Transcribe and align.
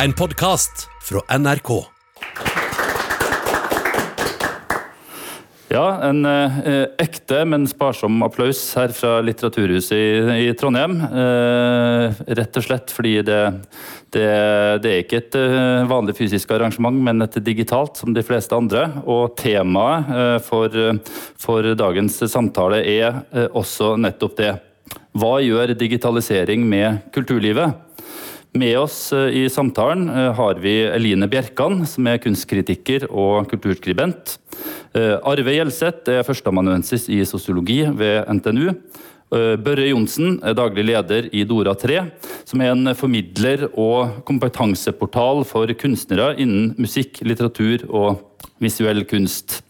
En 0.00 0.12
podkast 0.12 0.88
fra 1.02 1.38
NRK. 1.38 1.70
Ja, 5.68 5.84
en 6.04 6.24
eh, 6.26 6.86
ekte, 7.00 7.42
men 7.48 7.66
sparsom 7.68 8.22
applaus 8.24 8.60
her 8.76 8.92
fra 8.96 9.20
Litteraturhuset 9.24 9.92
i, 9.96 10.48
i 10.48 10.50
Trondheim. 10.56 10.96
Eh, 11.00 12.24
rett 12.38 12.58
og 12.60 12.66
slett 12.66 12.92
fordi 12.92 13.14
det, 13.24 13.38
det, 14.16 14.26
det 14.84 14.90
er 14.90 15.04
ikke 15.04 15.20
et 15.22 15.38
eh, 15.38 15.84
vanlig 15.88 16.16
fysisk 16.18 16.52
arrangement, 16.56 16.96
men 16.96 17.24
et 17.24 17.38
digitalt, 17.44 18.00
som 18.00 18.16
de 18.16 18.24
fleste 18.24 18.56
andre. 18.56 18.88
Og 19.04 19.36
temaet 19.40 20.12
eh, 20.16 20.36
for, 20.44 20.82
for, 21.40 21.72
dagens 21.78 22.20
samtale 22.32 22.80
er 22.80 23.22
eh, 23.32 23.48
også 23.48 23.94
nettopp 24.00 24.36
det. 24.40 24.52
Hva 25.16 25.38
gjør 25.44 25.76
digitalisering 25.76 26.64
med 26.68 27.08
kulturlivet? 27.12 27.91
Med 28.52 28.76
oss 28.78 29.12
eh, 29.16 29.42
i 29.42 29.48
samtalen 29.48 30.08
har 30.08 30.58
vi 30.60 30.74
Eline 30.84 31.28
Bjerkan, 31.30 31.86
som 31.88 32.06
er 32.10 32.20
kunstkritiker 32.20 33.08
og 33.08 33.48
kulturskribent. 33.48 34.36
Eh, 34.92 35.16
Arve 35.24 35.54
Gjelseth 35.54 36.10
er 36.12 36.26
førsteamanuensis 36.26 37.08
i 37.08 37.22
sosiologi 37.28 37.80
ved 37.96 38.28
NTNU. 38.28 38.66
Eh, 39.32 39.54
Børre 39.56 39.88
Johnsen 39.88 40.36
er 40.44 40.56
daglig 40.58 40.84
leder 40.90 41.30
i 41.32 41.46
Dora3, 41.48 42.02
som 42.44 42.60
er 42.60 42.74
en 42.74 42.92
formidler 42.98 43.70
og 43.72 44.20
kompetanseportal 44.28 45.46
for 45.48 45.72
kunstnere 45.80 46.34
innen 46.36 46.74
musikk, 46.76 47.22
litteratur 47.24 47.86
og 47.88 48.20
visuell 48.60 49.06
kunst. 49.08 49.62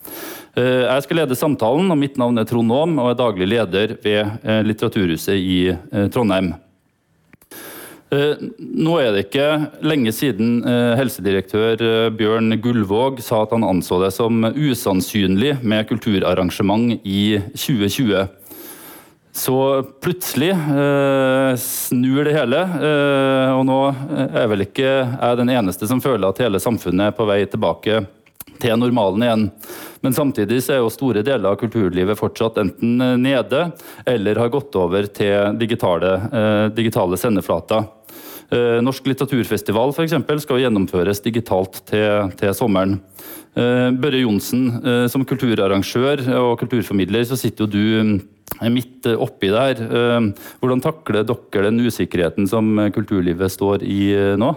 Eh, 0.59 0.83
jeg 0.89 1.07
skal 1.07 1.23
lede 1.23 1.39
samtalen, 1.39 1.95
og 1.95 2.03
mitt 2.03 2.19
navn 2.19 2.43
er 2.43 2.51
Trond 2.51 2.75
Aam 2.75 2.99
og 2.99 3.13
er 3.13 3.23
daglig 3.23 3.51
leder 3.55 3.97
ved 4.03 4.43
Litteraturhuset 4.67 5.39
i 5.39 5.63
Trondheim. 6.11 6.53
Eh, 8.13 8.37
nå 8.59 8.99
er 9.01 9.15
det 9.15 9.25
ikke 9.25 9.47
lenge 9.89 10.13
siden 10.13 10.59
eh, 10.69 10.93
helsedirektør 10.99 11.81
eh, 11.81 12.11
Bjørn 12.13 12.59
Gullvåg 12.61 13.23
sa 13.25 13.41
at 13.47 13.55
han 13.57 13.65
anså 13.65 14.03
det 14.03 14.11
som 14.13 14.45
usannsynlig 14.53 15.55
med 15.65 15.89
kulturarrangement 15.89 16.99
i 17.09 17.41
2020. 17.57 18.27
Så 19.33 19.57
plutselig 20.05 20.51
eh, 20.53 21.55
snur 21.57 22.27
det 22.29 22.35
hele, 22.37 22.61
eh, 22.61 23.53
og 23.57 23.65
nå 23.65 23.79
er 24.29 24.51
vel 24.53 24.67
ikke 24.67 24.91
jeg 24.91 25.39
den 25.41 25.55
eneste 25.55 25.89
som 25.89 26.05
føler 26.05 26.29
at 26.29 26.43
hele 26.45 26.61
samfunnet 26.61 27.09
er 27.09 27.17
på 27.17 27.25
vei 27.31 27.41
tilbake 27.49 28.03
til 28.61 28.77
normalen 28.77 29.25
igjen. 29.25 29.47
Men 30.05 30.15
samtidig 30.15 30.61
så 30.67 30.77
er 30.77 30.83
jo 30.83 30.93
store 30.93 31.25
deler 31.25 31.49
av 31.49 31.59
kulturlivet 31.61 32.19
fortsatt 32.19 32.61
enten 32.61 33.01
nede 33.23 33.65
eller 34.05 34.41
har 34.43 34.53
gått 34.53 34.77
over 34.77 35.09
til 35.15 35.57
digitale, 35.57 36.15
eh, 36.29 36.67
digitale 36.77 37.17
sendeflater. 37.17 37.89
Eh, 38.53 38.81
Norsk 38.85 39.07
litteraturfestival 39.09 39.95
for 39.97 40.05
eksempel, 40.05 40.41
skal 40.43 40.61
gjennomføres 40.61 41.23
digitalt 41.25 41.81
til, 41.89 42.33
til 42.37 42.53
sommeren. 42.57 42.99
Eh, 43.57 43.89
Børre 43.97 44.21
Johnsen, 44.21 44.67
eh, 44.83 45.07
som 45.13 45.25
kulturarrangør 45.29 46.27
og 46.37 46.59
kulturformidler, 46.61 47.25
så 47.29 47.39
sitter 47.41 47.65
jo 47.65 47.73
du 47.73 48.21
midt 48.69 49.09
oppi 49.17 49.49
der. 49.49 49.79
Hvordan 50.61 50.83
takler 50.85 51.25
dere 51.25 51.63
den 51.65 51.81
usikkerheten 51.83 52.45
som 52.47 52.77
kulturlivet 52.95 53.51
står 53.51 53.83
i 53.83 54.13
nå? 54.39 54.51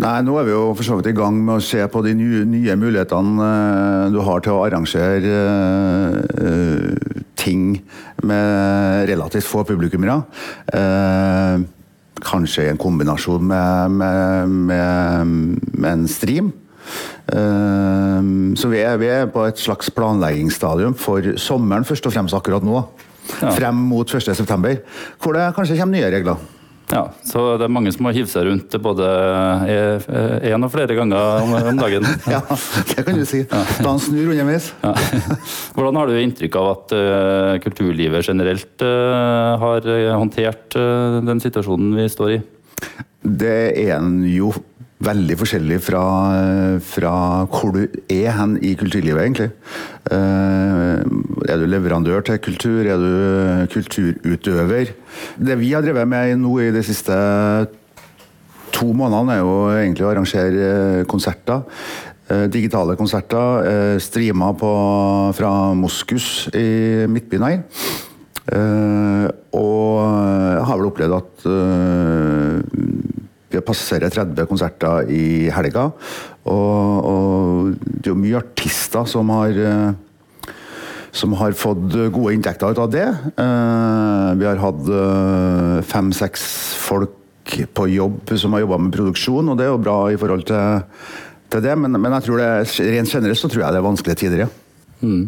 Nei, 0.00 0.14
Nå 0.24 0.38
er 0.40 0.48
vi 0.48 0.54
jo 0.54 0.62
for 0.72 0.86
så 0.86 0.96
vidt 0.98 1.10
i 1.12 1.14
gang 1.14 1.36
med 1.44 1.60
å 1.60 1.62
se 1.62 1.84
på 1.92 2.00
de 2.02 2.14
nye, 2.16 2.40
nye 2.48 2.74
mulighetene 2.80 3.50
du 4.10 4.18
har 4.24 4.42
til 4.42 4.56
å 4.56 4.64
arrangere 4.64 5.36
ting 7.38 7.76
med 8.24 9.06
relativt 9.12 9.46
få 9.52 9.62
publikummere. 9.68 10.16
Kanskje 12.22 12.66
i 12.66 12.72
en 12.72 12.80
kombinasjon 12.80 13.44
med, 13.44 13.96
med, 14.00 14.58
med, 14.70 15.32
med 15.72 15.90
en 15.92 16.08
stream. 16.10 16.52
Uh, 17.32 18.52
så 18.58 18.68
vi 18.72 18.82
er, 18.82 18.98
vi 19.00 19.08
er, 19.10 19.28
på 19.30 19.44
et 19.46 19.60
slags 19.60 19.90
planleggingsstadium 19.94 20.96
for 20.98 21.34
sommeren, 21.40 21.86
først 21.88 22.08
og 22.08 22.14
fremst 22.16 22.36
akkurat 22.38 22.66
nå. 22.66 22.82
Ja. 23.38 23.52
Frem 23.54 23.84
mot 23.88 24.10
1.9., 24.10 24.74
hvor 25.22 25.36
det 25.36 25.52
kanskje 25.56 25.78
kommer 25.78 25.98
nye 25.98 26.10
regler. 26.12 26.40
Ja, 26.92 27.06
så 27.24 27.56
det 27.56 27.64
er 27.66 27.72
mange 27.72 27.92
som 27.94 28.04
har 28.04 28.16
hivd 28.16 28.28
seg 28.28 28.46
rundt 28.50 28.74
både 28.84 29.06
én 30.44 30.66
og 30.66 30.72
flere 30.74 30.96
ganger 30.98 31.40
om, 31.40 31.54
dagen. 31.80 32.04
ja, 32.34 32.42
det 32.92 33.06
kan 33.06 33.16
du 33.16 33.24
si. 33.28 33.42
Da 33.48 33.86
han 33.86 34.02
snur 34.02 34.34
underveis. 34.34 34.70
Ja. 34.84 34.92
Hvordan 35.76 36.00
har 36.00 36.10
du 36.10 36.18
inntrykk 36.20 36.58
av 36.60 36.68
at 36.74 36.96
uh, 36.96 37.54
kulturlivet 37.64 38.28
generelt 38.28 38.84
uh, 38.84 39.56
har 39.62 39.88
håndtert 40.20 40.76
den 40.76 41.40
situasjonen 41.40 41.96
vi 41.96 42.10
står 42.12 42.36
i? 42.36 42.42
Det 43.22 43.56
er 43.78 43.96
en 43.96 44.20
jo 44.26 44.52
veldig 45.02 45.36
forskjellig 45.40 45.78
fra, 45.82 46.02
fra, 46.86 47.12
hvor 47.50 47.74
du 47.74 47.82
er 48.12 48.30
hen 48.36 48.56
i 48.62 48.74
kulturlivet, 48.78 49.22
egentlig. 49.24 49.50
Er 50.12 51.58
du 51.58 51.66
leverandør 51.66 52.22
til 52.26 52.38
kultur? 52.42 52.80
Er 52.86 52.98
du 53.02 53.66
kulturutøver? 53.72 54.92
Det 55.38 55.58
vi 55.60 55.72
har 55.74 55.82
drevet 55.84 56.08
med 56.08 56.36
nå 56.42 56.54
i 56.62 56.70
de 56.74 56.82
siste 56.86 57.16
to 58.72 58.92
månedene, 58.96 59.36
er 59.36 59.42
jo 59.42 59.56
egentlig 59.74 60.06
å 60.06 60.12
arrangere 60.12 61.04
konserter. 61.10 61.66
Digitale 62.52 62.96
konserter. 62.96 63.98
Streama 64.00 64.52
fra 65.36 65.52
Moskus 65.76 66.48
i 66.56 67.06
Midtbyen 67.10 67.48
her. 67.48 67.58
Og 69.52 69.98
jeg 70.02 70.64
har 70.70 70.78
vel 70.78 70.88
opplevd 70.88 71.18
at 71.18 71.44
vi 73.52 73.64
passerer 73.64 74.12
30 74.12 74.48
konserter 74.50 75.10
i 75.12 75.50
helga. 75.52 75.90
Og, 76.44 77.10
og, 77.12 77.74
det 77.84 78.08
er 78.08 78.12
jo 78.12 78.18
mye 78.18 78.40
artister 78.40 79.06
som 79.10 79.30
har 79.34 79.58
eh, 79.62 79.92
som 81.12 81.34
har 81.36 81.52
fått 81.52 81.92
gode 82.14 82.32
inntekter 82.32 82.72
ut 82.72 82.80
av 82.80 82.88
det. 82.92 83.04
Eh, 83.36 84.28
vi 84.40 84.48
har 84.48 84.62
hatt 84.62 84.88
eh, 84.88 85.82
fem-seks 85.84 86.46
folk 86.80 87.18
på 87.76 87.88
jobb 87.92 88.32
som 88.40 88.54
har 88.56 88.64
jobba 88.64 88.78
med 88.80 88.96
produksjon, 88.96 89.52
og 89.52 89.58
det 89.58 89.66
er 89.66 89.74
jo 89.74 89.82
bra 89.82 89.98
i 90.08 90.16
forhold 90.20 90.46
til, 90.48 90.82
til 91.52 91.64
det. 91.66 91.76
Men, 91.76 91.98
men, 92.00 92.16
jeg 92.16 92.28
tror 92.28 92.40
det, 92.40 92.50
rent 92.96 93.12
generelt 93.12 93.40
så 93.40 93.52
tror 93.52 93.66
jeg 93.66 93.76
det 93.76 93.82
er 93.82 93.88
vanskelige 93.90 94.20
tider, 94.24 94.44
ja. 94.46 94.50
Mm. 95.02 95.24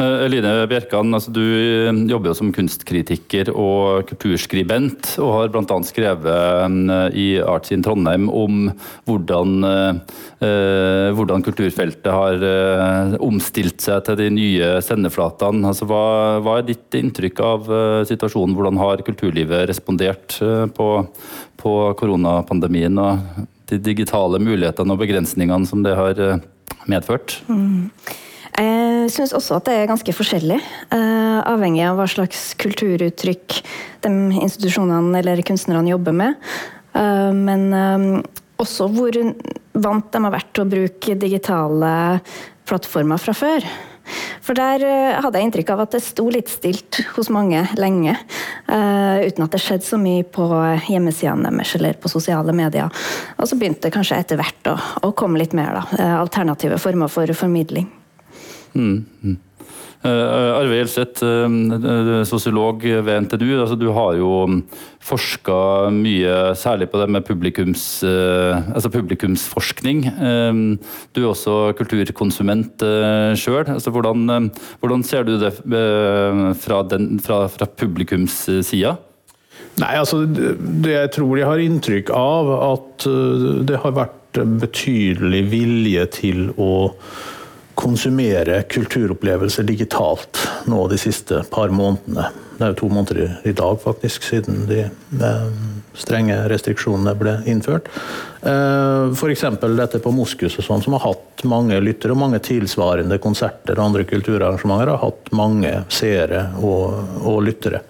Eh, 0.00 0.24
Eline 0.24 0.64
Bjerkan, 0.70 1.12
altså 1.12 1.32
du 1.34 1.42
eh, 1.44 1.90
jobber 2.08 2.30
jo 2.30 2.36
som 2.38 2.52
kunstkritiker 2.56 3.50
og 3.52 4.06
kulturskribent, 4.08 5.16
og 5.20 5.32
har 5.34 5.50
bl.a. 5.52 5.76
skrevet 5.84 6.28
eh, 6.30 7.18
i 7.20 7.26
Arts 7.44 7.74
in 7.74 7.84
Trondheim 7.84 8.30
om 8.32 8.70
hvordan, 9.08 9.66
eh, 9.66 11.10
hvordan 11.16 11.44
kulturfeltet 11.44 12.08
har 12.14 12.46
eh, 12.48 13.18
omstilt 13.20 13.84
seg 13.84 14.06
til 14.06 14.18
de 14.22 14.30
nye 14.38 14.70
sendeflatene. 14.84 15.66
Altså, 15.68 15.88
hva, 15.90 16.40
hva, 16.40 16.56
er 16.60 16.70
ditt 16.70 16.96
inntrykk 16.96 17.44
av 17.44 17.68
eh, 17.68 18.00
situasjonen? 18.08 18.56
Hvordan 18.56 18.80
har 18.80 19.04
kulturlivet 19.04 19.68
respondert 19.68 20.38
på, 20.76 20.88
på 21.60 21.74
koronapandemien 22.00 22.96
og 23.02 23.44
de 23.70 23.78
digitale 23.84 24.40
mulighetene 24.42 24.96
og 24.96 25.04
begrensningene 25.04 25.68
som 25.68 25.84
det 25.84 25.92
har 25.98 26.24
medført? 26.88 27.36
Mm. 27.52 27.90
Jeg 29.10 29.16
syns 29.16 29.32
også 29.34 29.56
at 29.56 29.66
det 29.66 29.72
er 29.74 29.88
ganske 29.90 30.12
forskjellig, 30.14 30.56
eh, 30.94 31.38
avhengig 31.50 31.80
av 31.82 31.96
hva 31.98 32.04
slags 32.06 32.52
kulturuttrykk 32.62 33.56
de 34.06 34.12
institusjonene 34.38 35.18
eller 35.18 35.42
kunstnerne 35.42 35.90
jobber 35.90 36.14
med. 36.14 36.36
Eh, 36.94 37.32
men 37.34 37.64
eh, 37.74 38.04
også 38.62 38.86
hvor 38.94 39.18
vant 39.74 40.12
de 40.14 40.22
har 40.22 40.36
vært 40.36 40.54
til 40.54 40.62
å 40.62 40.70
bruke 40.76 41.18
digitale 41.18 41.92
plattformer 42.70 43.18
fra 43.18 43.34
før. 43.34 43.66
For 44.46 44.54
der 44.54 44.86
hadde 45.24 45.38
jeg 45.40 45.48
inntrykk 45.48 45.74
av 45.74 45.84
at 45.88 45.98
det 45.98 46.04
sto 46.06 46.30
litt 46.30 46.50
stilt 46.50 47.02
hos 47.16 47.34
mange 47.34 47.64
lenge. 47.78 48.14
Uten 48.66 49.44
at 49.44 49.54
det 49.54 49.60
skjedde 49.62 49.86
så 49.86 49.98
mye 50.02 50.22
på 50.26 50.46
hjemmesidene 50.86 51.50
deres 51.50 51.76
eller 51.78 51.98
på 51.98 52.10
sosiale 52.10 52.54
medier. 52.54 52.90
Og 53.38 53.46
så 53.50 53.58
begynte 53.58 53.86
det 53.86 53.94
kanskje 53.94 54.18
etter 54.22 54.40
hvert 54.40 54.70
å, 54.70 54.76
å 55.06 55.14
komme 55.14 55.42
litt 55.42 55.54
mer 55.54 55.78
da, 55.78 56.12
alternative 56.18 56.78
former 56.82 57.10
for 57.10 57.30
formidling. 57.38 57.90
Mm. 58.74 59.04
Mm. 59.22 59.38
Uh, 60.00 60.56
Arve 60.56 60.78
Gjelseth, 60.78 61.20
uh, 61.20 62.22
sosiolog 62.24 62.80
ved 62.80 63.26
NTNU. 63.26 63.50
Altså, 63.60 63.76
du 63.76 63.90
har 63.92 64.14
jo 64.16 64.30
forska 65.04 65.90
mye, 65.92 66.54
særlig 66.56 66.88
på 66.92 67.00
det 67.02 67.08
med 67.12 67.26
publikums, 67.26 67.82
altså 68.04 68.90
publikumsforskning. 68.92 70.02
Du 71.16 71.20
er 71.22 71.28
også 71.28 71.72
kulturkonsument 71.78 72.84
sjøl. 73.40 73.64
Altså, 73.64 73.90
hvordan, 73.90 74.50
hvordan, 74.80 75.04
ser 75.04 75.24
du 75.24 75.38
det 75.40 75.54
fra, 75.56 76.82
den, 76.92 77.16
fra, 77.24 77.46
fra 77.48 77.68
publikumssida? 77.80 78.94
Nei, 79.80 79.94
altså 79.96 80.22
det 80.28 80.92
jeg 80.92 81.12
tror 81.16 81.40
jeg 81.40 81.48
har 81.48 81.64
inntrykk 81.64 82.12
av, 82.12 82.54
at 82.68 83.08
det 83.66 83.82
har 83.82 83.96
vært 83.96 84.40
betydelig 84.60 85.44
vilje 85.50 86.06
til 86.20 86.48
å 86.60 86.70
konsumere 87.80 88.62
kulturopplevelser 88.68 89.66
digitalt 89.68 90.44
nå 90.70 90.84
de 90.92 91.00
siste 91.00 91.42
par 91.52 91.72
månedene. 91.74 92.28
Det 92.60 92.66
er 92.66 92.74
jo 92.74 92.80
to 92.82 92.88
måneder 92.92 93.38
i 93.48 93.54
dag, 93.56 93.78
faktisk, 93.80 94.26
siden 94.28 94.66
de 94.68 94.82
eh, 94.84 95.44
strenge 95.96 96.34
restriksjonene 96.52 97.14
ble 97.16 97.38
innført. 97.48 97.86
Eh, 98.44 99.14
F.eks. 99.16 99.46
dette 99.78 100.00
på 100.04 100.12
Moskus, 100.12 100.58
og 100.60 100.66
sånn, 100.66 100.82
som 100.84 100.98
har 100.98 101.06
hatt 101.06 101.44
mange 101.48 101.78
lyttere, 101.80 102.12
og 102.12 102.20
mange 102.20 102.42
tilsvarende 102.44 103.16
konserter 103.16 103.78
og 103.78 103.86
andre 103.86 104.04
kulturarrangementer 104.04 104.92
har 104.92 105.00
hatt 105.06 105.30
mange 105.32 105.72
seere 105.88 106.50
og, 106.60 106.98
og 107.24 107.40
lyttere. 107.46 107.80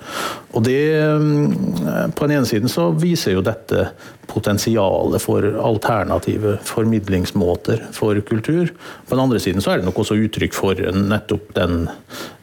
Og 0.54 0.62
det, 0.68 0.78
eh, 1.00 2.06
På 2.14 2.30
den 2.30 2.36
ene 2.38 2.46
siden 2.46 2.70
så 2.70 2.92
viser 2.94 3.34
jo 3.34 3.42
dette 3.42 3.88
potensialet 4.30 5.18
for 5.18 5.50
alternative 5.66 6.60
formidlingsmåter 6.62 7.88
for 7.90 8.22
kultur. 8.22 8.70
På 9.08 9.18
den 9.18 9.26
andre 9.26 9.42
siden 9.42 9.66
så 9.66 9.74
er 9.74 9.82
det 9.82 9.90
nok 9.90 9.98
også 10.04 10.18
uttrykk 10.28 10.54
for 10.54 10.78
nettopp 10.78 11.50
den 11.58 11.88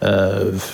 eh, 0.03 0.67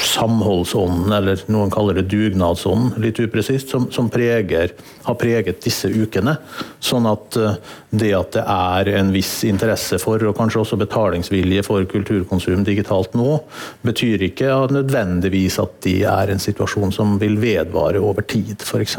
samholdsånden, 0.00 1.12
eller 1.12 1.40
noen 1.52 1.70
kaller 1.72 1.98
det 1.98 2.08
dugnadsånden, 2.12 2.96
litt 3.02 3.20
upresist, 3.20 3.70
som, 3.72 3.88
som 3.92 4.08
preger, 4.12 4.72
har 5.04 5.16
preget 5.20 5.60
disse 5.64 5.90
ukene. 5.90 6.36
Sånn 6.82 7.08
at 7.10 7.38
uh, 7.40 7.58
det 7.90 8.12
at 8.16 8.32
det 8.36 8.44
er 8.44 8.90
en 9.00 9.12
viss 9.14 9.32
interesse 9.48 9.98
for, 10.02 10.22
og 10.26 10.36
kanskje 10.38 10.62
også 10.62 10.78
betalingsvilje 10.80 11.64
for 11.66 11.86
kulturkonsum 11.90 12.64
digitalt 12.66 13.16
nå, 13.18 13.40
betyr 13.86 14.26
ikke 14.30 14.54
nødvendigvis 14.72 15.60
at 15.62 15.76
de 15.86 15.96
er 16.08 16.32
en 16.32 16.42
situasjon 16.42 16.94
som 16.94 17.18
vil 17.20 17.38
vedvare 17.42 18.00
over 18.02 18.26
tid, 18.26 18.62
f.eks. 18.64 18.98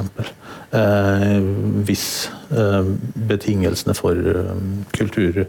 Eh, 0.72 1.42
hvis 1.88 2.06
eh, 2.56 2.94
betingelsene 3.32 3.96
for 3.98 4.32
kultur 4.96 5.44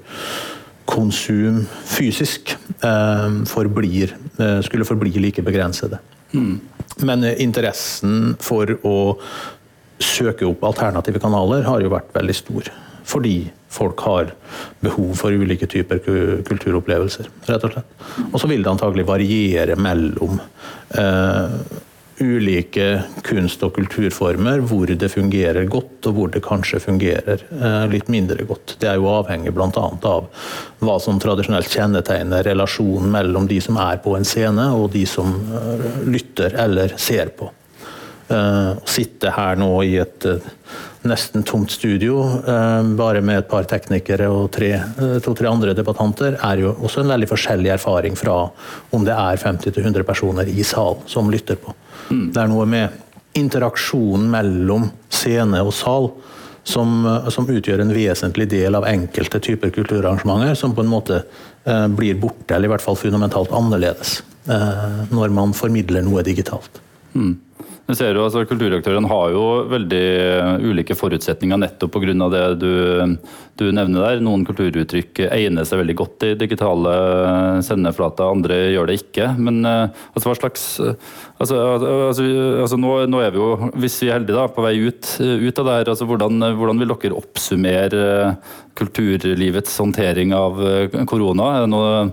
konsum 0.88 1.62
fysisk 1.88 2.55
eh, 2.84 3.29
forblir, 3.49 4.14
eh, 4.38 4.61
skulle 4.67 4.87
forbli 4.88 5.14
like 5.23 5.44
begrensede. 5.44 5.99
Mm. 6.32 6.61
Men 7.06 7.25
eh, 7.25 7.38
interessen 7.43 8.37
for 8.43 8.75
å 8.87 8.96
søke 10.02 10.46
opp 10.49 10.64
alternative 10.67 11.20
kanaler 11.23 11.67
har 11.69 11.82
jo 11.82 11.93
vært 11.93 12.14
veldig 12.17 12.37
stor. 12.37 12.73
Fordi 13.08 13.37
folk 13.73 14.02
har 14.06 14.32
behov 14.84 15.14
for 15.19 15.34
ulike 15.34 15.67
typer 15.70 16.02
kulturopplevelser, 16.46 17.31
rett 17.49 17.64
og 17.67 17.75
slett. 17.75 17.94
Og 18.31 18.37
så 18.40 18.50
vil 18.50 18.62
det 18.62 18.70
antagelig 18.70 19.06
variere 19.08 19.78
mellom 19.81 20.38
eh, 20.99 21.56
ulike 22.22 22.86
kunst- 23.26 23.62
og 23.66 23.74
kulturformer 23.76 24.62
hvor 24.69 24.88
det 24.88 25.10
fungerer 25.12 25.66
godt, 25.70 26.06
og 26.08 26.16
hvor 26.16 26.32
det 26.32 26.42
kanskje 26.44 26.80
fungerer 26.82 27.44
eh, 27.50 27.84
litt 27.92 28.10
mindre 28.12 28.46
godt. 28.48 28.76
Det 28.80 28.90
er 28.90 29.00
jo 29.00 29.10
avhengig 29.12 29.52
bl.a. 29.54 29.69
av 30.12 30.28
hva 30.82 30.96
som 31.02 31.20
tradisjonelt 31.22 31.70
kjennetegner 31.72 32.46
relasjonen 32.46 33.10
mellom 33.12 33.48
de 33.50 33.60
som 33.64 33.78
er 33.82 34.00
på 34.04 34.16
en 34.19 34.26
scene, 34.28 34.70
og 34.76 34.92
de 34.96 35.04
som 35.08 35.34
eh, 35.58 35.86
lytter 36.08 36.56
eller 36.64 36.96
ser 37.00 37.34
på. 37.38 37.50
Å 37.52 38.38
eh, 38.38 38.72
sitte 38.88 39.34
her 39.36 39.58
nå 39.60 39.75
i 39.84 39.98
et 40.02 40.28
nesten 41.08 41.43
tomt 41.43 41.72
studio, 41.75 42.20
bare 42.99 43.22
med 43.25 43.40
et 43.40 43.49
par 43.50 43.66
teknikere 43.66 44.28
og 44.31 44.52
to-tre 44.54 45.49
andre 45.50 45.75
debattanter, 45.75 46.37
er 46.38 46.62
jo 46.62 46.75
også 46.78 47.02
en 47.02 47.10
veldig 47.10 47.28
forskjellig 47.31 47.72
erfaring 47.75 48.19
fra 48.19 48.37
om 48.94 49.06
det 49.06 49.16
er 49.16 49.40
50-100 49.43 50.06
personer 50.06 50.46
i 50.52 50.62
sal 50.62 51.00
som 51.10 51.31
lytter 51.32 51.58
på. 51.58 51.75
Det 52.10 52.38
er 52.38 52.50
noe 52.52 52.69
med 52.70 53.02
interaksjonen 53.38 54.28
mellom 54.31 54.87
scene 55.12 55.62
og 55.64 55.72
sal 55.75 56.10
som, 56.64 57.02
som, 57.32 57.49
utgjør 57.49 57.82
en 57.82 57.94
vesentlig 57.94 58.46
del 58.52 58.76
av 58.78 58.87
enkelte 58.87 59.40
typer 59.43 59.72
kulturarrangementer, 59.75 60.54
som 60.58 60.75
på 60.76 60.84
en 60.84 60.93
måte 60.93 61.22
eh, 61.64 61.88
blir 61.90 62.20
borte, 62.22 62.54
eller 62.54 62.70
i 62.70 62.72
hvert 62.75 62.84
fall 62.84 62.99
fundamentalt 62.99 63.54
annerledes, 63.56 64.20
eh, 64.46 65.00
når 65.10 65.34
man 65.34 65.56
formidler 65.56 66.04
noe 66.06 66.22
digitalt. 66.26 66.78
Mm. 67.14 67.34
Vi 67.92 67.98
ser 67.98 68.16
jo, 68.16 68.22
altså 68.24 68.46
Kulturaktørene 68.48 69.08
har 69.10 69.34
jo 69.34 69.42
veldig 69.68 70.04
ulike 70.64 70.94
forutsetninger 70.96 71.58
nettopp 71.60 71.92
pga. 71.92 72.14
det 72.32 72.44
du, 72.62 72.70
du, 73.62 73.70
nevner 73.75 74.05
der. 74.05 74.23
Noen 74.25 74.44
kulturuttrykk 74.47 75.23
egner 75.29 75.67
seg 75.69 75.81
veldig 75.82 75.97
godt 75.99 76.26
i 76.26 76.32
digitale 76.38 76.93
sendeflater, 77.64 78.29
andre 78.29 78.59
gjør 78.75 78.91
det 78.91 78.99
ikke. 79.00 79.31
Men 79.38 79.62
eh, 79.69 80.03
altså, 80.12 80.29
hva 80.29 80.37
slags 80.38 80.67
altså, 80.82 81.59
altså, 81.59 82.26
altså 82.64 82.81
nå, 82.81 82.94
nå, 83.12 83.23
er 83.25 83.35
vi 83.35 83.43
jo, 83.43 83.50
hvis 83.82 84.00
vi 84.03 84.11
er 84.11 84.19
heldige, 84.19 84.38
da, 84.38 84.47
på 84.53 84.64
vei 84.67 84.75
ut, 84.85 85.12
ut 85.20 85.62
av 85.62 85.69
det 85.69 85.76
her. 85.79 85.93
altså 85.94 86.09
Hvordan, 86.11 86.49
hvordan 86.59 86.82
vil 86.82 86.94
dere 86.94 87.19
oppsummere 87.19 88.06
kulturlivets 88.79 89.76
håndtering 89.82 90.35
av 90.37 90.64
eh, 90.69 91.03
korona? 91.09 91.53
Er 91.56 91.67
det 91.67 91.73
noe, 91.75 92.09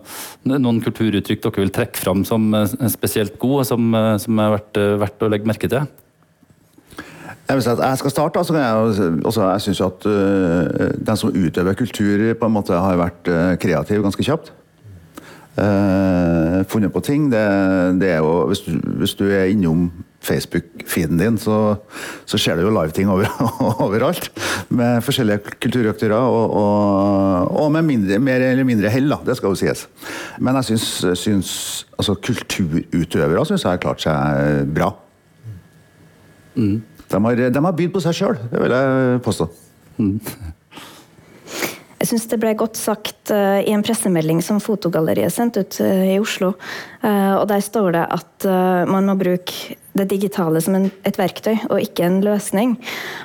noen 0.57 0.83
kulturuttrykk 0.85 1.45
dere 1.47 1.65
vil 1.65 1.73
trekke 1.75 2.03
fram 2.03 2.25
som 2.27 2.51
spesielt 2.91 3.39
gode, 3.41 3.67
som, 3.69 3.89
som 4.21 4.45
er 4.45 4.55
verdt, 4.57 4.85
verdt 5.05 5.27
å 5.27 5.33
legge 5.33 5.49
merke 5.49 5.71
merke 7.57 7.65
si 7.65 7.71
at 7.73 7.81
jeg 7.81 7.97
skal 8.03 8.13
starte, 8.13 8.39
Altså, 8.39 8.53
jeg 8.53 9.25
altså, 9.25 9.49
jeg 9.49 9.61
synes 9.61 9.81
at 9.81 10.05
uh, 10.05 10.89
den 11.07 11.17
som 11.17 11.33
utøver 11.33 11.73
kultur, 11.73 12.33
på 12.33 12.45
en 12.45 12.53
måte 12.53 12.73
har 12.73 12.99
vært 12.99 13.27
uh, 13.27 13.55
kreativ 13.61 14.03
ganske 14.05 14.23
kjapt. 14.23 14.53
Uh, 15.59 16.61
funnet 16.69 16.93
på 16.93 17.01
ting. 17.03 17.31
Det, 17.31 17.41
det 17.99 18.13
er 18.13 18.21
jo, 18.21 18.45
hvis 18.47 18.61
du, 18.63 18.77
hvis 19.01 19.15
du 19.17 19.25
er 19.27 19.49
innom 19.49 19.89
Facebook-feeden 20.21 21.17
din, 21.19 21.39
så, 21.41 21.75
så 22.29 22.37
skjer 22.39 22.59
det 22.59 22.67
jo 22.67 22.73
live-ting 22.75 23.09
over, 23.11 23.27
overalt. 23.87 24.29
Med 24.69 25.01
forskjellige 25.03 25.57
kulturaktører, 25.57 26.15
og, 26.15 26.53
og, 26.53 27.51
og 27.63 27.71
med 27.75 27.87
mindre, 27.87 28.19
mer 28.23 28.45
eller 28.51 28.67
mindre 28.67 28.93
hell, 28.93 29.09
da. 29.09 29.19
Det 29.25 29.39
skal 29.39 29.55
jo 29.55 29.59
sies. 29.59 29.87
Men 30.39 30.59
jeg 30.59 30.69
syns, 30.71 30.87
syns 31.19 31.51
altså, 31.97 32.15
kulturutøvere 32.29 33.45
synes 33.49 33.65
jeg 33.65 33.73
har 33.73 33.83
klart 33.83 34.05
seg 34.05 34.69
bra. 34.75 34.93
Mm. 36.59 36.79
De, 37.09 37.19
har, 37.25 37.43
de 37.49 37.65
har 37.65 37.75
bydd 37.75 37.93
på 37.95 38.01
seg 38.03 38.17
sjøl, 38.17 38.39
det 38.51 38.61
vil 38.61 38.75
jeg 38.75 39.21
påstå. 39.25 39.49
Mm. 39.99 40.17
Jeg 41.99 42.07
syns 42.13 42.29
det 42.31 42.39
ble 42.39 42.53
godt 42.55 42.79
sagt 42.79 43.33
uh, 43.33 43.59
i 43.59 43.73
en 43.75 43.83
pressemelding 43.83 44.39
som 44.45 44.61
Fotogalleriet 44.63 45.33
sendte 45.35 45.65
ut 45.65 45.79
uh, 45.83 46.05
i 46.13 46.15
Oslo. 46.21 46.53
Uh, 47.03 47.41
og 47.41 47.49
Der 47.51 47.65
står 47.65 47.91
det 47.97 48.05
at 48.15 48.47
man 48.87 49.09
må 49.09 49.17
bruke 49.19 49.75
det 49.99 50.09
digitale 50.11 50.61
som 50.63 50.77
en, 50.77 50.89
et 51.07 51.19
verktøy, 51.19 51.55
og 51.69 51.81
ikke 51.83 52.07
en 52.07 52.19
løsning. 52.25 52.75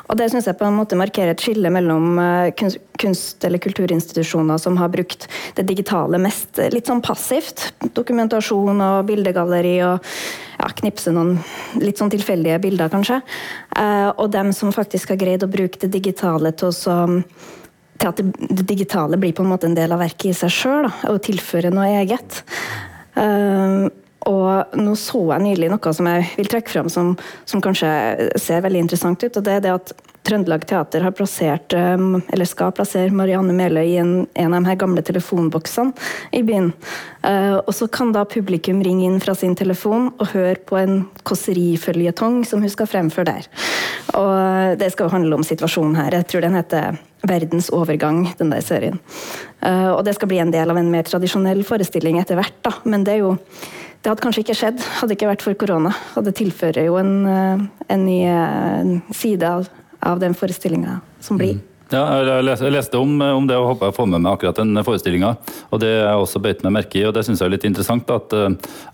Og 0.09 0.19
Det 0.21 0.31
syns 0.33 0.49
jeg 0.51 0.59
på 0.61 0.67
en 0.69 0.77
måte 0.77 0.99
markerer 0.99 1.35
et 1.35 1.45
skille 1.45 1.71
mellom 1.73 2.19
kunst, 2.59 2.83
kunst- 3.01 3.45
eller 3.45 3.59
kulturinstitusjoner 3.59 4.59
som 4.59 4.77
har 4.79 4.93
brukt 4.93 5.27
det 5.57 5.67
digitale 5.67 6.19
mest 6.23 6.61
litt 6.73 6.91
sånn 6.91 7.03
passivt. 7.05 7.73
Dokumentasjon 7.97 8.81
og 8.85 9.09
bildegalleri 9.09 9.77
og 9.87 10.15
ja, 10.61 10.71
knipse 10.81 11.13
noen 11.15 11.37
litt 11.83 11.99
sånn 11.99 12.13
tilfeldige 12.13 12.61
bilder, 12.63 12.93
kanskje. 12.93 13.21
og 14.15 14.31
dem 14.31 14.53
som 14.53 14.73
faktisk 14.73 15.13
har 15.13 15.21
greid 15.21 15.43
å 15.43 15.51
bruke 15.51 15.81
det 15.83 15.91
digitale 15.99 16.55
til 16.55 16.71
å 16.71 17.19
til 17.95 18.11
at 18.11 18.19
det, 18.19 18.49
det, 18.51 18.65
digitale 18.67 19.19
blir 19.21 19.35
på 19.37 19.45
en 19.45 19.53
måte 19.53 19.69
en 19.69 19.77
del 19.77 19.93
av 19.95 20.03
verket 20.03 20.33
i 20.33 20.37
seg 20.37 20.51
sjøl, 20.51 20.89
og 21.11 21.21
tilfører 21.23 21.75
noe 21.75 21.93
eget. 22.01 22.41
Uh, 23.15 23.87
og 24.31 24.77
nå 24.79 24.97
så 24.99 25.21
jeg 25.35 25.45
nylig 25.45 25.71
noe 25.73 25.95
som 25.97 26.09
jeg 26.11 26.27
vil 26.39 26.51
trekke 26.53 26.73
fram 26.73 26.91
som, 26.93 27.15
som 27.49 27.63
kanskje 27.65 27.91
ser 28.41 28.65
veldig 28.65 28.85
interessant 28.87 29.23
ut. 29.25 29.37
og 29.37 29.45
det 29.45 29.59
er 29.59 29.65
det 29.65 29.75
at 29.75 29.95
Trøndelag 30.25 30.63
Teater 30.65 31.03
har 31.05 31.13
plassert, 31.13 31.75
um, 31.77 32.23
eller 32.33 32.49
skal 32.49 32.73
plassere 32.73 33.13
Marianne 33.13 33.53
Meløy 33.53 33.91
i 33.91 33.99
en, 34.01 34.13
en, 34.33 34.55
av 34.57 34.63
de 34.63 34.71
her 34.71 34.79
gamle 34.81 35.03
telefonboksene 35.05 35.93
i 36.33 36.41
byen. 36.47 36.71
Uh, 37.21 37.61
og 37.61 37.75
så 37.77 37.91
kan 37.93 38.15
da 38.17 38.23
publikum 38.25 38.81
ringe 38.85 39.05
inn 39.05 39.21
fra 39.21 39.35
sin 39.37 39.53
telefon 39.59 40.09
og 40.15 40.33
høre 40.33 40.57
på 40.65 40.81
en 40.81 41.03
kåseriføljetong 41.29 42.41
som 42.49 42.65
hun 42.65 42.73
skal 42.73 42.89
fremføre 42.89 43.35
der. 43.35 43.51
Og 44.17 44.81
det 44.81 44.95
skal 44.95 45.11
jo 45.11 45.17
handle 45.19 45.37
om 45.37 45.45
situasjonen 45.45 46.01
her. 46.01 46.17
Jeg 46.23 46.31
tror 46.33 46.47
den 46.47 46.57
heter 46.57 46.97
'Verdens 47.25 47.69
overgang', 47.73 48.33
den 48.39 48.51
der 48.53 48.65
serien. 48.65 49.01
Uh, 49.61 49.93
og 49.93 50.05
det 50.09 50.17
skal 50.17 50.29
bli 50.29 50.41
en 50.41 50.53
del 50.53 50.71
av 50.71 50.81
en 50.81 50.91
mer 50.91 51.05
tradisjonell 51.05 51.65
forestilling 51.65 52.17
etter 52.21 52.41
hvert, 52.41 52.57
da. 52.65 52.73
Men 52.85 53.05
det 53.05 53.19
er 53.19 53.27
jo 53.27 53.37
det 54.05 54.13
hadde 54.13 54.21
kanskje 54.21 54.43
ikke 54.45 54.59
skjedd 54.59 54.83
hadde 55.01 55.17
ikke 55.17 55.31
vært 55.31 55.43
for 55.47 55.57
korona. 55.57 55.95
Og 56.19 56.27
det 56.27 56.35
tilfører 56.37 56.85
jo 56.91 56.99
en, 57.01 57.15
uh, 57.25 57.87
en 57.89 58.05
ny 58.05 58.21
side 59.17 59.49
av 59.49 59.65
av 60.05 60.21
den 60.21 60.35
forestillinga 60.35 61.01
som 61.21 61.39
blir. 61.41 61.53
Mm. 61.53 61.74
Ja, 61.93 62.01
jeg 62.25 62.73
leste 62.73 62.97
om, 62.97 63.19
om 63.21 63.45
det 63.49 63.57
og 63.61 63.75
håper 63.75 63.91
jeg 63.91 63.97
får 63.99 64.07
med 64.09 64.23
meg 64.25 64.33
akkurat 64.33 64.57
den 64.57 64.81
forestillinga. 64.87 65.35
Og 65.69 65.81
det 65.83 65.91
jeg 65.91 66.21
også 66.23 66.41
beit 66.43 66.63
meg 66.65 66.73
merke 66.79 66.97
i, 67.01 67.05
og 67.05 67.13
det 67.13 67.25
syns 67.27 67.43
jeg 67.43 67.51
er 67.51 67.53
litt 67.53 67.67
interessant. 67.69 68.09
At, 68.15 68.33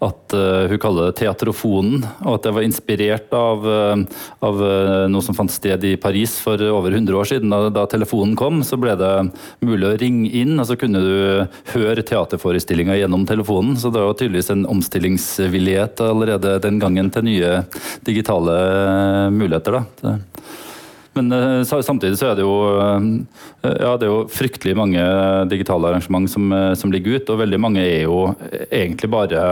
at, 0.03 0.35
hun 0.71 0.81
kaller 0.83 1.11
det 1.11 1.21
teatrofonen, 1.21 2.03
og 2.25 2.35
at 2.35 2.49
det 2.49 2.53
var 2.57 2.67
inspirert 2.67 3.35
av, 3.37 3.67
av, 4.47 4.63
noe 5.11 5.25
som 5.25 5.37
fant 5.39 5.53
sted 5.53 5.85
i 5.87 5.95
Paris 6.03 6.37
for 6.43 6.61
over 6.71 6.97
100 6.97 7.19
år 7.21 7.31
siden. 7.31 7.55
Da, 7.55 7.71
da, 7.75 7.87
telefonen 7.91 8.35
kom, 8.39 8.63
så 8.67 8.79
ble 8.81 8.97
det 8.99 9.13
mulig 9.63 9.87
å 9.87 9.99
ringe 10.01 10.31
inn, 10.43 10.57
og 10.59 10.67
så 10.69 10.79
kunne 10.81 11.03
du 11.05 11.15
høre 11.75 12.07
teaterforestillinga 12.07 12.99
gjennom 12.99 13.27
telefonen. 13.29 13.79
Så 13.79 13.93
det 13.95 14.03
var 14.03 14.19
tydeligvis 14.19 14.51
en 14.55 14.67
omstillingsvillighet 14.71 16.03
allerede 16.09 16.59
den 16.67 16.83
gangen 16.83 17.13
til 17.15 17.29
nye 17.29 17.55
digitale 18.07 18.59
muligheter. 19.31 19.81
da. 20.03 20.17
Men 21.19 21.33
uh, 21.35 21.63
samtidig 21.67 22.19
så 22.21 22.31
er 22.31 22.39
det 22.39 22.45
jo 22.45 22.55
uh, 22.55 23.03
ja, 23.67 23.97
det 23.99 24.07
er 24.07 24.13
jo 24.13 24.23
fryktelig 24.31 24.77
mange 24.79 25.03
digitale 25.51 25.91
arrangement 25.91 26.31
som, 26.31 26.47
uh, 26.55 26.73
som 26.79 26.93
ligger 26.95 27.19
ut, 27.19 27.33
og 27.33 27.41
veldig 27.43 27.61
mange 27.63 27.83
er 27.83 28.05
jo 28.05 28.31
egentlig 28.71 29.11
bare 29.11 29.43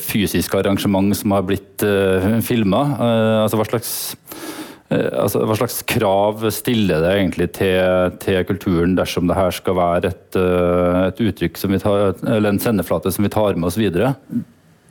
fysiske 0.00 0.58
arrangement 0.58 1.16
som 1.16 1.32
har 1.34 1.44
blitt 1.46 1.82
filma. 2.44 2.80
altså 3.44 3.58
hva 3.60 3.68
slags 3.68 3.92
Altså, 4.88 5.42
hva 5.44 5.52
slags 5.52 5.82
krav 5.84 6.46
stiller 6.48 7.02
det 7.04 7.10
egentlig 7.12 7.50
til, 7.58 8.14
til 8.22 8.38
kulturen 8.48 8.94
dersom 8.96 9.26
det 9.28 9.36
her 9.36 9.52
skal 9.52 9.76
være 9.76 10.08
et, 10.08 10.38
et 10.38 11.20
uttrykk 11.26 11.60
tar, 11.82 12.14
eller 12.24 12.54
en 12.54 12.62
sendeflate 12.62 13.12
som 13.12 13.26
vi 13.26 13.32
tar 13.34 13.60
med 13.60 13.68
oss 13.68 13.76
videre? 13.76 14.14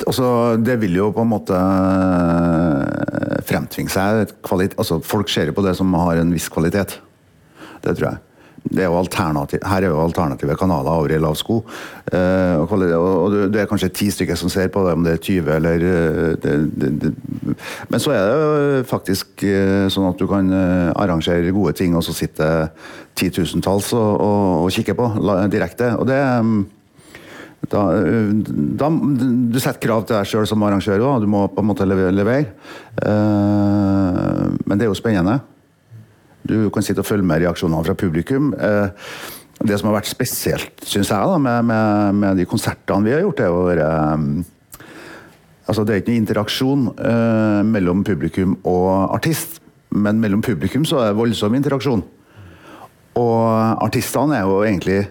Altså, 0.06 0.58
det 0.62 0.78
vil 0.84 1.00
jo 1.00 1.10
på 1.16 1.24
en 1.26 1.32
måte 1.32 1.58
eh, 1.58 3.42
fremtvinge 3.48 3.90
seg 3.90 4.28
altså, 4.78 5.00
Folk 5.02 5.32
ser 5.34 5.50
på 5.56 5.66
det 5.66 5.74
som 5.80 5.94
har 5.98 6.22
en 6.22 6.34
viss 6.36 6.50
kvalitet. 6.54 7.00
Det 7.82 7.98
tror 7.98 8.12
jeg. 8.12 8.24
Det 8.68 8.84
er 8.84 9.64
her 9.64 9.84
er 9.86 9.88
jo 9.88 10.02
alternative 10.02 10.56
kanaler 10.60 10.92
over 10.92 11.12
i 11.16 11.20
lav 11.22 11.38
sko. 11.40 11.62
Eh, 12.12 12.58
og, 12.60 13.36
det 13.54 13.62
er 13.62 13.70
kanskje 13.70 13.90
ti 13.96 14.10
stykker 14.12 14.36
som 14.36 14.52
ser 14.52 14.68
på 14.68 14.84
det, 14.84 14.94
om 14.94 15.06
det 15.06 15.14
er 15.14 15.24
20 15.24 15.52
eller 15.56 15.86
uh, 15.86 16.36
det, 16.44 16.56
det, 16.76 16.90
det. 17.02 17.14
Men 17.90 18.04
så 18.04 18.12
er 18.12 18.28
det 18.28 18.88
faktisk 18.90 19.46
uh, 19.48 19.88
sånn 19.88 20.10
at 20.12 20.20
du 20.20 20.28
kan 20.28 20.52
arrangere 21.00 21.56
gode 21.56 21.78
ting, 21.80 21.96
og 21.96 22.04
så 22.04 22.14
sitter 22.18 22.68
titusentalls 23.16 23.94
og, 23.96 24.10
og, 24.20 24.66
og 24.66 24.74
kikker 24.76 24.98
på 25.00 25.12
direkte. 25.54 25.94
Og 25.96 26.10
det 26.10 26.20
um, 26.20 26.66
da, 27.66 27.82
da, 28.80 28.90
du 28.90 29.58
setter 29.60 29.82
krav 29.82 30.06
til 30.06 30.16
deg 30.16 30.30
sjøl 30.30 30.46
som 30.48 30.64
arrangør 30.64 31.04
og 31.04 31.24
du 31.24 31.30
må 31.32 31.44
på 31.52 31.64
en 31.64 31.68
måte 31.68 31.88
levere. 31.88 32.54
Uh, 33.02 34.54
men 34.64 34.78
det 34.78 34.86
er 34.86 34.92
jo 34.92 34.98
spennende. 34.98 35.40
Du 36.48 36.70
kan 36.72 36.86
sitte 36.86 37.04
og 37.04 37.10
følge 37.10 37.28
med 37.28 37.42
reaksjonene 37.44 37.84
fra 37.84 37.98
publikum. 37.98 38.54
Uh, 38.56 38.94
det 39.58 39.80
som 39.80 39.90
har 39.90 39.98
vært 39.98 40.12
spesielt, 40.12 40.76
syns 40.86 41.10
jeg, 41.10 41.18
da, 41.18 41.40
med, 41.42 41.66
med, 41.66 42.20
med, 42.22 42.38
de 42.38 42.46
konsertene 42.48 43.08
vi 43.08 43.16
har 43.16 43.26
gjort, 43.26 43.42
er 43.42 43.56
å 43.56 43.66
være 43.72 43.90
um, 44.14 44.30
Altså, 45.68 45.84
det 45.84 45.92
er 45.92 45.98
ikke 46.00 46.14
noe 46.14 46.22
interaksjon 46.22 46.84
mellom 47.68 48.00
publikum 48.08 48.54
og 48.72 48.86
artist, 49.18 49.58
men 49.92 50.22
mellom 50.24 50.40
publikum 50.40 50.86
så 50.88 51.02
er 51.02 51.10
det 51.10 51.18
voldsom 51.18 51.58
interaksjon. 51.58 52.06
Og 53.20 53.42
artistene 53.84 54.38
er 54.38 54.46
jo 54.48 54.62
egentlig 54.64 55.02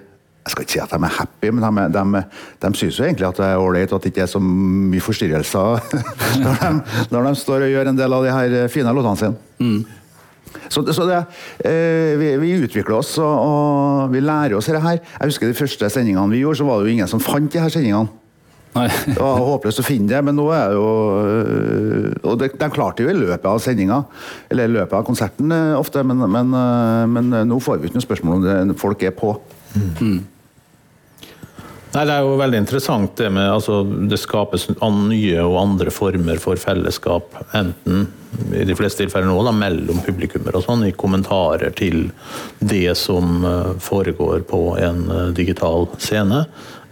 jeg 0.46 0.52
skal 0.52 0.62
ikke 0.62 0.74
si 0.76 0.78
at 0.78 0.92
de 0.94 1.02
er 1.02 1.14
happy, 1.16 1.50
men 1.50 1.64
de, 1.74 1.84
de, 1.90 2.20
de 2.62 2.68
syns 2.78 3.00
jo 3.00 3.04
egentlig 3.04 3.26
at 3.26 3.38
det 3.40 3.46
er 3.50 3.58
ålreit 3.58 3.90
at 3.90 4.04
det 4.04 4.12
ikke 4.12 4.22
er 4.22 4.30
så 4.30 4.38
mye 4.38 5.02
forstyrrelser 5.02 5.80
når, 6.44 6.60
de, 6.60 6.68
når, 7.10 7.26
de, 7.26 7.32
står 7.40 7.64
og 7.66 7.72
gjør 7.72 7.90
en 7.90 7.98
del 7.98 8.14
av 8.14 8.26
de 8.26 8.34
her 8.36 8.54
fine 8.70 8.92
låtene 8.94 9.18
sine. 9.18 9.40
Mm. 9.58 9.80
Så, 10.70 10.84
så 10.94 11.06
det, 11.08 11.18
eh, 11.66 12.12
vi, 12.20 12.28
vi, 12.44 12.52
utvikler 12.62 13.00
oss 13.00 13.16
og, 13.18 13.32
og, 13.32 14.12
vi 14.14 14.22
lærer 14.22 14.54
oss 14.58 14.70
dette 14.70 14.84
her. 14.84 15.00
Jeg 15.02 15.32
husker 15.32 15.50
de 15.50 15.58
første 15.58 15.90
sendingene 15.90 16.30
vi 16.30 16.44
gjorde, 16.44 16.60
så 16.60 16.68
var 16.68 16.78
det 16.78 16.86
jo 16.86 16.94
ingen 16.94 17.10
som 17.10 17.22
fant 17.22 17.50
de 17.52 17.60
her 17.62 17.72
sendingene. 17.72 18.22
Nei. 18.76 18.86
det 19.08 19.16
var 19.16 19.40
håpløst 19.40 19.80
å 19.80 19.86
finne 19.86 20.10
det, 20.10 20.18
men 20.26 20.36
nå 20.36 20.50
er 20.52 20.66
det 20.68 20.76
jo 20.76 20.88
øh, 21.24 22.10
Og 22.28 22.34
de, 22.42 22.50
de 22.60 22.66
klarte 22.68 23.06
jo 23.06 23.08
i 23.08 23.14
løpet 23.16 23.46
av 23.48 23.60
sendinga, 23.64 24.02
eller 24.52 24.68
i 24.68 24.74
løpet 24.74 24.98
av 24.98 25.06
konserten 25.06 25.50
øh, 25.54 25.74
ofte, 25.80 26.04
men, 26.04 26.20
men, 26.30 26.56
men 27.10 27.38
nå 27.48 27.60
får 27.64 27.80
vi 27.80 27.88
ikke 27.88 27.98
noe 27.98 28.08
spørsmål 28.08 28.36
om 28.36 28.44
det, 28.46 28.80
folk 28.80 29.06
er 29.08 29.16
på. 29.16 29.32
Mm. 29.76 30.18
Nei, 31.96 32.04
Det 32.04 32.12
er 32.12 32.26
jo 32.26 32.36
veldig 32.36 32.58
interessant 32.60 33.16
det 33.16 33.30
med 33.32 33.48
altså, 33.48 33.80
Det 33.84 34.18
skapes 34.20 34.68
nye 34.68 35.40
og 35.46 35.56
andre 35.62 35.92
former 35.94 36.40
for 36.42 36.60
fellesskap. 36.60 37.32
Enten 37.56 38.08
i 38.52 38.66
de 38.68 38.74
fleste 38.76 39.00
tilfeller 39.00 39.30
nå 39.30 39.38
da, 39.46 39.52
mellom 39.56 40.02
publikummer 40.04 40.58
og 40.58 40.66
sånn, 40.66 40.82
i 40.84 40.92
kommentarer 40.92 41.72
til 41.72 42.10
det 42.60 42.90
som 43.00 43.46
eh, 43.48 43.70
foregår 43.80 44.42
på 44.50 44.60
en 44.76 45.06
eh, 45.08 45.30
digital 45.38 45.88
scene. 45.96 46.42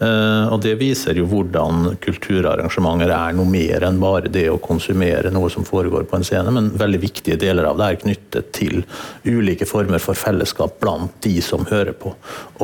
Uh, 0.00 0.50
og 0.50 0.58
Det 0.64 0.72
viser 0.80 1.14
jo 1.20 1.26
hvordan 1.30 1.98
kulturarrangementer 2.02 3.12
er 3.14 3.36
noe 3.36 3.46
mer 3.46 3.84
enn 3.86 4.00
bare 4.02 4.32
det 4.32 4.48
å 4.50 4.58
konsumere 4.60 5.30
noe 5.32 5.52
som 5.52 5.64
foregår 5.64 6.08
på 6.10 6.18
en 6.18 6.26
scene, 6.26 6.50
men 6.52 6.72
veldig 6.80 6.98
viktige 7.04 7.38
deler 7.40 7.68
av 7.68 7.78
det 7.78 7.86
er 7.86 8.00
knyttet 8.02 8.50
til 8.56 8.82
ulike 9.22 9.68
former 9.70 10.02
for 10.02 10.18
fellesskap 10.18 10.80
blant 10.82 11.14
de 11.24 11.36
som 11.44 11.62
hører 11.70 11.94
på. 11.94 12.10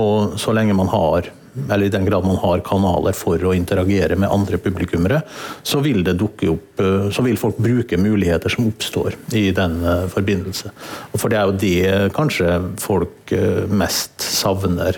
Og 0.02 0.40
så 0.42 0.56
lenge 0.56 0.76
man 0.76 0.90
har 0.90 1.30
eller 1.70 1.86
i 1.86 1.92
den 1.92 2.04
grad 2.04 2.24
man 2.24 2.38
har 2.40 2.62
kanaler 2.66 3.14
for 3.16 3.42
å 3.44 3.54
interagere 3.56 4.16
med 4.18 4.30
andre 4.30 4.58
publikummere, 4.58 5.22
så 5.62 5.80
vil 5.84 6.04
det 6.06 6.16
dukke 6.20 6.50
opp, 6.52 6.82
eh, 6.82 7.08
så 7.14 7.24
vil 7.26 7.38
folk 7.40 7.58
bruke 7.58 7.98
muligheter 8.00 8.52
som 8.52 8.68
oppstår 8.70 9.16
i 9.36 9.50
den 9.56 9.80
eh, 9.84 10.06
forbindelse. 10.12 10.72
For 11.16 11.32
det 11.32 11.40
er 11.40 11.50
jo 11.50 11.58
det 11.64 12.14
kanskje 12.16 12.56
folk 12.80 13.34
eh, 13.34 13.66
mest 13.70 14.22
savner. 14.22 14.96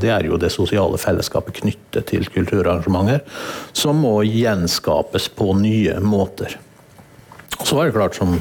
Det 0.00 0.10
er 0.10 0.26
jo 0.26 0.36
det 0.40 0.50
sosiale 0.52 0.98
fellesskapet 1.00 1.60
knyttet 1.62 2.08
til 2.10 2.26
kulturarrangementer, 2.32 3.22
som 3.76 4.00
må 4.04 4.18
gjenskapes 4.26 5.30
på 5.38 5.52
nye 5.58 5.96
måter. 6.04 6.58
Så 7.62 7.78
er 7.78 7.88
det 7.88 7.94
klart, 7.96 8.16
som, 8.18 8.34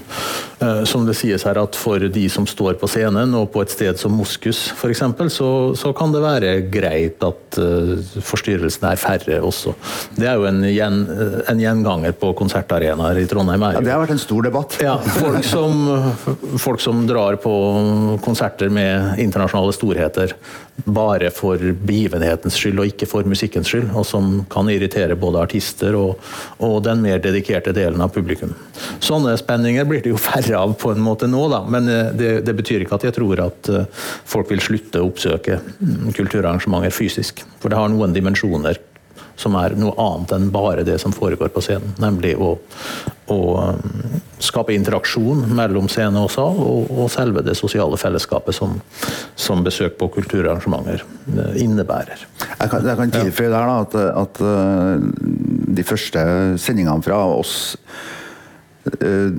som, 0.88 1.06
det 1.08 1.16
sies 1.18 1.44
her, 1.48 1.58
at 1.60 1.78
for 1.78 2.02
de 2.14 2.24
som 2.32 2.46
står 2.48 2.78
på 2.82 2.88
scenen, 2.92 3.34
og 3.38 3.50
på 3.54 3.64
et 3.64 3.74
sted 3.74 4.00
som 4.00 4.14
Moskus 4.16 4.66
f.eks., 4.76 5.04
så, 5.34 5.50
så 5.78 5.94
kan 5.98 6.14
det 6.14 6.22
være 6.24 6.54
greit 6.72 7.24
at 7.26 7.60
uh, 7.60 8.20
forstyrrelsene 8.24 8.94
er 8.94 9.02
færre 9.02 9.40
også. 9.44 9.74
Det 10.18 10.28
er 10.30 10.40
jo 10.40 10.48
en, 10.50 10.62
gjen, 10.68 11.00
en 11.50 11.64
gjenganger 11.64 12.16
på 12.20 12.34
konsertarenaer 12.38 13.22
i 13.22 13.28
Trondheim. 13.30 13.66
ja, 13.76 13.84
det 13.84 13.94
har 13.94 14.04
vært 14.04 14.16
en 14.16 14.24
stor 14.24 14.48
debatt. 14.48 14.78
Ja, 14.84 14.98
folk 15.20 15.44
som, 15.48 15.88
folk 16.62 16.84
som 16.84 17.06
drar 17.10 17.40
på 17.44 17.54
konserter 18.24 18.72
med 18.74 19.20
internasjonale 19.24 19.76
storheter 19.76 20.38
bare 20.86 21.30
for 21.32 21.62
begivenhetens 21.86 22.58
skyld 22.58 22.82
og 22.82 22.90
ikke 22.90 23.08
for 23.10 23.28
musikkens 23.30 23.70
skyld, 23.70 23.92
og 23.96 24.06
som 24.08 24.32
kan 24.52 24.70
irritere 24.74 25.16
både 25.20 25.44
artister 25.46 25.96
og, 25.98 26.22
og 26.66 26.80
den 26.86 27.04
mer 27.06 27.22
dedikerte 27.24 27.76
delen 27.76 28.02
av 28.04 28.12
publikum. 28.16 28.56
Sånne 29.04 29.36
spenninger 29.40 29.88
blir 29.90 30.04
det 30.04 30.14
jo 30.14 30.22
færre 30.30 30.60
av 30.60 30.76
på 30.82 30.94
en 30.94 31.04
måte 31.04 31.30
nå, 31.30 31.46
da. 31.54 31.62
men 31.70 31.90
eh, 31.92 32.10
det, 32.18 32.32
det 32.48 32.58
betyr 32.58 32.86
ikke 32.86 33.00
at 33.00 33.08
jeg 33.10 33.18
tror 33.20 33.46
at 33.46 33.70
eh, 33.72 34.08
folk 34.34 34.52
vil 34.52 34.64
slutte 34.64 35.02
å 35.02 35.12
oppsøke 35.12 35.60
mm, 35.62 36.10
kulturarrangementer 36.18 36.94
fysisk. 36.94 37.46
For 37.62 37.72
det 37.72 37.80
har 37.80 37.94
noen 37.94 38.16
dimensjoner 38.16 38.82
som 39.40 39.56
er 39.58 39.76
noe 39.80 39.94
annet 40.00 40.34
enn 40.36 40.50
bare 40.54 40.86
det 40.86 41.00
som 41.02 41.14
foregår 41.16 41.52
på 41.54 41.64
scenen. 41.66 41.96
Nemlig 42.02 42.36
å, 42.38 42.54
å 43.34 43.40
um, 43.74 44.18
skape 44.44 44.76
interaksjon 44.76 45.46
mellom 45.58 45.90
scene 45.92 46.22
og 46.22 46.32
sal, 46.34 46.60
og, 46.62 46.92
og 46.94 47.12
selve 47.14 47.44
det 47.46 47.58
sosiale 47.58 47.98
fellesskapet 48.00 48.56
som, 48.56 48.78
som 49.36 49.64
besøk 49.66 49.98
på 50.00 50.12
kulturarrangementer 50.20 51.06
uh, 51.34 51.54
innebærer. 51.60 52.28
Jeg 52.54 52.72
kan, 52.72 52.90
jeg 52.90 53.00
kan 53.02 53.16
tilføye 53.18 53.54
der 53.54 53.72
da, 53.72 53.78
at, 53.86 53.96
at 54.24 54.44
uh, 54.44 55.08
de 55.74 55.88
første 55.88 56.26
sendingene 56.62 57.06
fra 57.06 57.24
oss 57.34 57.56
uh, 59.02 59.32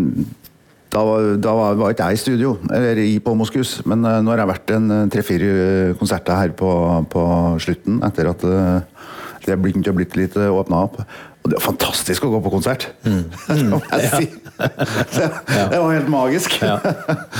da, 0.94 1.02
da, 1.42 1.52
var 1.74 1.90
ikke 1.90 2.06
jeg 2.06 2.14
i 2.14 2.22
studio, 2.22 2.52
eller 2.70 2.98
i 3.02 3.16
på 3.18 3.32
Moskus, 3.34 3.80
men 3.90 4.04
nå 4.04 4.30
har 4.30 4.44
jeg 4.44 4.50
vært 4.52 4.72
en 4.76 4.92
tre-fire 5.10 5.96
konserter 5.98 6.38
her 6.38 6.52
på, 6.54 6.70
på, 7.10 7.24
slutten, 7.64 7.98
etter 8.06 8.30
at 8.30 8.44
det 9.46 9.56
begynte 9.60 9.92
å 9.92 9.96
bli 9.96 10.06
litt 10.18 10.36
eh, 10.40 10.50
åpna 10.50 10.84
opp. 10.88 11.00
Og 11.44 11.52
det 11.52 11.58
er 11.58 11.64
fantastisk 11.64 12.24
å 12.24 12.32
gå 12.32 12.40
på 12.44 12.54
konsert! 12.54 12.88
Mm. 13.04 13.24
det 13.48 13.64
må 13.68 13.80
jeg 13.92 14.10
si. 14.14 14.28
det 15.72 15.80
var 15.80 15.90
helt 15.92 16.12
magisk. 16.12 16.56
ja. 16.62 16.78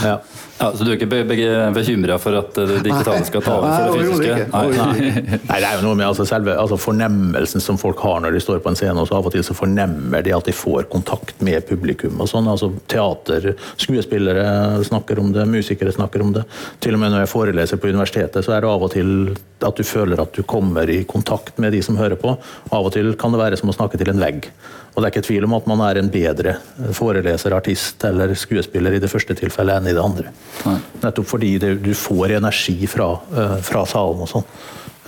Ja. 0.04 0.18
Ja, 0.58 0.68
så 0.70 0.84
du 0.84 0.92
er 0.92 0.94
ikke 0.94 1.08
be 1.11 1.20
be 1.26 1.37
bekymra 1.75 2.14
for 2.23 2.37
at 2.38 2.54
det 2.54 2.82
digitale 2.84 3.25
skal 3.26 3.42
ta 3.42 3.56
over 3.58 3.73
for 3.75 3.99
det 3.99 4.04
fysiske? 4.06 4.34
Nei, 4.52 4.66
nei. 4.70 5.38
nei, 5.49 5.56
det 5.58 5.66
er 5.66 5.80
jo 5.80 5.82
noe 5.88 5.99
med 5.99 6.06
altså, 6.06 6.26
selve 6.28 6.54
altså, 6.61 6.78
fornemmelsen 6.78 7.64
som 7.64 7.78
folk 7.80 7.99
har 8.06 8.23
når 8.23 8.37
de 8.37 8.42
står 8.44 8.61
på 8.62 8.70
en 8.70 8.78
scene. 8.78 8.94
og 9.00 9.08
så 9.11 9.18
Av 9.18 9.26
og 9.26 9.34
til 9.34 9.42
så 9.46 9.56
fornemmer 9.58 10.23
de 10.23 10.34
at 10.37 10.46
de 10.46 10.54
får 10.54 10.87
kontakt 10.92 11.42
med 11.44 11.66
publikum. 11.66 12.20
og 12.23 12.30
sånn, 12.30 12.46
altså 12.50 12.70
Teater, 12.90 13.50
skuespillere 13.75 14.84
snakker 14.87 15.18
om 15.18 15.32
det, 15.34 15.49
musikere 15.50 15.92
snakker 15.94 16.23
om 16.23 16.32
det. 16.38 16.46
Til 16.84 16.94
og 16.94 17.02
med 17.02 17.14
når 17.14 17.25
jeg 17.25 17.34
foreleser 17.34 17.82
på 17.82 17.90
universitetet, 17.90 18.46
så 18.46 18.54
er 18.54 18.62
det 18.62 18.70
av 18.70 18.87
og 18.87 18.94
til 18.94 19.34
at 19.64 19.76
du 19.76 19.82
føler 19.87 20.23
at 20.23 20.34
du 20.37 20.44
kommer 20.46 20.90
i 20.90 21.02
kontakt 21.08 21.58
med 21.58 21.75
de 21.75 21.82
som 21.82 21.99
hører 21.99 22.20
på. 22.20 22.37
Av 22.70 22.87
og 22.87 22.94
til 22.94 23.14
kan 23.18 23.34
det 23.34 23.42
være 23.42 23.58
som 23.58 23.73
å 23.73 23.76
snakke 23.76 23.99
til 23.99 24.14
en 24.14 24.23
vegg. 24.23 24.50
Og 24.94 25.02
det 25.02 25.08
er 25.08 25.14
ikke 25.16 25.26
tvil 25.26 25.46
om 25.49 25.56
at 25.56 25.66
man 25.66 25.80
er 25.82 25.99
en 25.99 26.11
bedre 26.11 26.54
foreleser, 26.94 27.54
artist 27.56 28.04
eller 28.06 28.30
skuespiller 28.38 28.94
i 28.94 29.00
det 29.02 29.11
første 29.11 29.34
tilfellet 29.38 29.80
enn 29.80 29.90
i 29.90 29.94
det 29.96 30.02
andre. 30.02 30.30
Nei. 30.64 30.78
Nettopp 31.02 31.28
fordi 31.28 31.56
det, 31.62 31.75
du 31.84 31.92
får 31.99 32.37
energi 32.38 32.76
fra, 32.90 33.11
uh, 33.34 33.58
fra 33.64 33.84
salen 33.88 34.25
og 34.25 34.30
sånn. 34.30 34.46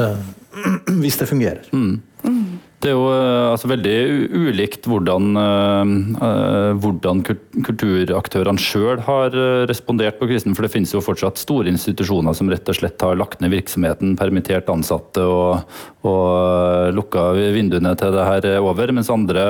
Uh, 0.01 0.19
hvis 1.03 1.19
det 1.21 1.29
fungerer. 1.31 1.69
Mm. 1.73 2.56
Det 2.87 2.93
er 2.93 3.01
jo 3.01 3.07
eh, 3.11 3.51
altså, 3.51 3.67
veldig 3.73 3.95
ulikt 4.47 4.85
hvordan, 4.87 5.33
uh, 5.35 6.77
hvordan 6.79 7.23
kulturaktørene 7.27 8.63
sjøl 8.63 9.01
har 9.03 9.35
respondert 9.67 10.21
på 10.21 10.29
krisen. 10.31 10.55
For 10.55 10.63
det 10.63 10.71
finnes 10.71 10.93
jo 10.95 11.03
fortsatt 11.03 11.41
store 11.41 11.73
institusjoner 11.73 12.37
som 12.37 12.51
rett 12.53 12.69
og 12.71 12.79
slett 12.79 13.03
har 13.03 13.19
lagt 13.19 13.43
ned 13.43 13.51
virksomheten, 13.51 14.15
permittert 14.21 14.71
ansatte 14.71 15.25
og, 15.27 15.67
og 16.07 16.95
lukka 16.95 17.33
vinduene 17.57 17.97
til 17.99 18.15
det 18.15 18.29
her 18.29 18.49
er 18.53 18.63
over. 18.63 18.95
Mens 18.95 19.11
andre 19.11 19.47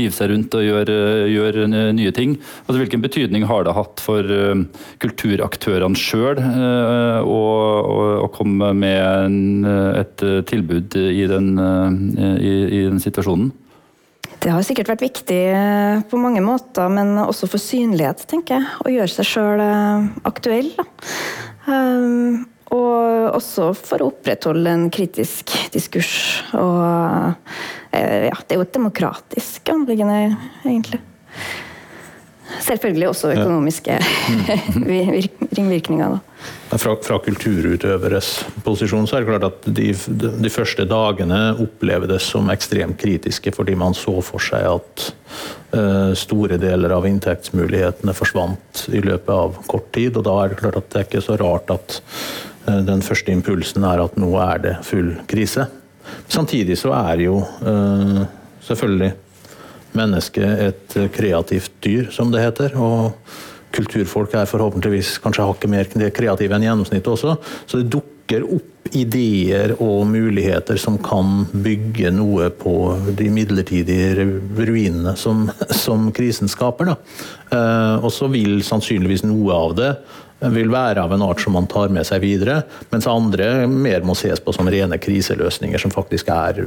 hiver 0.00 0.16
seg 0.16 0.32
rundt 0.32 0.58
og 0.58 0.66
gjør, 0.66 0.92
gjør 1.30 1.60
nye 1.94 2.14
ting. 2.16 2.34
Altså, 2.64 2.80
hvilken 2.80 3.04
betydning 3.04 3.46
har 3.46 3.68
det 3.68 3.76
hatt 3.78 4.02
for 4.02 4.34
kulturaktørene 5.04 5.98
sjøl 5.98 6.42
å 7.22 8.30
komme 8.34 8.72
med 8.82 9.38
et 10.02 10.26
tilbud 10.50 10.98
i 10.98 11.26
den 11.30 11.54
i, 12.38 12.54
i 12.68 12.80
den 12.88 13.02
situasjonen? 13.02 13.52
Det 14.42 14.50
har 14.50 14.64
sikkert 14.66 14.90
vært 14.90 15.04
viktig 15.04 15.40
eh, 15.54 16.00
på 16.10 16.18
mange 16.18 16.42
måter, 16.42 16.88
men 16.90 17.14
også 17.22 17.46
for 17.50 17.62
synlighet, 17.62 18.24
tenker 18.30 18.58
jeg. 18.58 18.70
Å 18.82 18.90
gjøre 18.90 19.12
seg 19.12 19.28
sjøl 19.28 19.62
eh, 19.62 20.08
aktuell. 20.26 20.72
Um, 21.68 22.48
og 22.72 23.36
også 23.36 23.68
for 23.76 24.02
å 24.02 24.08
opprettholde 24.10 24.72
en 24.72 24.86
kritisk 24.90 25.52
diskurs. 25.74 26.14
Og 26.56 26.80
ja, 27.92 28.38
det 28.40 28.56
er 28.56 28.56
jo 28.56 28.64
et 28.64 28.74
demokratisk 28.74 29.68
anliggende, 29.74 30.38
egentlig. 30.64 31.02
Selvfølgelig 32.60 33.08
også 33.08 33.32
økonomiske 33.32 33.98
ringvirkninger. 35.56 36.18
Fra, 36.72 36.94
fra, 37.04 37.18
kulturutøveres 37.20 38.28
posisjon 38.64 39.06
så 39.06 39.18
er 39.18 39.24
det 39.24 39.28
klart 39.28 39.44
at 39.44 39.66
de, 39.76 39.90
de, 40.16 40.50
første 40.50 40.86
dagene 40.88 41.40
opplevdes 41.60 42.30
som 42.32 42.48
ekstremt 42.52 42.96
kritiske, 43.00 43.52
fordi 43.52 43.76
man 43.78 43.94
så 43.96 44.14
for 44.24 44.42
seg 44.42 44.64
at 44.70 45.04
uh, 45.76 46.14
store 46.18 46.56
deler 46.62 46.94
av 46.96 47.06
inntektsmulighetene 47.08 48.16
forsvant 48.16 48.86
i 48.92 49.02
løpet 49.04 49.34
av 49.34 49.60
kort 49.68 49.90
tid. 49.94 50.16
og 50.16 50.26
Da 50.28 50.38
er 50.40 50.52
det 50.52 50.62
klart 50.62 50.80
at 50.80 50.88
det 50.88 51.02
er 51.02 51.08
ikke 51.10 51.24
så 51.28 51.36
rart 51.40 51.74
at 51.76 51.98
uh, 52.00 52.80
den 52.88 53.04
første 53.04 53.36
impulsen 53.36 53.84
er 53.88 54.06
at 54.06 54.16
nå 54.20 54.32
er 54.40 54.64
det 54.64 54.78
full 54.88 55.12
krise. 55.30 55.68
Samtidig 56.32 56.80
så 56.80 56.96
er 56.96 57.26
jo 57.28 57.36
uh, 57.42 58.24
selvfølgelig 58.64 59.12
mennesket 59.92 60.66
et 60.70 60.94
kreativt 61.12 61.71
dyr, 61.84 62.10
som 62.14 62.32
det 62.32 62.44
heter. 62.44 62.76
og 62.76 63.12
Kulturfolk 63.72 64.34
er 64.36 64.50
forhåpentligvis 64.50 65.16
kanskje 65.24 65.46
hakket 65.48 65.72
mer 65.72 65.88
kreative 66.12 66.56
enn 66.56 66.66
gjennomsnittet 66.66 67.08
også. 67.14 67.38
Så 67.66 67.80
det 67.80 67.92
dukker 67.94 68.44
opp 68.44 68.68
ideer 68.92 69.72
og 69.80 70.04
muligheter 70.10 70.76
som 70.80 70.98
kan 71.00 71.46
bygge 71.52 72.10
noe 72.12 72.50
på 72.52 72.74
de 73.16 73.30
midlertidige 73.32 74.26
ruinene 74.58 75.14
som, 75.16 75.46
som 75.72 76.10
krisen 76.12 76.50
skaper. 76.52 76.92
Da. 76.92 76.96
og 78.02 78.10
så 78.12 78.28
vil 78.32 78.60
sannsynligvis 78.66 79.24
noe 79.24 79.56
av 79.56 79.76
det 79.78 79.92
vil 80.50 80.72
være 80.72 81.02
av 81.04 81.12
en 81.14 81.24
art 81.24 81.42
som 81.42 81.54
man 81.56 81.68
tar 81.70 81.92
med 81.94 82.06
seg 82.08 82.22
videre, 82.24 82.62
mens 82.90 83.08
andre 83.10 83.66
mer 83.70 84.06
må 84.06 84.16
ses 84.18 84.42
på 84.42 84.54
som 84.54 84.70
rene 84.70 84.98
kriseløsninger 84.98 85.82
som 85.82 85.94
faktisk 85.94 86.32
er, 86.34 86.64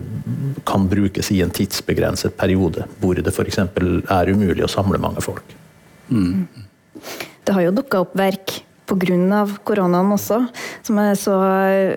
kan 0.67 0.87
brukes 0.91 1.31
i 1.35 1.41
en 1.43 1.53
tidsbegrenset 1.53 2.37
periode, 2.39 2.87
hvor 3.01 3.19
det 3.19 3.33
f.eks. 3.33 3.59
er 3.59 4.31
umulig 4.31 4.65
å 4.65 4.71
samle 4.71 5.01
mange 5.01 5.23
folk. 5.25 5.57
Mm. 6.07 6.45
Det 7.45 7.53
har 7.53 7.67
jo 7.67 7.75
dukka 7.75 8.05
opp 8.05 8.15
verk 8.17 8.61
pga. 8.85 9.41
koronaen 9.65 10.13
også. 10.13 10.45
Som 10.85 10.99
jeg 11.01 11.17
så 11.17 11.35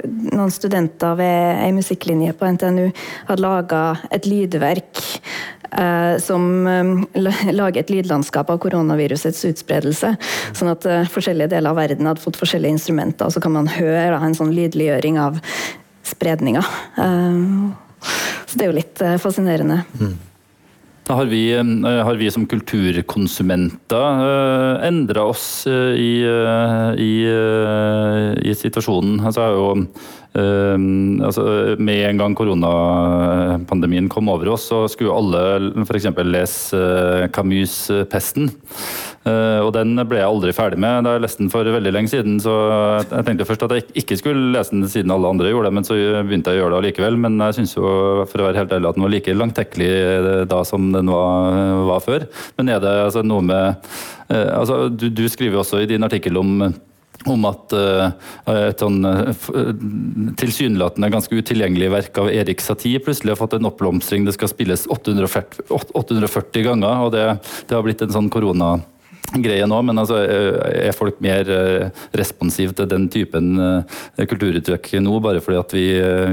noen 0.09 0.51
studenter 0.51 1.15
ved 1.21 1.61
ei 1.61 1.73
musikklinje 1.77 2.33
på 2.33 2.49
NTNU 2.49 2.89
hadde 3.29 3.45
laga 3.45 3.83
et 4.11 4.27
lydverk 4.27 5.05
Eh, 5.58 5.58
som 6.23 6.67
eh, 6.67 6.85
lager 7.53 7.81
et 7.83 7.91
lydlandskap 7.93 8.51
av 8.51 8.59
koronavirusets 8.63 9.45
utspredelse. 9.51 10.15
Sånn 10.57 10.71
at 10.73 10.87
eh, 10.89 11.11
forskjellige 11.13 11.51
deler 11.53 11.71
av 11.73 11.81
verden 11.81 12.09
hadde 12.09 12.25
fått 12.25 12.41
forskjellige 12.41 12.75
instrumenter, 12.79 13.25
og 13.29 13.33
så 13.35 13.41
kan 13.45 13.55
man 13.57 13.69
høre 13.71 14.17
en 14.17 14.39
sånn 14.39 14.57
lydliggjøring 14.57 15.15
av 15.21 15.33
spredninga. 16.09 16.63
Så 18.49 18.53
det 18.57 18.65
er 18.65 18.71
jo 18.71 18.79
litt 18.79 18.99
fascinerende. 19.21 19.79
Mm. 20.01 20.17
Da 21.09 21.13
har 21.19 21.27
vi, 21.29 21.43
har 21.53 22.17
vi, 22.21 22.31
som 22.33 22.47
kulturkonsumenter 22.49 24.09
endra 24.89 25.23
oss 25.29 25.67
i, 25.69 26.25
i, 26.25 27.13
i 28.41 28.53
situasjonen. 28.57 29.21
Altså, 29.21 29.41
jeg 29.41 29.49
har 29.49 29.57
jo 29.59 29.69
Uh, 30.39 30.79
altså, 31.27 31.45
med 31.83 32.05
en 32.07 32.23
gang 32.23 32.37
koronapandemien 32.39 34.09
kom 34.13 34.31
over 34.31 34.55
oss, 34.55 34.69
så 34.71 34.85
skulle 34.91 35.17
alle 35.17 35.85
f.eks. 35.85 36.11
lese 36.29 36.79
uh, 36.79 37.27
Camus' 37.35 37.89
'Pesten'. 38.07 38.53
Uh, 39.29 39.61
og 39.67 39.73
den 39.75 39.99
ble 40.09 40.21
jeg 40.21 40.29
aldri 40.29 40.55
ferdig 40.57 40.79
med. 40.81 41.05
Da 41.05 41.17
jeg 41.17 41.25
leste 41.25 41.43
den 41.43 41.51
for 41.53 41.69
veldig 41.69 41.93
lenge 41.95 42.13
siden, 42.13 42.39
så 42.43 42.55
jeg 43.03 43.27
tenkte 43.27 43.49
først 43.49 43.67
at 43.67 43.75
jeg 43.77 43.87
ikke 44.03 44.19
skulle 44.21 44.53
lese 44.55 44.75
den 44.75 44.87
siden 44.89 45.13
alle 45.13 45.33
andre 45.33 45.51
gjorde 45.53 45.69
det, 45.69 45.77
men 45.79 45.89
så 45.89 45.99
begynte 45.99 46.55
jeg 46.55 46.61
å 46.61 46.63
gjøre 46.63 46.77
det 46.77 46.81
allikevel. 46.83 47.19
Men 47.27 47.39
jeg 47.49 47.59
syns 47.59 47.77
jo, 47.77 47.89
for 48.31 48.41
å 48.41 48.49
være 48.49 48.63
helt 48.63 48.77
ærlig, 48.77 48.93
at 48.93 48.99
den 48.99 49.07
var 49.07 49.15
like 49.15 49.37
langtekkelig 49.37 49.91
eh, 49.91 50.29
da 50.49 50.63
som 50.69 50.93
den 50.95 51.13
var, 51.13 51.59
var 51.91 52.05
før. 52.05 52.29
Men 52.61 52.73
er 52.73 52.85
det 52.85 52.95
altså, 53.09 53.25
noe 53.27 53.45
med 53.45 53.91
altså, 54.29 54.87
du, 54.93 55.09
du 55.13 55.25
skriver 55.31 55.61
også 55.61 55.83
i 55.83 55.91
din 55.91 56.05
artikkel 56.07 56.39
om 56.41 56.69
om 57.27 57.47
at 57.49 57.75
uh, 57.75 58.11
et 58.53 58.83
sånn 58.83 59.01
uh, 59.03 59.33
tilsynelatende 60.39 61.11
ganske 61.11 61.41
utilgjengelig 61.41 61.91
verk 61.91 62.21
av 62.23 62.31
Erik 62.31 62.63
Satie 62.63 63.01
plutselig 63.03 63.35
har 63.35 63.41
fått 63.41 63.57
en 63.59 63.67
oppblomstring. 63.71 64.27
Det 64.29 64.37
skal 64.37 64.53
spilles 64.53 64.87
840, 64.87 65.67
840 65.73 66.69
ganger, 66.69 67.03
og 67.03 67.13
det, 67.17 67.25
det, 67.67 67.75
har 67.75 67.83
blitt 67.87 68.05
en 68.07 68.15
sånn 68.15 68.31
koronagreie 68.31 69.67
nå. 69.67 69.81
Men 69.89 70.05
altså, 70.05 70.21
er 70.23 70.97
folk 70.97 71.19
mer 71.25 71.51
responsive 72.17 72.77
til 72.79 72.91
den 72.91 73.09
typen 73.13 73.59
kulturuttrykk 74.17 74.95
nå, 75.03 75.19
bare 75.25 75.43
fordi 75.45 75.61
at 75.61 75.77
vi, 75.77 75.87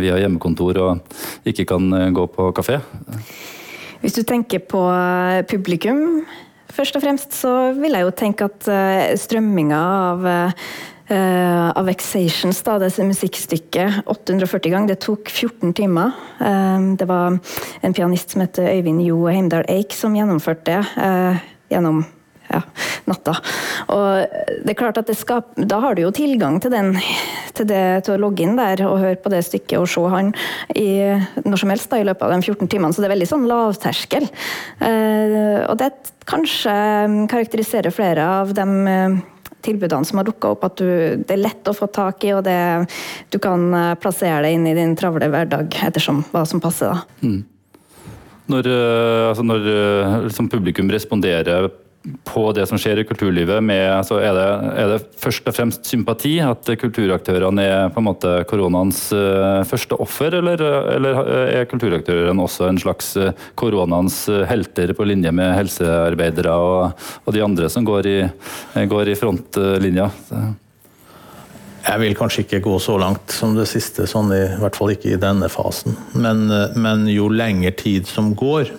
vi 0.05 0.13
har 0.13 0.21
hjemmekontor 0.21 0.81
og 0.85 1.49
ikke 1.49 1.67
kan 1.73 1.89
gå 2.13 2.29
på 2.37 2.49
kafé? 2.61 2.79
Hvis 4.05 4.19
du 4.19 4.25
tenker 4.27 4.61
på 4.69 4.85
publikum 5.49 6.25
Først 6.75 6.97
og 6.97 7.05
fremst 7.05 7.37
så 7.37 7.53
vil 7.77 7.95
jeg 7.95 8.05
jo 8.05 8.11
tenke 8.15 8.49
at 8.49 8.67
uh, 8.67 9.15
strømminga 9.19 9.85
av 10.11 10.29
Uh, 11.05 11.69
av 11.77 11.85
Vexations, 11.85 12.63
da, 12.65 12.79
det 12.81 12.87
musikkstykket, 13.05 14.07
840 14.09 14.71
ganger. 14.73 14.89
Det 14.89 15.03
tok 15.05 15.29
14 15.29 15.75
timer. 15.77 16.15
Uh, 16.39 16.97
det 16.97 17.05
var 17.05 17.37
en 17.85 17.93
pianist 17.93 18.33
som 18.33 18.41
het 18.41 18.57
Øyvind 18.57 19.03
Jo 19.05 19.19
Heimdal 19.29 19.67
Eik 19.69 19.93
som 19.93 20.17
gjennomførte 20.17 20.65
det 20.65 20.79
uh, 20.97 21.43
gjennom 21.69 22.01
ja, 22.49 22.61
natta. 23.09 23.35
Og 23.93 24.37
det 24.65 24.73
er 24.73 24.79
klart 24.79 24.99
at 25.01 25.11
skap, 25.17 25.53
Da 25.55 25.79
har 25.83 25.95
du 25.95 26.03
jo 26.03 26.13
tilgang 26.15 26.59
til, 26.61 26.73
den, 26.73 26.93
til, 27.57 27.67
det, 27.69 27.83
til, 28.05 28.15
å 28.15 28.23
logge 28.27 28.45
inn 28.45 28.57
der 28.59 28.83
og 28.87 28.99
høre 29.01 29.19
på 29.21 29.31
det 29.33 29.43
stykket 29.47 29.79
og 29.81 29.89
se 29.89 30.03
han 30.13 30.33
i, 30.75 30.87
når 31.45 31.61
som 31.61 31.73
helst 31.73 31.91
da, 31.91 32.01
i 32.01 32.07
løpet 32.07 32.25
av 32.27 32.35
de 32.35 32.41
14 32.41 32.71
timene. 32.71 32.93
Så 32.93 33.03
det 33.03 33.09
er 33.09 33.15
veldig 33.15 33.29
sånn 33.29 33.47
lavterskel. 33.49 34.27
Eh, 34.79 35.61
og 35.65 35.79
det 35.81 35.93
kanskje 36.29 36.75
karakteriserer 37.31 37.93
flere 37.93 38.25
av 38.41 38.53
de 38.57 38.67
eh, 38.91 39.17
tilbudene 39.65 40.05
som 40.05 40.21
har 40.21 40.27
dukka 40.27 40.53
opp, 40.53 40.67
at 40.67 40.77
du, 40.81 40.87
det 41.25 41.35
er 41.35 41.41
lett 41.41 41.69
å 41.69 41.75
få 41.75 41.89
tak 41.93 42.25
i, 42.25 42.33
og 42.37 42.45
det, 42.45 42.59
du 43.33 43.39
kan 43.41 43.67
eh, 43.73 43.91
plassere 44.01 44.45
det 44.45 44.55
inn 44.57 44.69
i 44.69 44.77
din 44.77 44.95
travle 44.97 45.29
hverdag 45.33 45.81
ettersom 45.89 46.23
hva 46.33 46.45
som 46.49 46.63
passer. 46.63 46.93
da. 46.93 47.25
Mm. 47.25 47.41
Når, 48.53 48.69
eh, 48.69 49.23
altså 49.31 49.45
når 49.45 49.69
liksom 50.27 50.51
publikum 50.53 50.91
responderer 50.93 51.71
på 52.23 52.43
det 52.53 52.65
som 52.69 52.79
skjer 52.79 53.01
i 53.01 53.05
kulturlivet, 53.07 53.63
med, 53.63 53.89
så 54.05 54.19
er, 54.21 54.35
det, 54.37 54.47
er, 54.81 54.91
det, 54.93 55.19
først 55.21 55.47
og 55.49 55.55
fremst 55.57 55.87
sympati? 55.89 56.35
At 56.43 56.67
kulturaktørene 56.81 57.65
er 57.65 57.93
på 57.93 58.01
en 58.01 58.07
måte 58.07 58.33
koronaens 58.49 59.07
uh, 59.15 59.63
første 59.67 59.97
offer, 60.01 60.37
eller, 60.41 60.61
eller, 60.95 61.21
er 61.61 61.69
kulturaktørene 61.69 62.45
også 62.45 62.69
en 62.69 62.81
slags 62.81 63.13
uh, 63.21 63.31
koronaens 63.57 64.25
helter 64.49 64.93
på 64.97 65.07
linje 65.07 65.33
med 65.35 65.55
helsearbeidere 65.57 66.53
og, 66.53 67.07
og 67.25 67.35
de 67.35 67.43
andre 67.45 67.71
som 67.73 67.87
går 67.87 68.11
i, 68.11 68.19
går 68.91 69.11
i 69.11 69.17
frontlinja? 69.17 70.09
Jeg 71.85 72.01
vil 72.01 72.15
kanskje 72.17 72.45
ikke 72.45 72.63
gå 72.65 72.77
så 72.81 72.95
langt 73.01 73.33
som 73.33 73.53
det 73.57 73.67
siste, 73.69 74.07
sånn 74.09 74.31
i, 74.33 74.41
i 74.45 74.61
hvert 74.61 74.77
fall 74.77 74.93
ikke 74.93 75.11
i 75.13 75.21
denne 75.21 75.49
fasen. 75.53 75.97
Men, 76.17 76.47
men 76.81 77.05
jo 77.09 77.29
lengre 77.29 77.75
tid 77.77 78.09
som 78.09 78.33
går, 78.37 78.71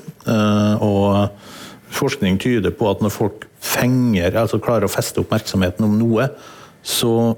og 0.82 1.28
forskning 1.92 2.38
tyder 2.42 2.74
på 2.74 2.88
at 2.90 3.02
når 3.04 3.14
folk 3.14 3.46
fenger, 3.62 4.34
altså 4.36 4.60
klarer 4.62 4.88
å 4.88 4.92
feste 4.92 5.22
oppmerksomheten 5.22 5.86
om 5.86 5.94
noe, 5.98 6.30
så 6.86 7.36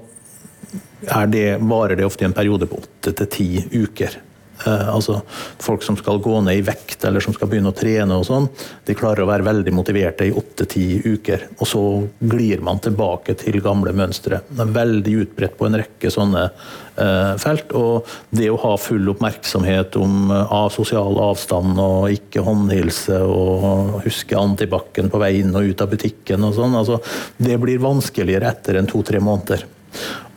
det, 1.31 1.45
varer 1.61 1.97
det 1.97 2.07
ofte 2.07 2.25
i 2.25 2.29
en 2.29 2.35
periode 2.35 2.67
på 2.69 2.81
åtte 2.81 3.13
til 3.21 3.29
ti 3.33 3.49
uker. 3.73 4.19
Eh, 4.65 4.89
altså 4.91 5.21
Folk 5.59 5.83
som 5.83 5.97
skal 5.99 6.19
gå 6.23 6.39
ned 6.43 6.59
i 6.59 6.65
vekt 6.65 7.05
eller 7.07 7.23
som 7.23 7.35
skal 7.35 7.49
begynne 7.51 7.71
å 7.71 7.75
trene, 7.75 8.17
og 8.19 8.25
sånn, 8.27 8.49
de 8.87 8.95
klarer 8.97 9.23
å 9.23 9.29
være 9.29 9.47
veldig 9.47 9.73
motiverte 9.75 10.27
i 10.27 10.33
åtte-ti 10.35 10.85
uker. 11.05 11.47
Og 11.59 11.69
så 11.69 11.83
glir 12.19 12.63
man 12.65 12.81
tilbake 12.83 13.37
til 13.39 13.61
gamle 13.63 13.93
mønstre. 13.95 14.41
Det 14.49 14.65
er 14.65 14.75
veldig 14.75 15.15
utbredt 15.23 15.57
på 15.59 15.67
en 15.69 15.79
rekke 15.79 16.11
sånne 16.11 16.45
eh, 16.49 17.33
felt. 17.41 17.71
Og 17.77 18.09
det 18.35 18.49
å 18.51 18.59
ha 18.65 18.73
full 18.81 19.13
oppmerksomhet 19.13 19.99
om 19.99 20.33
eh, 20.35 20.57
sosial 20.75 21.19
avstand 21.23 21.79
og 21.79 22.09
ikke 22.15 22.43
håndhilse 22.47 23.21
og 23.23 24.01
huske 24.07 24.39
antibac 24.39 24.91
på 24.99 25.21
vei 25.21 25.37
inn 25.39 25.55
og 25.55 25.69
ut 25.71 25.85
av 25.85 25.93
butikken 25.93 26.43
og 26.47 26.57
sånn, 26.57 26.75
altså, 26.79 26.99
det 27.37 27.55
blir 27.61 27.79
vanskeligere 27.83 28.49
etter 28.51 28.79
en 28.79 28.89
to-tre 28.89 29.21
måneder. 29.23 29.63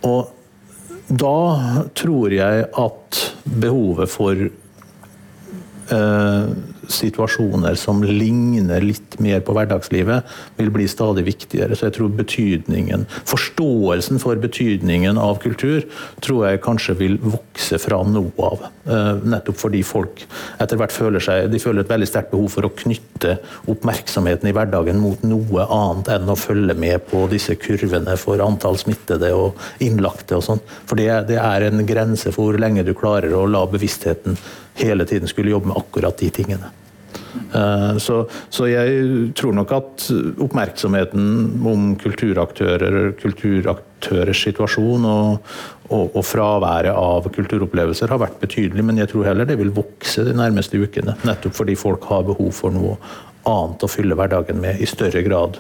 Og 0.07 0.42
da 1.13 1.85
tror 1.99 2.33
jeg 2.33 2.67
at 2.73 3.19
behovet 3.45 4.09
for 4.11 4.33
eh, 5.93 6.47
situasjoner 6.93 7.77
som 7.79 8.03
ligner 8.05 8.85
litt 8.85 9.19
mer 9.23 9.43
på 9.45 9.55
hverdagslivet, 9.57 10.29
vil 10.59 10.73
bli 10.75 10.89
stadig 10.91 11.25
viktigere. 11.27 11.77
Så 11.77 11.89
jeg 11.89 11.97
tror 11.99 12.13
betydningen, 12.17 13.07
Forståelsen 13.29 14.21
for 14.23 14.39
betydningen 14.41 15.19
av 15.21 15.39
kultur 15.43 15.85
tror 16.25 16.47
jeg 16.49 16.63
kanskje 16.65 16.97
vil 16.99 17.19
vokse 17.23 17.79
fra 17.83 18.03
noe 18.07 18.49
av. 18.49 18.67
Eh, 18.83 19.23
nettopp 19.33 19.61
fordi 19.61 19.83
folk 19.87 20.25
etter 20.63 20.81
hvert 20.81 20.95
føler 20.95 21.23
seg 21.23 21.51
de 21.53 21.61
føler 21.63 21.85
et 21.85 21.93
veldig 21.93 22.09
sterkt 22.09 22.33
behov 22.33 22.51
for 22.57 22.67
å 22.67 22.73
knytte 22.83 23.37
oppmerksomheten 23.71 24.51
i 24.51 24.55
hverdagen 24.57 24.99
mot 25.03 25.23
noe 25.27 25.67
annet 25.67 26.11
enn 26.17 26.33
å 26.33 26.39
følge 26.39 26.75
med 26.79 27.07
på 27.11 27.25
disse 27.31 27.57
kurvene 27.63 28.17
for 28.21 28.43
antall 28.43 28.79
smittede 28.81 29.33
og 29.39 29.61
innlagte 29.85 30.39
og 30.39 30.47
sånn. 30.49 30.63
For 30.89 30.99
det, 30.99 31.09
det 31.31 31.39
er 31.43 31.69
en 31.69 31.87
grense 31.87 32.35
for 32.35 32.51
hvor 32.51 32.59
lenge 32.61 32.83
du 32.87 32.95
klarer 32.99 33.35
å 33.39 33.47
la 33.47 33.63
bevisstheten 33.71 34.39
hele 34.75 35.07
tiden 35.07 35.31
skulle 35.31 35.55
jobbe 35.55 35.71
med 35.71 35.79
akkurat 35.79 36.19
de 36.19 36.31
tingene. 36.35 36.73
Eh, 37.33 37.97
så, 38.03 38.19
så, 38.53 38.67
jeg 38.69 39.33
tror 39.39 39.55
nok 39.57 39.73
at 39.77 40.07
oppmerksomheten 40.43 41.65
om 41.69 41.93
kulturaktører, 42.01 43.13
kulturaktørers 43.21 44.43
situasjon 44.47 45.07
og, 45.09 45.55
og, 45.89 46.05
og, 46.11 46.23
fraværet 46.27 46.93
av 46.93 47.29
kulturopplevelser 47.33 48.13
har 48.13 48.23
vært 48.23 48.41
betydelig, 48.43 48.85
men 48.85 49.01
jeg 49.01 49.13
tror 49.13 49.31
heller 49.31 49.49
det 49.49 49.59
vil 49.61 49.73
vokse 49.75 50.27
de 50.29 50.37
nærmeste 50.37 50.81
ukene. 50.81 51.17
Nettopp 51.29 51.57
fordi 51.63 51.77
folk 51.79 52.09
har 52.13 52.27
behov 52.29 52.53
for 52.57 52.75
noe 52.75 52.99
annet 53.49 53.83
å 53.83 53.91
fylle 53.91 54.17
hverdagen 54.19 54.61
med 54.63 54.81
i 54.81 54.87
større 54.87 55.25
grad 55.27 55.59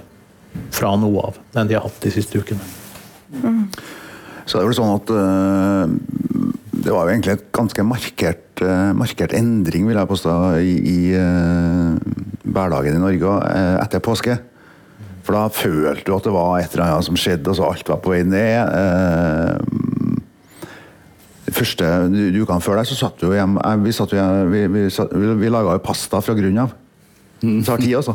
fra 0.72 0.92
noe 1.00 1.30
av 1.30 1.40
enn 1.56 1.68
de 1.70 1.76
har 1.78 1.86
hatt 1.86 2.02
de 2.04 2.12
siste 2.12 2.38
ukene. 2.38 2.62
Mm. 3.42 3.64
Så 4.44 4.58
det 4.58 4.62
er 4.62 4.68
vel 4.68 4.76
sånn 4.76 4.96
at 4.98 5.12
uh, 5.14 6.52
det 6.82 6.92
var 6.92 7.06
jo 7.06 7.14
egentlig 7.14 7.36
et 7.36 7.44
ganske 7.54 7.84
markert, 7.86 8.62
uh, 8.64 8.90
markert 8.96 9.34
endring 9.38 9.86
vil 9.88 9.98
jeg 9.98 10.10
påstå, 10.10 10.32
i, 10.62 10.74
i 10.92 10.98
uh, 11.14 11.94
hverdagen 12.42 12.98
i 12.98 13.02
Norge 13.02 13.36
uh, 13.38 13.76
etter 13.82 14.02
påske. 14.04 14.38
For 15.22 15.38
da 15.38 15.46
følte 15.54 16.08
du 16.08 16.16
at 16.16 16.26
det 16.26 16.34
var 16.34 16.58
et 16.58 16.74
eller 16.74 16.88
annet 16.88 17.06
som 17.06 17.18
skjedde, 17.18 17.52
og 17.52 17.58
så 17.58 17.68
alt 17.68 17.92
var 17.92 18.00
på 18.02 18.10
vei 18.10 18.24
ned. 18.26 19.70
Første 21.52 21.86
ukene 22.10 22.64
før 22.64 22.80
der 22.80 22.88
så 22.88 22.96
satt 22.96 23.20
vi 23.20 23.28
jo 23.28 23.34
hjemme 23.36 23.60
Vi, 23.84 23.92
satt 23.94 24.14
jo, 24.14 24.22
vi, 24.50 24.64
vi, 24.72 24.86
vi, 24.88 25.32
vi 25.38 25.50
laga 25.52 25.76
jo 25.76 25.84
pasta 25.84 26.22
fra 26.24 26.34
grunnen 26.38 26.64
av. 26.64 26.74
Det 27.42 27.64
tar 27.66 27.80
tid, 27.82 27.96
altså. 27.98 28.14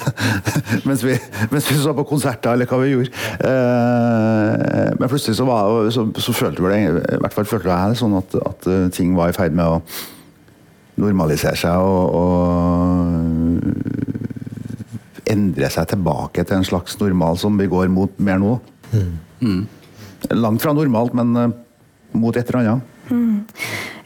mens, 0.88 1.02
vi, 1.04 1.14
mens, 1.50 1.66
vi, 1.68 1.76
så 1.76 1.92
på 1.96 2.06
konserter, 2.08 2.54
eller 2.54 2.66
hva 2.70 2.78
vi 2.80 2.94
gjorde. 2.94 3.10
Eh, 3.44 4.86
men 4.96 5.10
plutselig 5.12 5.36
så, 5.36 5.44
var, 5.48 5.90
så, 5.92 6.06
så 6.16 6.32
følte 6.36 6.64
vi 6.64 6.72
det, 6.72 6.80
i 6.88 7.20
hvert 7.20 7.36
fall 7.36 7.48
følte 7.50 7.68
jeg 7.68 7.92
det 7.92 8.00
sånn 8.00 8.16
at, 8.16 8.30
at, 8.40 8.60
eh, 8.70 8.88
ting 8.96 9.12
var 9.18 9.28
i 9.28 9.36
ferd 9.36 9.52
med 9.58 9.66
å 9.68 9.82
normalisere 11.00 11.56
seg 11.60 11.76
og, 11.84 12.04
og 12.16 12.30
endre 15.30 15.68
seg 15.72 15.88
tilbake 15.92 16.44
til 16.44 16.56
en 16.58 16.66
slags 16.66 16.96
normal 17.00 17.38
som 17.40 17.52
vi 17.60 17.68
går 17.70 17.86
mot 17.92 18.12
mer 18.24 18.38
nå. 18.40 18.56
Mm. 18.90 19.12
Mm. 19.40 19.62
Langt 20.40 20.62
fra 20.64 20.72
normalt, 20.76 21.12
men 21.16 21.36
uh, 21.36 21.52
mot 22.16 22.36
et 22.36 22.48
eller 22.48 22.60
annet. 22.60 22.80
Mm. 23.10 23.44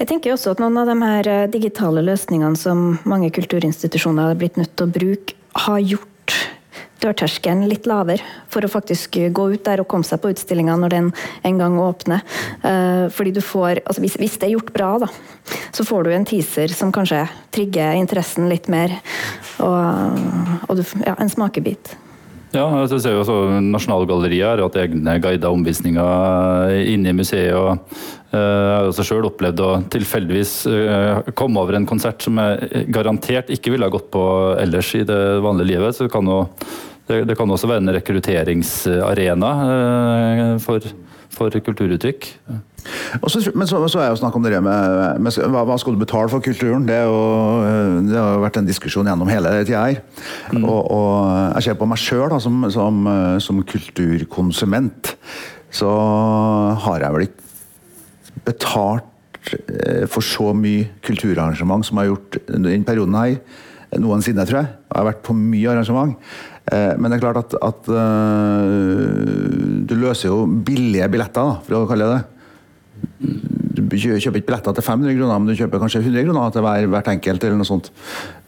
Jeg 0.00 0.08
tenker 0.10 0.34
også 0.34 0.54
at 0.54 0.62
noen 0.62 0.80
av 0.80 0.88
de 0.88 0.96
her 1.02 1.30
eh, 1.30 1.46
digitale 1.52 2.02
løsningene 2.04 2.58
som 2.58 2.96
mange 3.08 3.30
kulturinstitusjoner 3.36 4.32
har 4.32 4.40
blitt 4.40 4.58
nødt 4.60 4.74
til 4.76 4.88
å 4.88 4.94
bruke, 4.94 5.38
har 5.64 5.80
gjort 5.84 6.10
dørterskelen 7.04 7.66
litt 7.68 7.88
lavere 7.88 8.24
for 8.52 8.64
å 8.64 8.70
faktisk 8.70 9.18
gå 9.34 9.46
ut 9.52 9.64
der 9.66 9.82
og 9.82 9.88
komme 9.90 10.06
seg 10.08 10.22
på 10.22 10.30
utstillinga 10.32 10.76
når 10.80 10.94
den 10.94 11.10
en 11.44 11.60
gang 11.60 11.76
åpner. 11.80 12.24
Uh, 12.64 13.10
fordi 13.12 13.34
du 13.36 13.42
får, 13.44 13.82
altså 13.84 14.04
hvis, 14.04 14.16
hvis, 14.20 14.38
det 14.40 14.48
er 14.48 14.54
gjort 14.54 14.72
bra, 14.76 14.90
da, 15.04 15.10
så 15.74 15.86
får 15.86 16.06
du 16.06 16.14
en 16.14 16.28
teaser 16.28 16.72
som 16.74 16.94
kanskje 16.94 17.24
trigger 17.54 17.98
interessen 17.98 18.48
litt 18.52 18.70
mer. 18.72 18.96
Og, 19.64 20.24
og 20.68 20.80
du, 20.80 20.84
ja, 21.04 21.16
en 21.18 21.32
smakebit. 21.32 21.92
Ja, 22.54 22.68
jeg 22.84 23.00
ser 23.02 23.16
jo 23.16 23.22
også 23.24 23.36
Nasjonalgalleriet 23.66 24.46
har 24.46 24.60
hatt 24.62 24.76
egne 24.78 25.16
guidede 25.18 25.50
omvisninger 25.50 26.74
inne 26.86 27.10
i 27.10 27.16
museet. 27.16 27.50
og 27.58 27.80
eh, 28.30 28.38
Jeg 28.38 28.76
har 28.76 28.90
også 28.90 29.06
selv 29.08 29.26
opplevd 29.32 29.62
å 29.64 29.70
tilfeldigvis 29.90 30.52
eh, 30.70 31.32
komme 31.34 31.64
over 31.64 31.74
en 31.74 31.88
konsert 31.88 32.22
som 32.22 32.38
jeg 32.38 32.84
garantert 32.94 33.50
ikke 33.50 33.74
ville 33.74 33.88
ha 33.88 33.94
gått 33.94 34.06
på 34.14 34.22
ellers 34.62 34.92
i 34.94 35.02
det 35.08 35.20
vanlige 35.42 35.72
livet. 35.72 35.96
så 35.96 36.06
det 36.06 36.14
kan, 36.14 36.30
jo, 36.30 36.44
det 37.10 37.38
kan 37.38 37.50
også 37.50 37.72
være 37.72 37.82
en 37.82 37.94
rekrutteringsarena 37.98 39.52
eh, 39.74 40.54
for, 40.62 40.86
for 41.36 41.54
kulturuttrykk. 41.66 42.28
Så, 43.28 43.40
men 43.56 43.68
så, 43.68 43.80
så, 43.88 44.00
er 44.02 44.10
jo 44.12 44.18
snakk 44.20 44.36
om 44.36 44.44
det 44.44 44.58
med, 44.62 45.20
med 45.24 45.38
hva, 45.52 45.64
hva, 45.68 45.76
skal 45.80 45.96
du 45.96 46.02
betale 46.02 46.28
for 46.32 46.44
kulturen? 46.44 46.84
Det, 46.88 46.98
jo, 47.06 47.18
det 48.08 48.18
har 48.18 48.36
jo 48.36 48.44
vært 48.44 48.60
en 48.60 48.68
diskusjon 48.68 49.08
gjennom 49.08 49.30
hele 49.32 49.52
tida 49.64 49.86
her. 49.86 50.02
Mm. 50.52 50.66
Og, 50.66 50.80
og, 50.82 51.16
jeg 51.56 51.68
ser 51.68 51.78
på 51.80 51.88
meg 51.90 52.02
sjøl 52.02 52.36
som, 52.44 52.66
som, 52.74 53.02
som, 53.44 53.62
kulturkonsument. 53.74 55.14
Så 55.74 55.90
har 56.86 57.06
jeg 57.06 57.16
vel 57.16 57.26
ikke 57.28 58.42
betalt 58.44 59.54
eh, 59.54 60.04
for 60.10 60.24
så 60.26 60.52
mye 60.56 60.90
kulturarrangement 61.04 61.86
som 61.86 61.98
jeg 61.98 62.10
har 62.10 62.12
gjort 62.12 62.40
i 62.42 62.58
denne 62.58 62.84
perioden 62.86 63.16
her 63.18 63.38
noensinne, 64.00 64.44
tror 64.46 64.62
jeg. 64.62 64.70
Jeg 64.90 64.98
har 64.98 65.08
vært 65.08 65.24
på 65.26 65.36
mye 65.36 65.70
arrangement. 65.70 66.14
Eh, 66.72 66.94
men 66.96 67.10
det 67.10 67.18
er 67.18 67.24
klart 67.24 67.42
at, 67.42 67.56
at 67.60 67.90
uh, 67.92 68.64
du 69.84 69.94
løser 70.00 70.30
jo 70.30 70.44
billige 70.46 71.10
billetter, 71.12 71.58
for 71.66 71.82
å 71.82 71.88
kalle 71.90 72.08
det 72.08 72.22
det 72.22 72.30
du 73.74 73.96
kjøper 73.98 74.38
ikke 74.38 74.46
billetter 74.48 74.74
til 74.76 74.86
500 74.86 75.16
kroner, 75.18 75.40
men 75.40 75.50
du 75.50 75.58
kjøper 75.58 75.82
kanskje 75.82 76.00
100 76.04 76.24
kroner 76.28 76.54
til 76.54 76.64
hver, 76.64 76.86
hvert 76.92 77.10
enkelt. 77.10 77.44
eller 77.44 77.58
noe 77.58 77.68
sånt. 77.68 77.90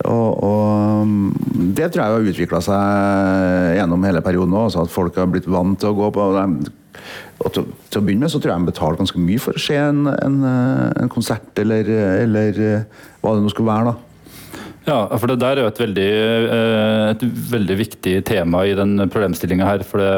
Og, 0.06 0.44
og 0.46 1.74
Det 1.76 1.90
tror 1.90 2.02
jeg 2.02 2.14
har 2.14 2.30
utvikla 2.32 2.62
seg 2.64 3.76
gjennom 3.78 4.06
hele 4.06 4.22
perioden 4.24 4.56
òg. 4.56 4.78
At 4.80 4.92
folk 4.92 5.18
har 5.18 5.30
blitt 5.30 5.48
vant 5.50 5.78
til 5.80 5.92
å 5.92 5.98
gå 5.98 6.10
på 6.14 6.26
og 7.36 7.52
til, 7.52 7.66
til, 7.90 8.00
å 8.00 8.04
begynne 8.06 8.24
med 8.24 8.32
så 8.32 8.38
tror 8.40 8.54
jeg 8.54 8.64
de 8.64 8.70
betaler 8.70 8.98
ganske 9.02 9.20
mye 9.20 9.42
for 9.42 9.58
å 9.58 9.60
se 9.60 9.76
en, 9.76 10.06
en, 10.08 10.38
en 11.02 11.10
konsert, 11.12 11.50
eller, 11.60 11.90
eller, 12.22 12.60
hva 13.20 13.34
det 13.36 13.44
nå 13.44 13.52
skulle 13.52 13.68
være. 13.68 13.92
da. 13.92 14.15
Ja, 14.86 15.00
for 15.18 15.26
det 15.26 15.40
der 15.42 15.58
er 15.58 15.64
jo 15.64 15.70
et 15.72 15.80
veldig, 15.82 16.10
eh, 16.56 17.04
et 17.10 17.22
veldig 17.50 17.76
viktig 17.80 18.14
tema 18.28 18.62
i 18.62 18.74
den 18.78 19.08
problemstillinga 19.10 19.66
her. 19.66 19.82
For 19.82 19.98
det, 19.98 20.12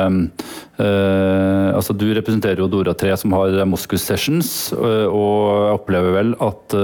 Uh, 0.79 1.75
altså 1.75 1.91
Du 1.97 2.05
representerer 2.15 2.61
jo 2.63 2.69
Dora 2.71 2.93
3 2.95 3.17
som 3.19 3.33
har 3.35 3.57
Moscus 3.67 4.05
Sessions, 4.07 4.71
og 4.79 5.17
og 5.19 5.73
opplever 5.75 6.13
vel 6.15 6.31
at, 6.43 6.75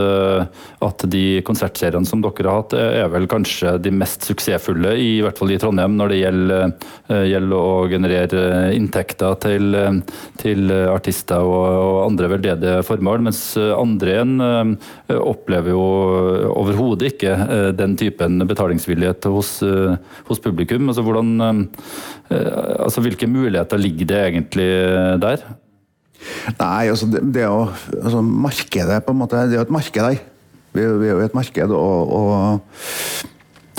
at 0.85 1.05
de 1.11 1.40
konsertseriene 1.47 2.07
som 2.09 2.23
dere 2.23 2.49
har 2.49 2.59
hatt, 2.61 2.75
er 2.77 3.09
vel 3.12 3.27
kanskje 3.31 3.77
de 3.83 3.92
mest 3.94 4.25
suksessfulle, 4.27 4.94
i 5.01 5.20
hvert 5.25 5.38
fall 5.38 5.53
i 5.55 5.59
Trondheim, 5.61 5.94
når 5.99 6.12
det 6.12 6.18
gjelder, 6.20 6.75
gjelder 7.31 7.57
å 7.59 7.88
generere 7.90 8.42
inntekter 8.77 9.38
til, 9.42 9.79
til 10.40 10.75
artister 10.90 11.44
og, 11.44 11.64
og, 11.64 11.99
andre 12.07 12.31
veldedige 12.35 12.85
formål. 12.87 13.25
Mens 13.29 13.42
andre 13.57 14.16
igjen 14.16 14.77
opplever 15.14 15.75
jo 15.75 15.85
overhodet 16.55 17.14
ikke 17.14 17.37
den 17.79 17.97
typen 18.01 18.43
betalingsvillighet 18.49 19.27
hos, 19.33 19.57
hos 20.29 20.41
publikum. 20.43 20.89
Altså 20.89 21.03
hvordan 21.03 21.69
altså 22.31 23.03
Hvilke 23.05 23.27
muligheter 23.29 23.81
ligger 23.81 24.07
det 24.11 24.23
egentlig 24.29 24.71
der? 25.23 25.45
Nei, 26.59 26.89
altså 26.89 27.09
det, 27.11 27.23
det 27.35 27.45
er 27.45 27.51
jo 27.51 27.67
altså 28.01 28.23
Markedet, 28.25 29.01
på 29.05 29.15
en 29.15 29.21
måte. 29.21 29.43
Det 29.49 29.57
er 29.57 29.63
jo 29.63 29.67
et 29.69 29.75
marked 29.75 30.03
her. 30.03 30.23
Vi, 30.75 30.87
vi 31.01 31.09
er 31.09 31.15
jo 31.15 31.25
et 31.25 31.37
marked, 31.37 31.71
og, 31.71 32.13
og, 32.19 32.31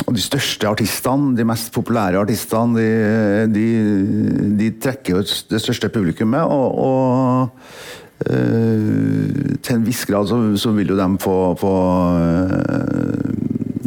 og, 0.05 0.13
de 0.15 0.21
største 0.21 0.67
artistene, 0.69 1.33
de 1.37 1.45
mest 1.47 1.73
populære 1.75 2.21
artistene, 2.21 2.77
de, 2.79 3.49
de, 3.51 3.65
de 4.59 4.69
trekker 4.81 5.17
jo 5.17 5.25
det 5.25 5.61
største 5.63 5.89
publikummet. 5.91 6.45
Og, 6.45 6.79
og 6.85 7.49
øh, 8.29 9.57
til 9.59 9.75
en 9.75 9.87
viss 9.87 10.05
grad 10.07 10.29
så, 10.29 10.39
så, 10.61 10.71
vil 10.77 10.93
jo 10.93 10.99
de 10.99 11.09
få, 11.19 11.37
få 11.59 11.75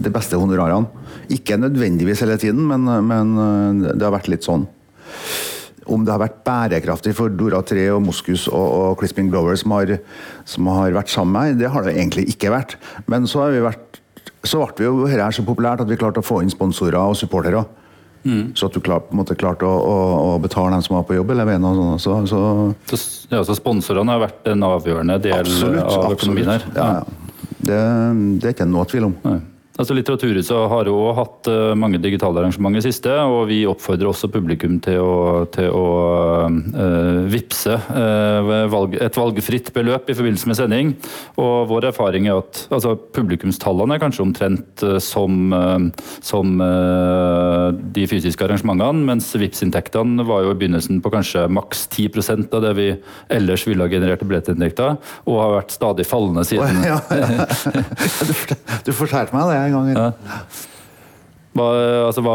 de 0.05 0.13
beste 0.15 0.39
honorarene. 0.39 0.89
Ikke 1.33 1.59
nødvendigvis 1.61 2.25
hele 2.25 2.39
tiden, 2.41 2.65
men, 2.69 2.87
men 3.07 3.85
det 3.91 4.05
har 4.05 4.15
vært 4.15 4.31
litt 4.33 4.47
sånn. 4.47 4.67
om 5.89 6.03
det 6.05 6.13
har 6.13 6.21
vært 6.21 6.43
bærekraftig 6.45 7.15
for 7.17 7.33
Dora 7.33 7.63
3 7.65 7.87
og 7.95 8.03
Moskus 8.05 8.43
og, 8.49 8.67
og 8.79 8.99
Crispin 9.01 9.31
Glover 9.33 9.57
som 9.57 9.73
har, 9.73 9.95
som 10.45 10.69
har 10.69 10.93
vært 10.93 11.09
sammen 11.09 11.33
med 11.33 11.55
meg, 11.55 11.61
det 11.63 11.71
har 11.73 11.87
det 11.87 11.95
egentlig 11.97 12.27
ikke 12.35 12.53
vært. 12.53 12.77
Men 13.09 13.25
så 13.27 13.47
har 13.47 13.55
vi 13.55 13.65
vært 13.65 13.89
så 14.47 14.61
ble 14.63 14.75
vi 14.79 14.87
jo 14.87 15.09
her 15.11 15.35
så 15.35 15.45
populært 15.47 15.83
at 15.83 15.91
vi 15.91 15.99
klarte 15.99 16.23
å 16.23 16.27
få 16.27 16.43
inn 16.45 16.53
sponsorer 16.53 16.99
og 17.01 17.17
supportere. 17.19 17.65
Mm. 18.25 18.53
Så 18.59 18.69
at 18.69 18.75
du 18.75 18.81
klar, 18.85 19.05
på 19.07 19.15
en 19.15 19.21
måte 19.21 19.37
klarte 19.39 19.67
å, 19.67 19.75
å, 19.79 19.99
å, 20.35 20.39
betale 20.43 20.75
dem 20.75 20.83
som 20.85 20.99
var 20.99 21.07
på 21.09 21.17
jobb. 21.17 21.31
eller 21.33 21.59
noe 21.63 21.99
sånt. 21.99 22.03
Så, 22.31 22.41
så, 22.91 22.99
ja, 23.31 23.43
så 23.47 23.57
sponsorene 23.57 24.15
har 24.15 24.25
vært 24.27 24.51
en 24.53 24.67
avgjørende 24.69 25.19
del 25.25 25.39
absolutt, 25.39 25.85
av 25.85 26.17
økonomien 26.17 26.51
her? 26.53 26.67
Ja, 26.75 26.89
ja. 26.99 27.31
Det, 27.59 27.79
det, 28.39 28.45
er 28.45 28.55
ikke 28.55 28.69
noe 28.69 28.87
tvil 28.89 29.09
om. 29.09 29.15
Nei. 29.25 29.39
Altså 29.79 29.95
Litteraturhuset 29.95 30.71
har 30.73 30.89
jo 30.91 30.97
hatt 31.15 31.47
uh, 31.47 31.73
mange 31.79 32.01
digitale 32.03 32.41
arrangementer 32.41 32.83
i 32.83 32.87
siste, 32.89 33.13
og 33.31 33.45
vi 33.47 33.61
oppfordrer 33.71 34.11
også 34.11 34.31
publikum 34.35 34.81
til 34.83 34.99
å, 34.99 35.45
til 35.55 35.71
å 35.71 35.85
uh, 36.51 37.21
vippse 37.31 37.77
uh, 37.87 38.67
valg, 38.73 38.97
et 38.99 39.19
valgfritt 39.19 39.71
beløp 39.77 40.11
i 40.11 40.17
forbindelse 40.19 40.51
med 40.51 40.59
sending. 40.59 40.91
Og 41.39 41.69
vår 41.71 41.93
erfaring 41.93 42.27
er 42.27 42.41
at 42.41 42.65
altså, 42.75 42.97
publikumstallene 43.15 43.95
er 43.95 44.03
kanskje 44.03 44.25
omtrent 44.25 44.83
som, 45.03 45.53
som 46.25 46.51
de 46.59 48.05
fysiske 48.11 48.45
arrangementene, 48.45 49.05
mens 49.07 49.29
Vipps-inntektene 49.39 50.27
var 50.27 50.43
jo 50.45 50.53
i 50.55 50.59
begynnelsen 50.59 50.99
på 51.05 51.13
kanskje 51.15 51.47
maks 51.55 51.87
10% 51.93 52.55
av 52.57 52.65
det 52.67 52.75
vi 52.79 52.89
ellers 53.35 53.67
ville 53.69 53.87
ha 53.87 53.93
generert 53.93 54.25
i 54.25 54.29
billettinntekter, 54.31 54.99
og 55.29 55.41
har 55.43 55.57
vært 55.61 55.77
stadig 55.77 56.09
fallende 56.09 56.45
siden. 56.49 56.83
Ja, 56.87 56.99
ja. 57.23 58.59
Du 58.87 58.93
fortalte 58.97 59.37
meg 59.37 59.53
det 59.53 59.68
en 59.69 59.79
gangen. 59.79 59.97
Ja. 59.97 60.43
Hva, 61.59 61.67
altså, 62.07 62.23
hva, 62.23 62.35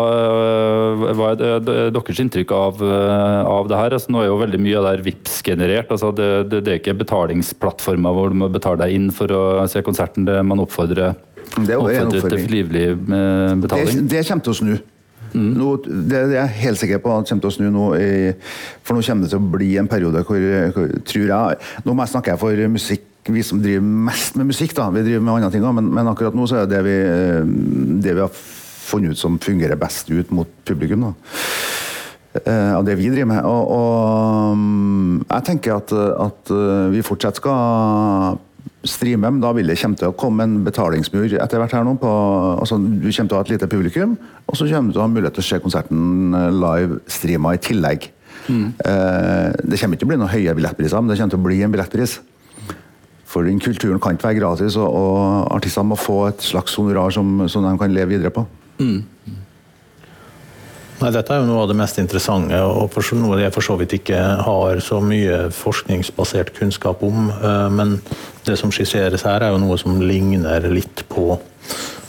hva, 1.16 1.30
er 1.32 1.62
deres 1.64 2.22
inntrykk 2.24 2.52
av, 2.58 2.82
av 2.84 3.70
det 3.72 3.80
her? 3.80 3.96
Altså, 3.96 4.12
nå 4.12 4.24
er 4.24 4.30
jo 4.30 4.40
veldig 4.42 4.60
mye 4.60 4.80
av 4.80 4.88
det 4.88 4.94
her 4.96 5.04
VIPS-generert. 5.06 5.92
Altså, 5.96 6.12
det, 6.16 6.30
det, 6.52 6.64
det, 6.66 6.74
er 6.74 6.82
ikke 6.82 6.98
betalingsplattformer 7.04 8.18
hvor 8.18 8.34
du 8.34 8.42
må 8.42 8.50
betale 8.52 8.84
deg 8.84 8.98
inn 8.98 9.12
for 9.16 9.32
å 9.32 9.44
se 9.72 9.84
konserten. 9.86 10.28
Det 10.28 10.40
man 10.44 10.64
oppfordrer, 10.64 11.16
oppfordrer 11.54 12.10
til 12.18 12.42
frivillig 12.50 12.90
eh, 12.92 13.54
betaling. 13.64 14.04
Det, 14.04 14.10
det 14.18 14.26
kommer 14.28 14.50
til 14.50 14.56
å 14.56 14.60
snu. 14.60 14.74
Mm. 15.34 15.48
Nå, 15.58 15.70
det, 15.88 16.20
er 16.20 16.36
jeg 16.36 16.58
helt 16.60 16.82
sikker 16.84 17.02
på 17.02 17.14
at 17.14 17.30
kommer 17.30 17.46
til 17.46 17.50
å 17.50 17.56
snu 17.56 17.70
nå. 17.74 17.88
I, 17.98 18.36
for 18.86 18.98
nå 18.98 19.06
kommer 19.06 19.26
det 19.26 19.34
til 19.34 19.42
å 19.42 19.54
bli 19.56 19.72
en 19.82 19.90
periode 19.90 20.22
hvor, 20.28 20.44
hvor 20.76 20.94
tror 21.10 21.32
jeg 21.32 21.58
Nå 21.88 21.96
må 21.96 22.06
jeg 22.06 22.14
snakke 22.14 22.38
for 22.42 22.68
musikk 22.70 23.08
vi 23.32 23.44
som 23.46 23.62
driver 23.64 23.86
mest 24.10 24.36
med 24.40 24.50
musikk, 24.50 24.76
da, 24.76 24.90
vi 24.92 25.06
driver 25.06 25.24
med 25.24 25.38
andre 25.38 25.52
ting 25.54 25.64
òg, 25.64 25.78
men, 25.78 25.88
men, 25.96 26.10
akkurat 26.12 26.36
nå 26.36 26.48
så 26.50 26.64
er 26.64 26.72
det 26.72 26.82
vi, 26.84 26.98
eh, 27.08 27.46
det 28.04 28.18
vi 28.18 28.24
har 28.24 28.34
funnet 28.84 29.16
ut 29.16 29.22
som 29.22 29.40
fungerer 29.40 29.80
best 29.80 30.12
ut 30.12 30.32
mot 30.36 30.50
publikum. 30.68 31.08
da. 31.08 31.14
Av 32.34 32.82
det 32.84 32.96
vi 32.98 33.12
driver 33.14 33.30
med. 33.30 33.46
Og, 33.46 33.68
og 33.72 34.58
um, 34.58 35.20
jeg 35.22 35.46
tenker 35.46 35.76
at, 35.78 35.94
at 35.94 36.50
uh, 36.52 36.90
vi 36.90 37.04
fortsatt 37.06 37.38
skal 37.38 38.40
streame, 38.90 39.30
men 39.30 39.40
da 39.40 39.52
vil 39.56 39.70
det 39.70 39.78
komme 39.80 40.00
til 40.00 40.10
å 40.10 40.16
komme 40.18 40.44
en 40.44 40.58
betalingsmur 40.66 41.38
etter 41.38 41.62
hvert 41.62 41.78
her 41.78 41.86
nå. 41.86 41.94
På, 42.02 42.10
altså, 42.58 42.80
du 42.82 43.06
kommer 43.06 43.30
til 43.30 43.38
å 43.38 43.40
ha 43.40 43.46
et 43.46 43.54
lite 43.54 43.70
publikum, 43.72 44.18
og 44.50 44.60
så 44.60 44.68
kommer 44.68 44.90
du 44.90 44.98
til 44.98 45.04
å 45.04 45.06
ha 45.06 45.14
mulighet 45.14 45.38
til 45.38 45.46
å 45.46 45.50
se 45.52 45.62
konserten 45.64 46.36
live 46.58 47.00
streama 47.08 47.54
i 47.56 47.64
tillegg. 47.64 48.10
Mm. 48.50 48.66
Det 48.76 49.78
kommer 49.80 49.96
ikke 49.96 50.02
til 50.02 50.10
å 50.10 50.12
bli 50.12 50.20
noen 50.20 50.34
høye 50.34 50.58
billettpriser, 50.58 51.00
men 51.00 51.14
det 51.14 51.20
kommer 51.22 51.38
til 51.38 51.44
å 51.44 51.48
bli 51.48 51.62
en 51.64 51.76
billettpris. 51.78 52.18
For 53.34 53.48
den 53.48 53.62
kulturen 53.62 54.02
kan 54.02 54.18
ikke 54.18 54.30
være 54.30 54.42
gratis, 54.42 54.78
og, 54.78 54.94
og 54.94 55.56
artistene 55.56 55.90
må 55.90 55.98
få 55.98 56.20
et 56.30 56.44
slags 56.46 56.76
honorar 56.78 57.14
som, 57.16 57.48
som, 57.50 57.66
de 57.66 57.74
kan 57.82 57.96
leve 57.96 58.14
videre 58.14 58.34
på. 58.34 58.46
Mm. 58.78 59.02
Nei, 61.00 61.10
dette 61.12 61.34
er 61.34 61.42
jo 61.42 61.48
noe 61.50 61.64
av 61.64 61.72
det 61.72 61.76
mest 61.80 61.98
interessante, 62.00 62.60
og 62.62 62.94
noe 63.20 63.40
jeg 63.42 63.54
for 63.56 63.66
så 63.66 63.76
vidt 63.80 63.96
ikke 63.98 64.20
har 64.46 64.84
så 64.86 65.02
mye 65.04 65.48
forskningsbasert 65.52 66.54
kunnskap 66.56 67.02
om. 67.04 67.32
Eh, 67.34 67.66
men 67.74 67.98
det 68.46 68.60
som 68.62 68.72
skisseres 68.72 69.26
her, 69.28 69.44
er 69.44 69.56
jo 69.56 69.64
noe 69.66 69.80
som 69.82 69.98
ligner 70.00 70.70
litt 70.72 71.04
på 71.10 71.34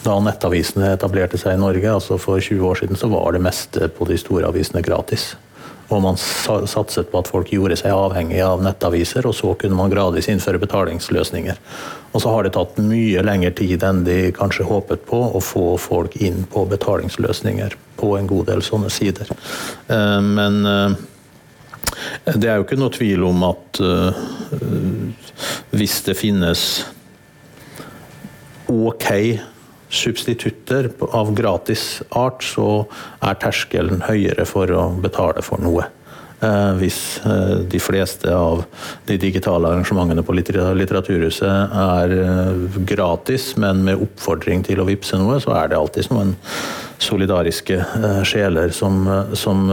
da 0.05 0.19
nettavisene 0.21 0.93
etablerte 0.93 1.41
seg 1.41 1.57
i 1.57 1.63
Norge. 1.63 1.89
altså 1.89 2.21
For 2.21 2.43
20 2.43 2.69
år 2.69 2.83
siden 2.83 3.01
så 3.01 3.09
var 3.09 3.33
det 3.33 3.43
meste 3.43 3.89
på 3.89 4.07
de 4.11 4.21
store 4.21 4.53
avisene 4.53 4.85
gratis. 4.85 5.33
Og 5.95 6.03
man 6.03 6.19
satset 6.19 7.11
på 7.13 7.21
at 7.21 7.31
folk 7.31 7.53
gjorde 7.55 7.77
seg 7.79 7.95
avhengig 7.95 8.41
av 8.43 8.63
nettaviser, 8.65 9.27
og 9.29 9.37
så 9.39 9.53
kunne 9.59 9.79
man 9.79 9.93
gradvis 9.93 10.29
innføre 10.33 10.61
betalingsløsninger. 10.63 11.61
Og 12.15 12.23
så 12.23 12.31
har 12.31 12.47
det 12.47 12.55
tatt 12.57 12.79
mye 12.83 13.23
lengre 13.27 13.53
tid 13.55 13.85
enn 13.87 14.05
de 14.07 14.19
kanskje 14.35 14.67
håpet 14.69 15.07
på, 15.09 15.21
å 15.35 15.43
få 15.43 15.67
folk 15.81 16.17
inn 16.23 16.45
på 16.51 16.67
betalingsløsninger 16.71 17.79
på 18.01 18.15
en 18.19 18.31
god 18.31 18.51
del 18.51 18.63
sånne 18.67 18.91
sider. 18.93 19.31
Eh, 19.87 20.21
men 20.23 20.61
eh, 20.67 20.99
det 22.35 22.51
er 22.51 22.59
jo 22.59 22.67
ikke 22.67 22.81
noe 22.81 22.95
tvil 22.95 23.27
om 23.27 23.47
at 23.51 23.83
eh, 23.83 24.23
hvis 25.75 26.01
det 26.07 26.19
finnes 26.19 26.85
ok 28.71 29.11
substitutter 29.95 30.91
av 31.15 31.33
gratis 31.37 32.03
art, 32.11 32.45
så 32.45 32.85
er 33.25 33.39
terskelen 33.43 34.05
høyere 34.09 34.47
for 34.49 34.71
å 34.75 34.89
betale 35.03 35.45
for 35.47 35.63
noe. 35.63 35.87
Eh, 36.45 36.73
hvis 36.81 36.99
eh, 37.25 37.59
de 37.71 37.81
fleste 37.81 38.33
av 38.35 38.65
de 39.07 39.17
digitale 39.21 39.71
arrangementene 39.71 40.25
på 40.27 40.35
Litteraturhuset 40.37 41.77
er 41.81 42.15
eh, 42.19 42.81
gratis, 42.89 43.53
men 43.61 43.85
med 43.87 44.03
oppfordring 44.05 44.65
til 44.67 44.83
å 44.83 44.89
vippse 44.89 45.19
noe, 45.21 45.39
så 45.43 45.55
er 45.61 45.71
det 45.71 45.79
alltid 45.79 46.11
noen 46.13 46.35
solidariske 47.05 47.77
sjeler 48.25 48.71
som, 48.73 49.03
som 49.37 49.67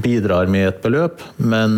bidrar 0.00 0.48
med 0.48 0.68
et 0.68 0.78
beløp. 0.80 1.20
Men 1.36 1.74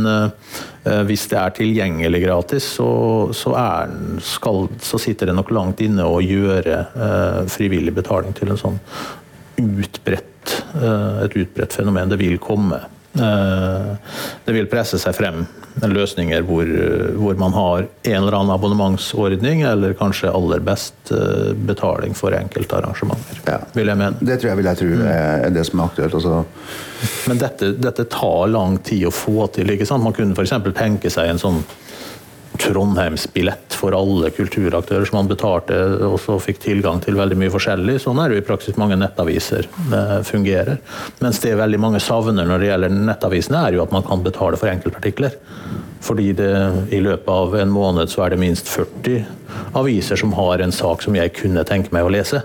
hvis 1.09 1.25
det 1.33 1.39
er 1.41 1.55
tilgjengelig 1.57 2.21
gratis, 2.23 2.69
så, 2.77 2.91
så, 3.35 3.55
er, 3.59 3.95
skal, 4.23 4.69
så 4.85 5.01
sitter 5.03 5.33
det 5.33 5.35
nok 5.39 5.51
langt 5.57 5.83
inne 5.83 6.07
å 6.07 6.21
gjøre 6.23 6.85
frivillig 7.51 7.97
betaling 7.97 8.37
til 8.37 8.53
en 8.53 8.61
sånn 8.61 8.79
utbredt, 9.65 10.55
et 11.25 11.41
utbredt 11.41 11.81
fenomen. 11.81 12.13
Det 12.13 12.21
vil 12.21 12.39
komme. 12.39 12.85
Eh, 13.17 13.93
det 14.45 14.55
vil 14.55 14.69
presse 14.71 14.99
seg 15.01 15.17
frem 15.17 15.45
løsninger 15.77 16.45
hvor, 16.49 16.69
hvor, 17.21 17.35
man 17.37 17.53
har 17.53 17.85
en 17.85 18.15
eller 18.17 18.37
annen 18.39 18.53
abonnementsordning, 18.55 19.63
eller 19.69 19.97
kanskje 19.99 20.33
aller 20.33 20.63
best 20.65 21.13
eh, 21.13 21.53
betaling 21.69 22.17
for 22.17 22.37
enkeltarrangementer. 22.37 23.43
Ja. 23.45 23.59
Vil 23.77 23.93
jeg 23.93 24.01
mene. 24.01 24.21
Det 24.21 24.39
tror 24.41 24.53
jeg 24.53 24.61
vil 24.61 24.71
jeg 24.71 24.81
tro 24.81 24.93
er 25.13 25.51
det 25.53 25.67
som 25.69 25.83
er 25.83 25.91
aktuelt. 25.91 26.17
Også. 26.17 26.45
Men 27.29 27.43
dette, 27.43 27.73
dette, 27.77 28.09
tar 28.13 28.47
lang 28.53 28.79
tid 28.85 29.09
å 29.09 29.15
få 29.15 29.51
til. 29.53 29.75
ikke 29.75 29.89
sant? 29.89 30.05
Man 30.05 30.17
kunne 30.17 30.37
f.eks. 30.37 30.57
tenke 30.77 31.13
seg 31.13 31.33
en 31.33 31.43
sånn 31.43 31.61
Trondheimsbillett 32.61 33.77
for 33.77 33.95
alle 33.97 34.31
kulturaktører 34.35 35.07
som 35.09 35.21
man 35.21 35.31
betalte 35.31 35.77
og 36.07 36.17
så 36.23 36.39
fikk 36.43 36.61
tilgang 36.65 37.01
til 37.05 37.19
veldig 37.19 37.39
mye 37.41 37.53
forskjellig. 37.53 37.99
Sånn 38.03 38.21
er 38.23 38.33
det 38.33 38.41
i 38.41 38.47
praksis 38.47 38.79
mange 38.81 38.99
nettaviser 39.01 39.69
eh, 39.69 40.17
fungerer. 40.27 40.81
Mens 41.25 41.41
det 41.45 41.55
veldig 41.61 41.81
mange 41.83 42.03
savner 42.03 42.49
når 42.49 42.63
det 42.63 42.71
gjelder 42.71 42.97
nettavisene, 42.97 43.63
er 43.67 43.77
jo 43.77 43.85
at 43.85 43.95
man 43.95 44.07
kan 44.07 44.25
betale 44.25 44.61
for 44.61 44.73
enkeltartikler. 44.73 45.39
Fordi 46.07 46.31
det 46.39 46.53
i 46.95 47.01
løpet 47.03 47.33
av 47.33 47.57
en 47.61 47.73
måned 47.73 48.13
så 48.13 48.27
er 48.27 48.35
det 48.35 48.43
minst 48.43 48.71
40 48.71 49.25
aviser 49.79 50.21
som 50.21 50.35
har 50.37 50.63
en 50.63 50.75
sak 50.75 51.03
som 51.05 51.17
jeg 51.19 51.35
kunne 51.39 51.65
tenke 51.69 51.95
meg 51.95 52.07
å 52.07 52.13
lese. 52.13 52.45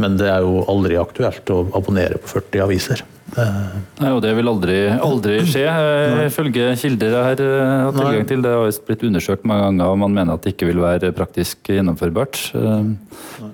Men 0.00 0.16
det 0.20 0.30
er 0.32 0.44
jo 0.44 0.64
aldri 0.70 0.98
aktuelt 1.00 1.50
å 1.52 1.64
abonnere 1.76 2.20
på 2.20 2.38
40 2.38 2.66
aviser. 2.66 3.04
Nei, 3.36 4.10
og 4.10 4.20
Det 4.24 4.32
vil 4.36 4.50
aldri, 4.50 4.76
aldri 4.90 5.36
skje, 5.46 5.64
eh, 5.66 6.24
ifølge 6.26 6.70
kilder 6.80 7.14
jeg 7.14 7.26
har 7.28 7.42
eh, 7.44 7.74
hatt 7.86 7.98
tilgang 7.98 8.26
til. 8.28 8.42
Det 8.42 8.54
har 8.54 8.78
blitt 8.88 9.04
undersøkt 9.06 9.46
mange 9.48 9.66
ganger, 9.68 9.92
og 9.92 10.00
man 10.02 10.16
mener 10.16 10.34
at 10.34 10.44
det 10.44 10.54
ikke 10.54 10.70
vil 10.70 10.82
være 10.82 11.12
praktisk 11.16 11.70
gjennomførbart. 11.70 12.40
Eh, 12.58 12.90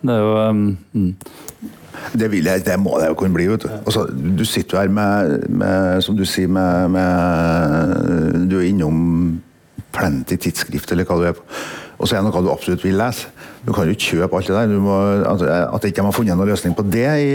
det 0.02 0.14
er 0.14 0.22
jo 0.22 0.52
mm. 0.52 1.10
Det, 2.12 2.28
vil 2.30 2.44
jeg, 2.44 2.62
det 2.66 2.76
må 2.78 2.98
det 3.00 3.08
jo 3.10 3.16
kunne 3.18 3.34
bli. 3.34 3.48
vet 3.48 3.64
Du 3.64 3.70
altså, 3.72 4.04
Du 4.06 4.44
sitter 4.44 4.76
jo 4.76 4.82
her 4.82 4.92
med, 4.92 5.48
med 5.48 6.02
som 6.04 6.16
du 6.16 6.24
sier, 6.28 6.48
med, 6.48 6.90
med 6.92 8.46
Du 8.50 8.58
er 8.60 8.68
innom 8.68 9.40
plenty 9.96 10.36
tidsskrift, 10.36 10.92
eller 10.92 11.08
hva 11.08 11.16
du 11.16 11.26
er 11.30 11.36
på. 11.36 11.44
Og 11.96 12.08
så 12.08 12.16
er 12.16 12.20
det 12.20 12.28
noe 12.28 12.44
du 12.44 12.52
absolutt 12.52 12.84
vil 12.84 12.98
lese. 13.00 13.32
Du 13.66 13.72
kan 13.74 13.88
jo 13.88 13.96
ikke 13.96 14.12
kjøpe 14.14 14.38
alt 14.38 14.46
det 14.46 14.54
der. 14.54 14.74
Må, 14.78 14.96
altså, 15.26 15.48
at 15.50 15.82
de 15.82 15.90
ikke 15.90 16.04
har 16.06 16.14
funnet 16.14 16.38
noen 16.38 16.50
løsning 16.52 16.76
på 16.78 16.84
det 16.86 17.06
i, 17.22 17.32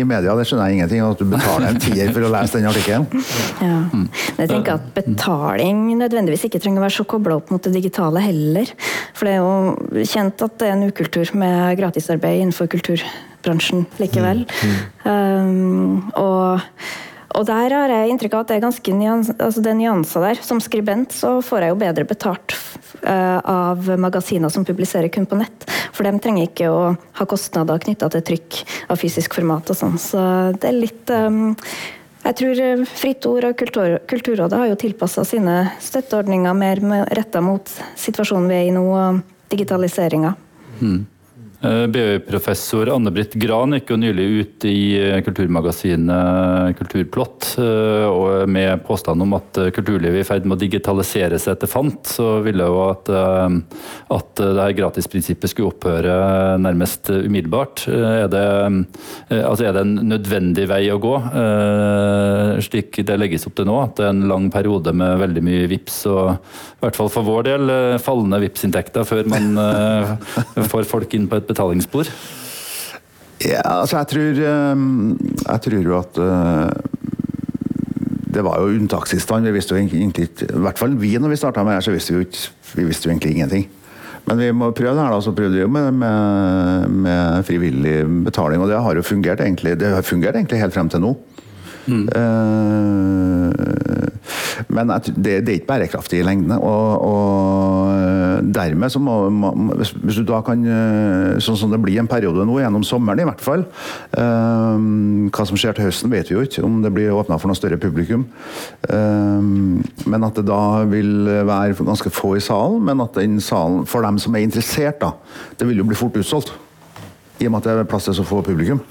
i, 0.00 0.04
media, 0.08 0.32
det 0.38 0.46
skjønner 0.48 0.70
jeg 0.70 0.78
ingenting. 0.78 1.02
At 1.04 1.20
du 1.20 1.28
betaler 1.28 1.68
en 1.68 1.80
tier 1.82 2.12
for 2.14 2.24
å 2.24 2.32
lese 2.32 2.56
den 2.56 2.70
artikkelen. 2.70 3.06
Ja. 3.60 3.76
Jeg 4.40 4.50
tenker 4.50 4.78
at 4.78 4.88
betaling 4.96 5.84
nødvendigvis 6.00 6.46
ikke 6.48 6.62
trenger 6.64 6.80
å 6.80 6.86
være 6.86 6.96
så 6.96 7.08
kobla 7.08 7.38
opp 7.40 7.52
mot 7.52 7.68
det 7.68 7.74
digitale 7.76 8.24
heller. 8.24 8.72
For 9.12 9.28
det 9.28 9.36
er 9.36 9.42
jo 9.44 10.04
kjent 10.14 10.44
at 10.48 10.58
det 10.60 10.70
er 10.70 10.76
en 10.78 10.88
ukultur 10.88 11.34
med 11.38 11.78
gratisarbeid 11.82 12.40
innenfor 12.40 12.70
kulturbransjen 12.72 13.84
likevel. 14.00 14.46
Mm. 14.48 14.78
Mm. 15.04 15.10
Um, 15.12 16.14
og 16.16 16.64
og 17.34 17.46
der 17.48 17.72
har 17.74 17.90
jeg 17.90 18.12
inntrykk 18.12 18.36
av 18.36 18.44
at 18.44 18.50
det 18.50 18.56
er 18.56 18.62
ganske 18.62 18.94
nyans, 18.94 19.32
altså 19.34 19.62
det 19.64 19.72
er 19.72 19.78
nyanser 19.80 20.22
der. 20.22 20.40
Som 20.46 20.60
skribent 20.62 21.14
så 21.14 21.36
får 21.42 21.66
jeg 21.66 21.72
jo 21.72 21.80
bedre 21.80 22.06
betalt 22.06 22.54
uh, 23.02 23.40
av 23.40 23.90
magasiner 23.98 24.52
som 24.54 24.66
publiserer 24.66 25.10
kun 25.10 25.26
på 25.26 25.38
nett. 25.40 25.66
For 25.94 26.06
de 26.06 26.14
trenger 26.22 26.46
ikke 26.46 26.70
å 26.70 26.80
ha 26.94 27.26
kostnader 27.30 27.82
knytta 27.82 28.10
til 28.14 28.24
trykk 28.30 28.60
av 28.94 29.02
fysisk 29.02 29.34
format 29.40 29.72
og 29.74 29.78
sånn. 29.80 29.98
Så 29.98 30.22
det 30.60 30.70
er 30.70 30.78
litt 30.78 31.10
um, 31.10 31.56
Jeg 32.24 32.38
tror 32.38 32.60
eh, 32.64 32.84
Fritt 32.88 33.26
Ord 33.28 33.44
og 33.50 33.58
Kultur, 33.60 33.98
Kulturrådet 34.08 34.60
har 34.60 34.70
jo 34.70 34.78
tilpassa 34.80 35.26
sine 35.28 35.58
støtteordninger 35.82 36.54
mer 36.56 36.80
retta 37.18 37.42
mot 37.44 37.68
situasjonen 38.00 38.48
vi 38.48 38.60
er 38.62 38.70
i 38.70 38.72
nå, 38.72 38.84
og 38.94 39.50
digitaliseringa. 39.52 40.32
Mm. 40.80 41.02
Eh, 41.64 41.86
BI-professor 41.86 42.90
Anne-Britt 42.92 43.34
Gran 43.40 43.72
gikk 43.72 43.94
jo 43.94 43.96
nylig 43.96 44.24
ut 44.36 44.64
i 44.68 44.78
eh, 45.00 45.20
kulturmagasinet 45.24 46.76
Kulturplott 46.76 47.54
og 47.54 48.50
med 48.50 48.82
påstand 48.84 49.22
om 49.22 49.34
at 49.36 49.58
kulturlivet 49.76 50.18
er 50.18 50.24
i 50.24 50.26
ferd 50.26 50.46
med 50.48 50.56
å 50.56 50.60
digitalisere 50.60 51.38
seg 51.40 51.54
etter 51.54 51.70
fant. 51.70 52.00
Så 52.08 52.40
ville 52.44 52.66
jo 52.66 52.80
at, 52.88 53.08
at 53.12 54.40
det 54.40 54.58
her 54.58 54.74
gratisprinsippet 54.76 55.52
skulle 55.52 55.70
opphøre 55.70 56.14
nærmest 56.60 57.10
umiddelbart. 57.12 57.84
Er 57.88 58.26
det, 58.32 58.44
altså 59.38 59.68
er 59.68 59.76
det 59.76 59.84
en 59.84 59.94
nødvendig 60.10 60.66
vei 60.70 60.80
å 60.92 60.98
gå, 61.02 61.12
slik 62.66 62.98
det 63.06 63.18
legges 63.20 63.46
opp 63.48 63.56
til 63.60 63.68
nå? 63.70 63.78
At 63.84 63.96
det 64.00 64.08
er 64.08 64.14
en 64.16 64.26
lang 64.30 64.50
periode 64.54 64.94
med 64.96 65.20
veldig 65.22 65.44
mye 65.46 65.70
VIPS 65.70 66.00
og 66.10 66.32
i 66.34 66.82
hvert 66.84 66.98
fall 66.98 67.12
for 67.12 67.28
vår 67.28 67.48
del 67.52 67.74
fallende 68.02 68.42
VIPS-inntekter 68.42 69.06
før 69.08 69.30
man 69.30 69.52
får 70.72 70.90
folk 70.90 71.14
inn 71.14 71.30
på 71.30 71.38
et 71.38 71.53
betalingsspor? 71.54 72.10
Ja, 73.44 73.62
altså 73.80 74.00
jeg 74.00 74.10
tror, 74.12 74.42
eh, 74.50 74.82
jeg 75.44 75.64
tror 75.66 75.88
jo 75.88 75.96
at 75.98 76.20
eh, 76.22 76.92
det 78.34 78.42
var 78.42 78.60
jo 78.60 78.74
unntakstilstand. 78.74 79.46
Vi 79.46 79.54
visste 79.54 79.74
jo 79.74 79.80
egentlig 79.80 80.28
ikke 80.28 80.48
I 80.50 80.62
hvert 80.66 80.80
fall 80.80 80.94
vi 80.98 81.14
når 81.18 81.34
vi 81.34 81.40
starta 81.40 81.64
med 81.66 81.78
det, 81.78 81.86
så 81.86 81.94
visste 81.94 82.14
vi 82.14 82.20
jo 82.22 82.28
ikke 82.28 82.74
Vi 82.74 82.84
visste 82.88 83.06
jo 83.06 83.12
egentlig 83.12 83.34
ingenting. 83.36 83.68
Men 84.24 84.40
vi 84.40 84.48
må 84.56 84.70
prøve 84.74 84.96
det 84.96 85.04
her, 85.04 85.12
da. 85.12 85.20
Så 85.22 85.34
prøvde 85.36 85.54
vi 85.54 85.62
jo 85.62 85.68
med, 85.70 85.92
med, 85.94 86.88
med, 87.04 87.44
frivillig 87.46 88.00
betaling, 88.24 88.62
og 88.62 88.70
det 88.72 88.80
har 88.82 88.96
jo 88.96 89.04
fungert 89.04 89.42
egentlig. 89.44 89.76
Det 89.78 89.92
har 89.94 90.02
fungert 90.02 90.34
egentlig 90.34 90.58
helt 90.58 90.74
frem 90.74 90.88
til 90.90 91.04
nå. 91.04 91.12
Mm. 91.86 92.08
Uh, 92.16 93.74
men 94.74 94.90
det, 94.90 95.40
det, 95.44 95.50
er 95.50 95.58
ikke 95.58 95.68
bærekraftig 95.68 96.20
i 96.20 96.26
lengden. 96.26 96.54
Og, 96.56 97.04
og 97.04 98.44
dermed 98.54 98.92
så 98.92 99.00
må, 99.02 99.14
Hvis 100.02 100.18
du 100.18 100.24
da 100.28 100.40
kan 100.46 100.64
eh, 100.66 101.40
Sånn 101.44 101.58
som 101.58 101.72
det 101.72 101.80
blir 101.82 102.00
en 102.00 102.10
periode 102.10 102.46
nå, 102.46 102.58
gjennom 102.62 102.84
sommeren 102.86 103.22
i 103.22 103.26
hvert 103.28 103.42
fall 103.44 103.64
um, 104.18 105.28
Hva 105.34 105.46
som 105.48 105.58
skjer 105.60 105.76
til 105.76 105.88
høsten, 105.88 106.12
vet 106.12 106.30
vi 106.30 106.36
jo 106.36 106.44
ikke. 106.46 106.64
Om 106.66 106.80
det 106.84 106.92
blir 106.94 107.14
åpna 107.14 107.38
for 107.40 107.50
noe 107.50 107.58
større 107.58 107.78
publikum. 107.80 108.26
Um, 108.88 109.82
men 110.10 110.26
at 110.26 110.38
det 110.38 110.46
da 110.48 110.84
vil 110.90 111.26
være 111.46 111.78
ganske 111.80 112.12
få 112.14 112.34
i 112.38 112.44
salen. 112.44 112.82
Men 112.86 113.02
at 113.04 113.16
den 113.18 113.40
salen, 113.44 113.84
for 113.90 114.06
dem 114.06 114.20
som 114.22 114.36
er 114.36 114.46
interessert, 114.46 115.00
da, 115.02 115.14
det 115.58 115.68
vil 115.68 115.82
jo 115.82 115.88
bli 115.88 115.98
fort 115.98 116.16
utsolgt. 116.20 116.54
I 117.42 117.48
og 117.48 117.54
med 117.54 117.64
at 117.64 117.66
det 117.66 117.82
er 117.82 117.90
plass 117.90 118.06
til 118.08 118.16
så 118.16 118.26
få 118.26 118.44
publikum. 118.46 118.82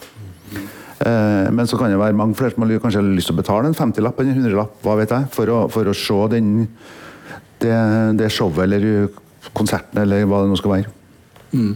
Eh, 1.01 1.47
men 1.51 1.67
så 1.67 1.77
kan 1.79 1.91
det 1.91 1.99
være 1.99 2.17
mange 2.17 2.37
flere 2.37 2.53
som 2.53 2.65
har 2.65 2.81
kanskje 2.83 3.01
lyst 3.07 3.31
til 3.31 3.35
å 3.37 3.41
betale 3.41 3.69
en 3.69 3.77
50-lapp 3.77 4.19
eller 4.21 4.35
en 4.35 4.43
100-lapp 4.43 4.85
hva 4.85 4.97
vet 4.99 5.15
jeg, 5.15 5.29
for 5.33 5.49
å, 5.49 5.63
for 5.73 5.89
å 5.89 5.95
se 5.97 6.19
den, 6.35 6.51
det, 7.63 7.73
det, 8.19 8.29
showet 8.33 8.67
eller 8.67 9.09
konserten 9.57 10.03
eller 10.03 10.27
hva 10.29 10.43
det 10.43 10.51
nå 10.51 10.59
skal 10.59 10.75
være. 10.75 10.93
Mm. 11.53 11.73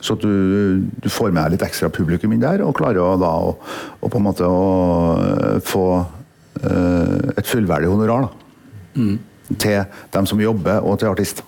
Så 0.00 0.16
at 0.16 0.24
du, 0.24 0.86
du, 1.04 1.08
får 1.12 1.28
med 1.28 1.42
deg 1.42 1.58
litt 1.58 1.66
ekstra 1.66 1.90
publikum 1.92 2.32
inn 2.32 2.42
der, 2.42 2.64
og 2.64 2.78
klarer 2.78 3.02
å, 3.04 3.18
da 3.20 3.34
å, 3.36 3.52
å 4.00 4.08
på 4.08 4.20
en 4.20 4.24
måte 4.24 4.48
eh, 4.48 5.58
få 5.64 5.84
uh, 6.00 7.18
et 7.36 7.48
fullverdig 7.48 7.90
honorar 7.92 8.24
da. 8.24 8.30
Mm. 8.96 9.18
til 9.60 9.84
dem 10.16 10.26
som 10.26 10.40
jobber, 10.40 10.80
og 10.80 10.96
til 10.98 11.12
artist. 11.12 11.44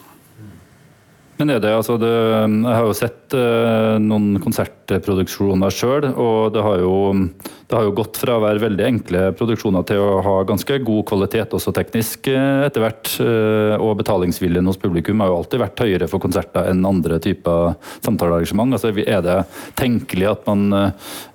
Men 1.42 1.56
er 1.56 1.58
det, 1.58 1.72
altså 1.74 1.96
det, 1.98 2.06
Jeg 2.06 2.70
har 2.70 2.84
jo 2.86 2.94
sett 2.94 3.34
uh, 3.34 3.96
noen 3.98 4.36
konsertproduksjoner 4.44 5.74
sjøl, 5.74 6.06
og 6.12 6.52
det 6.54 6.62
har, 6.62 6.78
jo, 6.84 6.94
det 7.42 7.74
har, 7.74 7.88
jo, 7.88 7.94
gått 7.98 8.20
fra 8.22 8.36
å 8.38 8.44
være 8.44 8.62
veldig 8.62 8.86
enkle 8.86 9.24
produksjoner 9.34 9.82
til 9.88 9.98
å 9.98 10.20
ha 10.22 10.36
ganske 10.46 10.78
god 10.86 11.02
kvalitet, 11.10 11.56
også 11.58 11.74
teknisk, 11.74 12.30
uh, 12.30 12.62
etter 12.68 12.86
hvert. 12.86 13.10
Uh, 13.18 13.74
og 13.82 13.98
betalingsviljen 14.04 14.70
hos 14.70 14.78
publikum 14.78 15.18
har 15.24 15.32
jo 15.32 15.40
alltid 15.40 15.64
vært 15.64 15.82
høyere 15.82 16.10
for 16.12 16.22
konserter 16.22 16.70
enn 16.70 16.86
andre 16.86 17.18
typer 17.26 17.74
samtalearrangement. 18.06 18.78
Altså, 18.78 18.94
er 19.02 19.26
det 19.26 19.38
tenkelig 19.80 20.30
at 20.36 20.46
man, 20.46 20.92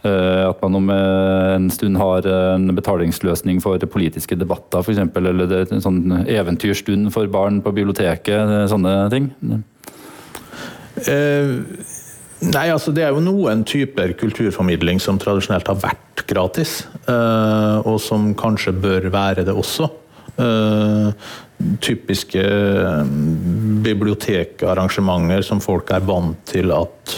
at 0.08 0.62
man 0.64 0.78
om 0.78 0.92
en 0.94 1.68
stund 1.74 2.00
har 2.00 2.28
en 2.32 2.70
betalingsløsning 2.78 3.60
for 3.64 3.82
politiske 3.92 4.40
debatter, 4.40 4.86
f.eks., 4.86 5.04
eller 5.20 5.50
det, 5.52 5.66
sånn 5.84 6.22
eventyrstund 6.24 7.12
for 7.12 7.28
barn 7.32 7.60
på 7.66 7.76
biblioteket, 7.76 8.70
sånne 8.72 9.02
ting? 9.12 9.34
Eh, 11.06 11.54
nei, 12.48 12.68
altså 12.72 12.94
Det 12.96 13.06
er 13.06 13.14
jo 13.14 13.24
noen 13.24 13.64
typer 13.68 14.16
kulturformidling 14.18 15.02
som 15.04 15.20
tradisjonelt 15.22 15.70
har 15.70 15.80
vært 15.82 16.26
gratis, 16.28 16.82
eh, 17.08 17.78
og 17.86 18.00
som 18.04 18.34
kanskje 18.38 18.76
bør 18.82 19.10
være 19.14 19.46
det 19.48 19.56
også. 19.56 19.90
Eh, 20.38 21.28
typiske 21.82 22.44
bibliotekarrangementer 23.82 25.42
som 25.46 25.62
folk 25.64 25.90
er 25.90 26.04
vant 26.06 26.38
til 26.46 26.70
at 26.76 27.16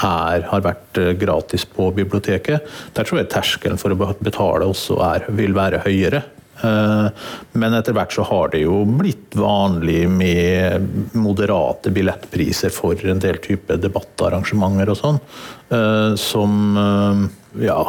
er, 0.00 0.44
har 0.46 0.62
vært 0.62 1.00
gratis 1.18 1.64
på 1.66 1.88
biblioteket. 1.96 2.68
Der 2.94 3.06
tror 3.06 3.18
jeg 3.18 3.32
terskelen 3.32 3.80
for 3.80 3.90
å 3.90 4.12
betale 4.22 4.68
også 4.70 5.00
er, 5.02 5.26
vil 5.34 5.56
være 5.56 5.82
høyere. 5.82 6.22
Eh, 6.64 7.08
men 7.52 7.76
etter 7.76 7.96
hvert 7.96 8.14
så 8.14 8.24
har 8.28 8.52
det 8.52 8.64
jo 8.64 8.82
blitt 8.84 9.36
vanlig 9.38 10.04
med 10.10 11.16
moderate 11.16 11.92
billettpriser 11.94 12.72
for 12.74 12.98
en 13.08 13.22
del 13.22 13.40
type 13.42 13.78
debattarrangementer 13.80 14.92
og 14.92 15.00
sånn. 15.00 15.20
Eh, 15.70 16.14
som 16.20 16.56
eh, 16.84 17.28
ja 17.66 17.82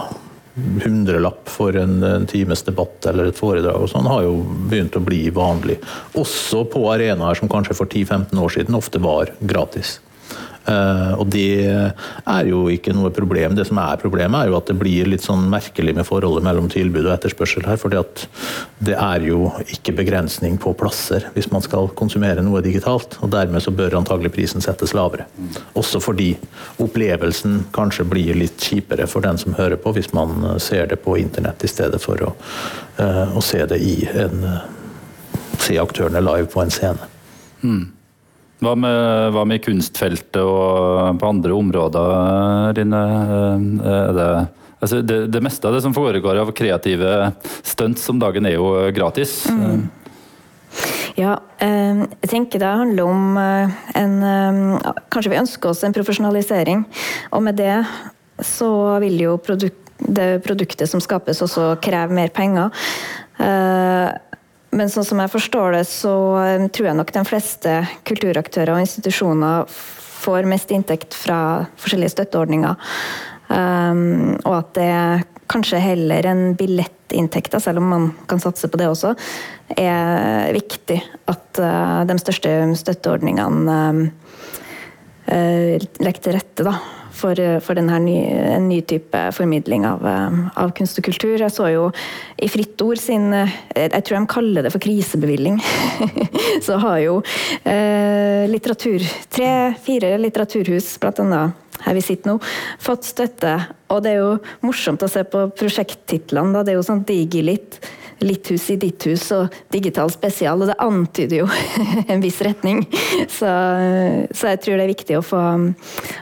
hundrelapp 0.83 1.47
for 1.49 1.75
en, 1.79 2.25
times 2.27 2.65
debatt 2.67 3.05
eller 3.07 3.29
et 3.29 3.37
foredrag 3.39 3.85
og 3.85 3.87
sånn, 3.87 4.09
har 4.11 4.25
jo 4.25 4.33
begynt 4.67 4.97
å 4.99 5.03
bli 5.03 5.21
vanlig. 5.31 5.77
Også 6.19 6.65
på 6.67 6.83
arenaer 6.91 7.39
som 7.39 7.49
kanskje 7.51 7.77
for 7.77 7.87
10-15 7.87 8.35
år 8.35 8.55
siden 8.57 8.75
ofte 8.75 8.99
var 8.99 9.31
gratis. 9.39 9.99
Uh, 10.61 11.17
og 11.17 11.25
det 11.33 11.65
er 11.65 12.49
jo 12.49 12.67
ikke 12.69 12.93
noe 12.93 13.09
problem. 13.13 13.55
Det 13.57 13.65
som 13.67 13.79
er 13.81 14.01
problemet, 14.01 14.37
er 14.43 14.51
jo 14.51 14.57
at 14.59 14.69
det 14.69 14.77
blir 14.77 15.09
litt 15.09 15.25
sånn 15.25 15.47
merkelig 15.51 15.95
med 15.97 16.07
forholdet 16.07 16.45
mellom 16.45 16.69
tilbud 16.71 17.07
og 17.07 17.15
etterspørsel 17.15 17.65
her. 17.65 17.79
fordi 17.81 17.97
at 18.01 18.25
det 18.81 18.97
er 18.97 19.25
jo 19.25 19.51
ikke 19.73 19.95
begrensning 19.97 20.59
på 20.61 20.73
plasser 20.77 21.25
hvis 21.35 21.49
man 21.51 21.65
skal 21.65 21.89
konsumere 21.97 22.43
noe 22.45 22.61
digitalt. 22.65 23.17
Og 23.21 23.31
dermed 23.33 23.63
så 23.65 23.73
bør 23.73 23.97
antagelig 24.01 24.33
prisen 24.35 24.61
settes 24.61 24.93
lavere. 24.97 25.25
Også 25.77 26.01
fordi 26.03 26.35
opplevelsen 26.81 27.65
kanskje 27.73 28.05
blir 28.09 28.37
litt 28.37 28.61
kjipere 28.61 29.09
for 29.09 29.25
den 29.25 29.41
som 29.41 29.57
hører 29.57 29.81
på, 29.81 29.95
hvis 29.97 30.13
man 30.13 30.59
ser 30.61 30.91
det 30.91 31.01
på 31.01 31.17
internett 31.17 31.65
i 31.65 31.71
stedet 31.71 32.01
for 32.01 32.21
å, 32.21 32.35
uh, 33.01 33.33
å 33.37 33.41
se 33.41 33.65
det 33.65 33.81
i 33.81 33.97
en 34.11 34.45
Se 35.61 35.75
aktørene 35.77 36.21
live 36.25 36.47
på 36.49 36.61
en 36.63 36.71
scene. 36.73 37.09
Mm. 37.61 37.83
Hva 38.61 38.75
med, 38.77 39.31
hva 39.33 39.43
med, 39.49 39.63
kunstfeltet 39.65 40.41
og 40.41 41.17
på 41.17 41.29
andre 41.29 41.55
områder, 41.57 42.75
Rine? 42.77 43.01
Det, 44.13 44.27
altså 44.77 45.01
det, 45.01 45.17
det, 45.33 45.41
meste 45.41 45.65
av 45.65 45.73
det 45.73 45.81
som 45.81 45.95
foregår 45.97 46.43
av 46.43 46.53
kreative 46.53 47.31
stunts 47.65 48.05
om 48.13 48.21
dagen, 48.21 48.45
er 48.45 48.59
jo 48.59 48.69
gratis. 48.93 49.33
Mm. 49.49 49.87
Ja, 51.17 51.33
jeg 51.59 52.29
tenker 52.29 52.61
det 52.61 52.69
handler 52.69 53.09
om 53.09 53.33
eh, 53.41 53.73
en 53.99 54.13
Kanskje 55.11 55.33
vi 55.33 55.41
ønsker 55.41 55.73
oss 55.73 55.81
en 55.83 55.97
profesjonalisering. 55.97 56.85
Og 57.35 57.43
med 57.43 57.57
det 57.59 57.81
så 58.45 58.71
vil 59.03 59.19
jo 59.25 59.35
produk 59.41 59.81
det 60.01 60.41
produktet 60.45 60.89
som 60.89 61.01
skapes, 61.01 61.41
også 61.43 61.75
kreve 61.83 62.13
mer 62.15 62.31
penger. 62.33 62.71
Eh, 64.71 64.77
men 64.77 64.89
sånn 64.89 65.05
som 65.05 65.19
jeg 65.19 65.31
forstår 65.31 65.75
det, 65.75 65.85
så 65.89 66.13
um, 66.37 66.69
tror 66.69 66.87
jeg 66.91 66.99
nok 66.99 67.11
de 67.13 67.25
fleste 67.27 67.75
kulturaktører 68.07 68.73
og 68.75 68.83
institusjoner 68.83 69.67
får 70.21 70.45
mest 70.49 70.71
inntekt 70.71 71.15
fra 71.17 71.65
forskjellige 71.81 72.15
støtteordninger. 72.15 72.75
Um, 73.51 74.37
og 74.45 74.53
at 74.61 74.73
det 74.77 74.91
kanskje 75.51 75.81
heller 75.83 76.23
enn 76.29 76.53
billettinntekter, 76.55 77.59
selv 77.59 77.81
om 77.81 77.89
man 77.91 78.05
kan 78.29 78.39
satse 78.39 78.69
på 78.71 78.79
det 78.79 78.87
også, 78.87 79.11
er 79.75 80.53
viktig 80.55 81.01
at 81.31 81.59
uh, 81.59 82.05
de 82.07 82.17
største 82.21 82.53
støtteordningene 82.79 83.77
um, 83.91 84.01
uh, 85.27 85.75
legger 85.99 86.21
til 86.23 86.37
rette 86.37 86.67
da, 86.69 86.77
for, 87.21 87.41
for 87.63 87.77
denne 87.77 87.99
ny, 88.03 88.17
en 88.55 88.67
ny 88.69 88.81
type 88.87 89.21
formidling 89.37 89.85
av, 89.87 90.03
eh, 90.07 90.41
av, 90.61 90.73
kunst 90.77 90.99
og 90.99 91.07
kultur. 91.07 91.37
Jeg 91.39 91.53
så 91.53 91.69
jo 91.71 91.87
i 92.41 92.49
Fritt 92.51 92.81
Ord 92.83 92.99
sin 93.01 93.31
eh, 93.35 93.53
Jeg 93.75 94.03
tror 94.07 94.17
de 94.19 94.31
kaller 94.31 94.65
det 94.65 94.73
for 94.73 94.83
krisebevilling. 94.83 95.59
så 96.67 96.79
har 96.81 96.99
jo 97.05 97.17
eh, 97.63 98.47
litteratur 98.51 99.03
Tre-fire 99.31 100.15
litteraturhus, 100.21 100.95
blant 101.01 101.21
annet 101.23 101.59
her 101.81 101.95
vi 101.97 102.03
sitter 102.05 102.29
nå, 102.29 102.35
fått 102.81 103.07
støtte. 103.09 103.55
Og 103.89 104.03
det 104.05 104.11
er 104.13 104.19
jo 104.21 104.35
morsomt 104.67 105.01
å 105.01 105.09
se 105.09 105.23
på 105.25 105.47
prosjekttitlene. 105.57 106.61
Det 106.61 106.75
er 106.75 106.77
jo 106.77 106.85
sånn 106.85 107.01
Digilit 107.07 107.79
litt 108.21 108.51
hus 108.53 108.67
i 108.69 108.77
ditt 108.81 109.05
hus 109.09 109.23
og 109.35 109.55
digital 109.73 110.11
spesial, 110.13 110.61
og 110.61 110.71
det 110.71 110.77
antyder 110.81 111.41
jo 111.41 111.47
en 112.11 112.21
viss 112.23 112.41
retning. 112.45 112.83
Så, 113.25 113.49
så, 114.31 114.51
jeg 114.53 114.61
tror 114.63 114.77
det 114.77 114.85
er 114.85 114.93
viktig 114.93 115.17
å 115.17 115.25
få, 115.25 115.41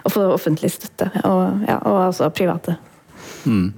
å 0.04 0.14
få 0.14 0.26
offentlig 0.36 0.72
støtte, 0.76 1.12
og, 1.28 1.66
ja, 1.68 1.80
og 1.84 2.02
altså 2.10 2.32
private. 2.36 2.80
Mm. 3.46 3.70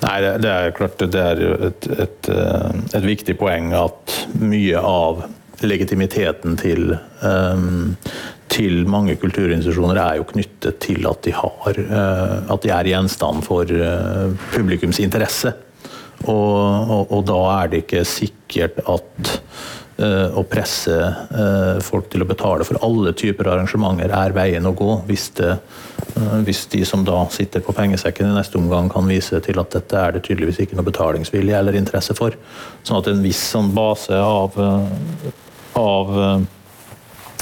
Nei, 0.00 0.16
det, 0.24 0.30
det 0.44 0.50
er 0.50 0.74
klart 0.76 1.02
det 1.12 1.20
er 1.20 1.42
et, 1.68 1.86
et, 1.92 2.28
eh, 2.32 2.70
et, 2.94 3.04
viktig 3.04 3.36
poeng 3.40 3.68
at 3.76 4.14
mye 4.40 4.80
av 4.80 5.26
legitimiteten 5.60 6.54
til, 6.56 6.94
um, 7.20 7.90
til 8.48 8.86
mange 8.88 9.18
kulturinstitusjoner 9.20 10.00
er 10.00 10.14
jo 10.16 10.28
knyttet 10.30 10.78
til 10.80 11.04
at 11.10 11.20
de, 11.26 11.34
har, 11.36 11.82
uh, 11.92 12.38
at 12.48 12.64
de 12.64 12.72
er 12.72 12.88
gjenstand 12.94 13.44
for 13.44 13.68
publikums 14.54 15.02
interesse. 15.04 15.52
Og, 16.28 16.90
og, 16.90 17.04
og, 17.08 17.20
da 17.28 17.40
er 17.54 17.70
det 17.72 17.84
ikke 17.84 18.02
sikkert 18.08 18.82
at 18.84 19.30
uh, 20.00 20.36
å 20.36 20.44
presse 20.48 20.96
folk 21.86 22.10
til 22.12 22.24
å 22.24 22.28
betale 22.28 22.66
for 22.68 22.80
alle 22.84 23.14
typer 23.16 23.48
arrangementer 23.48 24.12
er 24.12 24.36
veien 24.36 24.68
å 24.68 24.74
gå, 24.76 24.98
hvis 25.08 25.30
det 25.40 25.54
uh, 25.56 25.80
hvis 26.44 26.66
de 26.72 26.84
som 26.84 27.04
da 27.04 27.22
sitter 27.32 27.62
på 27.64 27.74
pengesekken 27.76 28.30
i 28.30 28.36
neste 28.36 28.58
omgang 28.58 28.90
kan 28.92 29.08
vise 29.08 29.40
til 29.44 29.60
at 29.62 29.72
dette 29.74 29.98
er 29.98 30.16
det 30.16 30.24
tydeligvis 30.26 30.60
ikke 30.64 30.78
noe 30.78 30.88
betalingsvilje 30.88 31.58
eller 31.58 31.78
interesse 31.78 32.16
for. 32.18 32.36
Sånn 32.82 33.00
at 33.00 33.10
en 33.10 33.22
viss 33.24 33.40
sånn 33.52 33.70
base 33.76 34.16
av, 34.16 34.56
av, 35.78 36.14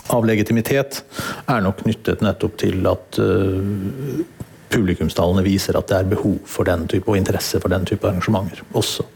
av, 0.08 0.26
legitimitet 0.26 1.02
er 1.46 1.64
nok 1.64 1.82
knyttet 1.84 2.24
nettopp 2.24 2.58
til 2.60 2.90
at 2.90 3.20
uh, 3.22 4.26
publikumstallene 4.72 5.44
viser 5.46 5.78
at 5.78 5.88
det 5.90 5.98
er 5.98 6.10
behov 6.10 6.38
for 6.48 6.68
den 6.68 6.86
type, 6.90 7.08
og 7.08 7.16
interesse 7.18 7.60
for 7.60 7.72
den 7.72 7.86
type 7.88 8.06
arrangementer 8.08 8.62
også. 8.72 9.06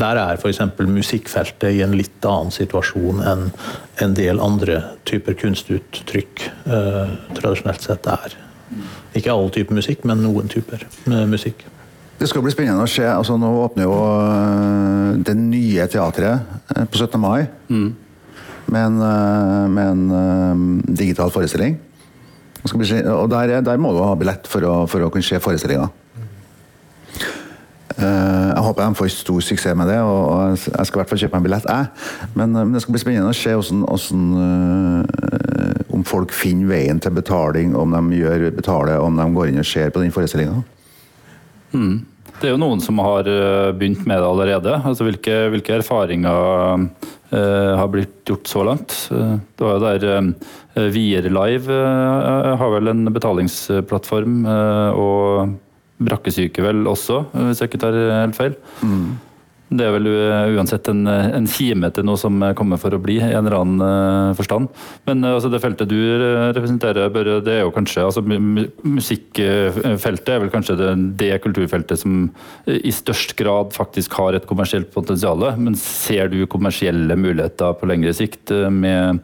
Der 0.00 0.16
er 0.16 0.38
f.eks. 0.38 0.60
musikkfeltet 0.78 1.74
i 1.74 1.82
en 1.84 1.96
litt 1.98 2.24
annen 2.24 2.54
situasjon 2.54 3.24
enn 3.26 3.48
en 4.00 4.14
del 4.16 4.40
andre 4.40 4.78
typer 5.08 5.34
kunstuttrykk 5.36 6.46
eh, 6.46 7.18
tradisjonelt 7.36 7.84
sett 7.84 8.06
er. 8.08 8.38
Ikke 9.18 9.34
alle 9.34 9.50
typer 9.52 9.76
musikk, 9.76 10.06
men 10.06 10.22
noen 10.22 10.48
typer 10.48 10.86
musikk. 11.28 11.66
Det 12.20 12.28
skal 12.28 12.42
bli 12.44 12.52
spennende 12.52 12.84
å 12.84 12.90
se. 12.90 13.06
Altså, 13.08 13.38
nå 13.40 13.48
åpner 13.62 13.86
jo 13.86 13.94
øh, 13.96 15.20
det 15.24 15.34
nye 15.40 15.86
teatret 15.88 16.42
øh, 16.76 16.82
på 16.84 17.00
17. 17.00 17.16
mai. 17.20 17.46
Mm. 17.72 17.94
Med 18.70 18.82
en, 18.84 18.98
øh, 19.06 19.70
med 19.72 19.92
en 19.94 20.82
digital 20.84 21.32
forestilling. 21.32 21.78
Og 22.64 23.30
der, 23.32 23.60
der, 23.64 23.80
må 23.80 23.94
du 23.96 24.02
ha 24.04 24.14
billett 24.18 24.48
for 24.50 24.64
å, 24.68 24.74
for 24.90 25.06
å 25.06 25.10
kunne 25.12 25.24
se 25.24 25.40
forestillinga. 25.40 25.88
Jeg 28.00 28.64
håper 28.64 28.86
de 28.86 28.96
får 28.96 29.10
stor 29.12 29.42
suksess 29.44 29.76
med 29.76 29.90
det, 29.90 29.98
og 30.00 30.54
jeg 30.54 30.86
skal 30.88 30.98
i 30.98 31.00
hvert 31.02 31.10
fall 31.10 31.20
kjøpe 31.20 31.34
meg 31.34 31.40
en 31.40 31.48
billett, 31.48 31.66
jeg. 31.68 32.28
Men, 32.38 32.54
men 32.56 32.72
det 32.72 32.80
skal 32.84 32.94
bli 32.94 33.02
spennende 33.02 33.32
å 33.32 33.36
se 33.36 33.52
hvordan, 33.56 33.82
hvordan 33.88 34.20
om 36.00 36.06
folk 36.08 36.32
finner 36.34 36.70
veien 36.70 37.00
til 37.02 37.12
betaling, 37.16 37.74
om 37.76 37.92
de 37.92 38.20
gjør 38.20 38.48
betaler, 38.56 39.00
om 39.02 39.18
de 39.18 39.26
går 39.36 39.50
inn 39.50 39.60
og 39.60 39.68
ser 39.68 39.92
på 39.92 40.02
den 40.02 40.14
forestillinga. 40.14 40.62
Mm. 41.74 41.96
Det 42.40 42.48
er 42.48 42.54
jo 42.54 42.60
noen 42.62 42.80
som 42.80 43.00
har 43.04 43.28
eh, 43.28 43.70
begynt 43.76 44.06
med 44.08 44.16
det 44.16 44.28
allerede. 44.28 44.76
Altså, 44.78 45.04
hvilke, 45.04 45.42
hvilke 45.52 45.76
erfaringer 45.76 46.86
har 47.30 47.88
blitt 47.92 48.26
gjort 48.26 48.48
så 48.50 48.64
langt? 48.66 48.94
Det 49.10 49.62
var 49.62 49.76
jo 49.76 49.82
der 49.84 50.04
Vierlive 50.74 50.90
Vier 50.94 51.28
Live 51.30 51.70
uh, 51.70 52.56
har 52.58 52.72
vel 52.74 52.90
en 52.90 53.10
betalingsplattform, 53.14 54.44
og 54.98 55.54
Brakkesyke 56.00 56.64
vel 56.64 56.86
også, 56.90 57.22
hvis 57.36 57.60
jeg 57.60 57.70
ikke 57.70 57.82
tar 57.82 57.98
helt 57.98 58.38
feil. 58.38 58.54
Mm. 58.82 59.18
Det 59.70 59.84
er 59.86 59.92
vel 59.94 60.08
uansett 60.56 60.88
en, 60.90 61.04
en 61.06 61.46
kime 61.46 61.90
til 61.94 62.02
noe 62.06 62.18
som 62.18 62.42
kommer 62.58 62.78
for 62.82 62.90
å 62.96 63.02
bli, 63.02 63.16
i 63.20 63.30
en 63.30 63.46
eller 63.46 63.58
annen 63.60 64.34
forstand. 64.38 64.68
Men 65.06 65.24
altså, 65.28 65.48
det 65.52 65.62
feltet 65.62 65.90
du 65.90 65.98
representerer, 66.56 67.12
Børre, 67.14 67.36
det 67.46 67.54
er 67.54 67.62
jo 67.62 67.74
kanskje 67.74 68.06
altså, 68.08 68.22
Musikkfeltet 68.26 70.28
er 70.34 70.40
vel 70.42 70.52
kanskje 70.52 70.78
det, 70.80 70.88
det, 71.20 71.42
kulturfeltet 71.44 71.96
som 72.02 72.12
i 72.66 72.92
størst 72.94 73.30
grad 73.38 73.74
faktisk 73.76 74.10
har 74.18 74.30
et 74.34 74.48
kommersielt 74.50 74.90
potensial. 74.94 75.40
Men 75.60 75.74
ser 75.78 76.24
du 76.32 76.38
kommersielle 76.50 77.14
muligheter 77.18 77.70
på 77.78 77.88
lengre 77.90 78.12
sikt 78.16 78.50
med, 78.74 79.20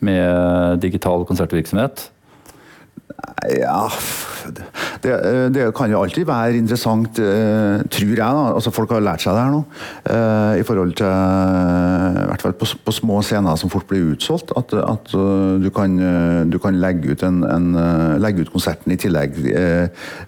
med 0.00 0.80
digital 0.80 1.26
konsertvirksomhet? 1.28 1.96
Ja 3.50 3.88
det, 5.00 5.14
det, 5.54 5.66
kan 5.76 5.90
jo 5.92 6.00
alltid 6.00 6.26
være 6.28 6.56
interessant, 6.58 7.18
uh, 7.20 7.80
tror 7.92 8.08
jeg. 8.08 8.16
da, 8.18 8.44
altså 8.54 8.72
Folk 8.74 8.92
har 8.94 9.02
lært 9.04 9.22
seg 9.24 9.36
det 9.36 9.42
her 9.44 9.52
nå. 9.54 9.60
Uh, 10.08 10.60
I 10.60 10.64
forhold 10.66 10.94
til 10.98 11.08
I 11.08 12.26
hvert 12.30 12.44
fall 12.44 12.56
på, 12.60 12.68
på, 12.84 12.94
små 12.94 13.20
scener 13.24 13.58
som 13.60 13.72
fort 13.72 13.88
blir 13.90 14.14
utsolgt. 14.14 14.54
At, 14.56 14.74
at 14.80 15.12
du, 15.12 15.68
kan, 15.74 15.96
du, 16.50 16.58
kan, 16.62 16.80
legge 16.80 17.14
ut, 17.14 17.24
en, 17.26 17.42
en, 17.44 17.68
legge 18.20 18.44
ut 18.44 18.52
konserten 18.52 18.92
i 18.94 18.98
tillegg 19.00 19.36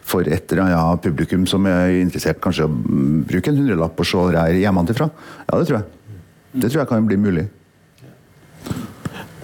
for 0.07 0.29
et 0.29 0.53
eller 0.53 0.69
annet 0.69 1.03
publikum 1.05 1.47
som 1.49 1.67
er 1.71 1.99
interessert 2.03 2.41
kanskje 2.45 2.69
å 2.69 2.73
bruke 3.29 3.53
en 3.53 3.61
hundrelapp 3.61 4.01
å 4.01 4.07
se 4.07 4.29
det 4.33 4.41
her 4.41 4.61
hjemmefra. 4.67 5.09
Ja, 5.49 5.59
det 5.59 5.67
tror 5.69 5.81
jeg. 5.81 6.21
Det 6.53 6.69
tror 6.69 6.83
jeg 6.83 6.91
kan 6.91 7.09
bli 7.09 7.21
mulig. 7.21 7.49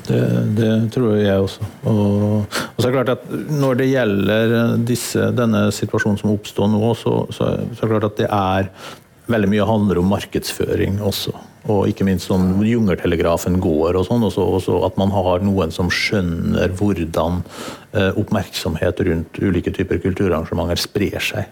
Det, 0.09 0.21
det, 0.57 0.71
tror 0.95 1.17
jeg 1.21 1.43
også. 1.45 1.67
Og, 1.83 2.23
og, 2.47 2.79
så 2.79 2.87
er 2.87 2.89
det 2.89 2.95
klart 2.97 3.13
at 3.13 3.27
Når 3.61 3.81
det 3.83 3.91
gjelder 3.91 4.55
disse, 4.89 5.29
denne 5.37 5.67
situasjonen 5.75 6.21
som 6.21 6.33
oppstår 6.33 6.71
nå, 6.73 6.95
så, 6.97 7.19
så, 7.29 7.51
så, 7.75 7.83
er 7.83 7.85
det 7.85 7.93
klart 7.93 8.09
at 8.09 8.23
det 8.23 8.31
er 8.31 8.71
veldig 9.33 9.51
mye 9.53 9.69
handler 9.69 10.01
om 10.01 10.11
markedsføring 10.13 11.01
også. 11.05 11.35
Og 11.69 11.91
ikke 11.91 12.07
minst 12.07 12.31
sånn 12.31 12.55
jungeltelegrafen 12.65 13.59
går 13.61 13.99
og 13.99 14.07
sånn. 14.09 14.25
Også, 14.25 14.79
at 14.87 14.97
man 15.01 15.13
har 15.13 15.45
noen 15.45 15.75
som 15.75 15.91
skjønner 15.93 16.73
hvordan 16.79 17.43
eh, 17.93 18.17
oppmerksomhet 18.17 19.03
rundt 19.09 19.41
ulike 19.43 19.75
typer 19.77 20.01
kulturarrangementer 20.01 20.81
sprer 20.81 21.21
seg. 21.25 21.51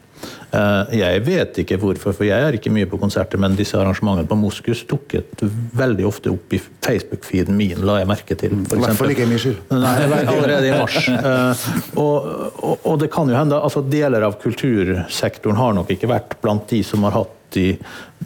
Eh, 0.57 0.95
jeg 1.03 1.23
vet 1.27 1.59
ikke 1.61 1.77
hvorfor, 1.83 2.15
for 2.17 2.27
jeg 2.27 2.41
er 2.49 2.57
ikke 2.57 2.73
mye 2.73 2.89
på 2.89 3.01
konserter, 3.01 3.41
men 3.43 3.59
disse 3.59 3.77
arrangementene 3.77 4.29
på 4.31 4.39
Moskus 4.41 4.85
dukket 4.89 5.45
veldig 5.77 6.07
ofte 6.09 6.33
opp 6.33 6.55
i 6.57 6.61
Facebook-feeden 6.63 7.57
min, 7.59 7.83
la 7.85 8.01
jeg 8.01 8.11
merke 8.11 8.39
til. 8.39 8.55
I 8.63 8.81
hvert 8.81 8.97
fall 8.99 9.13
ikke 9.13 9.27
i 9.27 9.31
min 9.35 9.43
skyld. 9.43 9.59
Nei, 9.75 9.95
allerede 10.23 10.71
i 10.71 10.77
mars. 10.77 11.01
Eh, 11.17 11.67
og, 11.99 12.31
og, 12.63 12.75
og, 12.79 12.95
det 13.03 13.11
kan 13.13 13.29
jo 13.29 13.37
hende 13.37 13.59
altså 13.59 13.83
Deler 13.87 14.25
av 14.27 14.39
kultursektoren 14.41 15.59
har 15.59 15.77
nok 15.77 15.91
ikke 15.93 16.09
vært 16.11 16.39
blant 16.43 16.65
de 16.71 16.81
som 16.87 17.05
har 17.07 17.19
hatt 17.21 17.35
de 17.57 17.71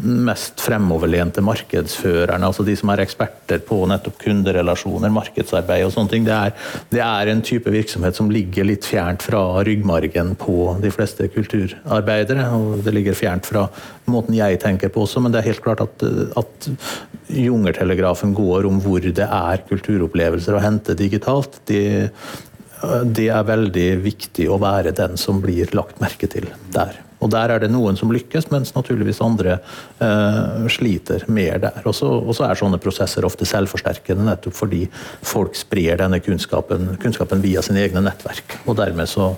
mest 0.01 0.61
fremoverlente 0.63 1.43
markedsførerne, 1.45 2.47
altså 2.47 2.65
de 2.65 2.77
som 2.79 2.93
er 2.93 3.03
eksperter 3.03 3.61
på 3.67 3.81
nettopp 3.91 4.21
kunderelasjoner, 4.23 5.13
markedsarbeid 5.13 5.85
og 5.87 5.93
sånne 5.95 6.13
ting. 6.13 6.27
Det 6.29 6.37
er, 6.37 6.55
det 6.93 7.03
er, 7.05 7.31
en 7.31 7.43
type 7.45 7.73
virksomhet 7.73 8.17
som 8.17 8.31
ligger 8.33 8.69
litt 8.69 8.87
fjernt 8.89 9.25
fra 9.27 9.43
ryggmargen 9.67 10.35
på 10.41 10.77
de 10.83 10.93
fleste 10.95 11.29
kulturarbeidere. 11.35 12.47
og 12.57 12.85
Det 12.87 12.95
ligger 12.95 13.19
fjernt 13.19 13.49
fra 13.51 13.67
måten 14.11 14.39
jeg 14.39 14.61
tenker 14.63 14.93
på 14.93 15.05
også, 15.07 15.23
men 15.23 15.35
det 15.35 15.43
er 15.43 15.51
helt 15.51 15.65
klart 15.65 15.85
at, 15.85 16.07
at 16.39 16.71
jungertelegrafen 17.31 18.35
går 18.35 18.67
om 18.71 18.81
hvor 18.83 19.05
det 19.05 19.27
er 19.27 19.67
kulturopplevelser 19.69 20.57
å 20.57 20.65
hente 20.65 20.97
digitalt. 20.99 21.61
Det 21.67 23.29
er 23.29 23.47
veldig 23.47 23.91
viktig 24.07 24.49
å 24.51 24.59
være 24.63 24.97
den 24.97 25.19
som 25.21 25.43
blir 25.45 25.75
lagt 25.77 26.01
merke 26.03 26.31
til 26.31 26.49
der. 26.73 27.10
Og 27.21 27.31
Der 27.31 27.55
er 27.55 27.63
det 27.63 27.71
noen 27.73 27.99
som 28.01 28.13
lykkes, 28.13 28.49
mens 28.53 28.73
naturligvis 28.75 29.21
andre 29.25 29.59
eh, 30.01 30.67
sliter 30.73 31.27
mer 31.29 31.61
der. 31.63 31.81
Og 31.85 31.95
så 31.95 32.47
er 32.47 32.59
sånne 32.59 32.81
prosesser 32.83 33.27
ofte 33.29 33.49
selvforsterkende, 33.49 34.27
nettopp 34.27 34.57
fordi 34.57 34.87
folk 35.23 35.59
sprer 35.59 36.01
denne 36.01 36.21
kunnskapen, 36.25 36.97
kunnskapen 37.03 37.45
via 37.45 37.63
sine 37.65 37.85
egne 37.85 38.05
nettverk. 38.05 38.61
Og 38.67 38.79
dermed 38.81 39.11
så, 39.11 39.33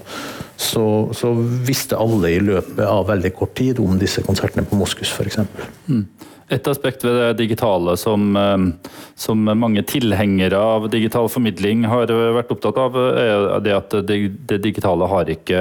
så, 0.57 0.85
så, 1.17 1.33
visste 1.67 1.99
alle 1.99 2.35
i 2.37 2.43
løpet 2.43 2.85
av 2.87 3.09
veldig 3.11 3.35
kort 3.37 3.57
tid 3.59 3.83
om 3.83 3.99
disse 4.01 4.23
konsertene 4.27 4.67
på 4.69 4.79
Moskus 4.79 5.13
f.eks. 5.13 5.43
Mm. 5.89 6.07
Et 6.53 6.69
aspekt 6.69 7.05
ved 7.07 7.17
det 7.17 7.29
digitale 7.39 7.95
som, 7.97 8.37
eh, 8.37 8.91
som, 9.17 9.41
mange 9.63 9.83
tilhengere 9.89 10.59
av 10.59 10.89
digital 10.93 11.29
formidling 11.33 11.87
har 11.89 12.11
vært 12.37 12.53
opptatt 12.53 12.81
av, 12.81 12.97
er 12.97 13.47
det 13.65 13.73
at 13.77 13.97
det, 14.09 14.19
det 14.51 14.59
digitale 14.65 15.09
har 15.09 15.31
ikke, 15.33 15.61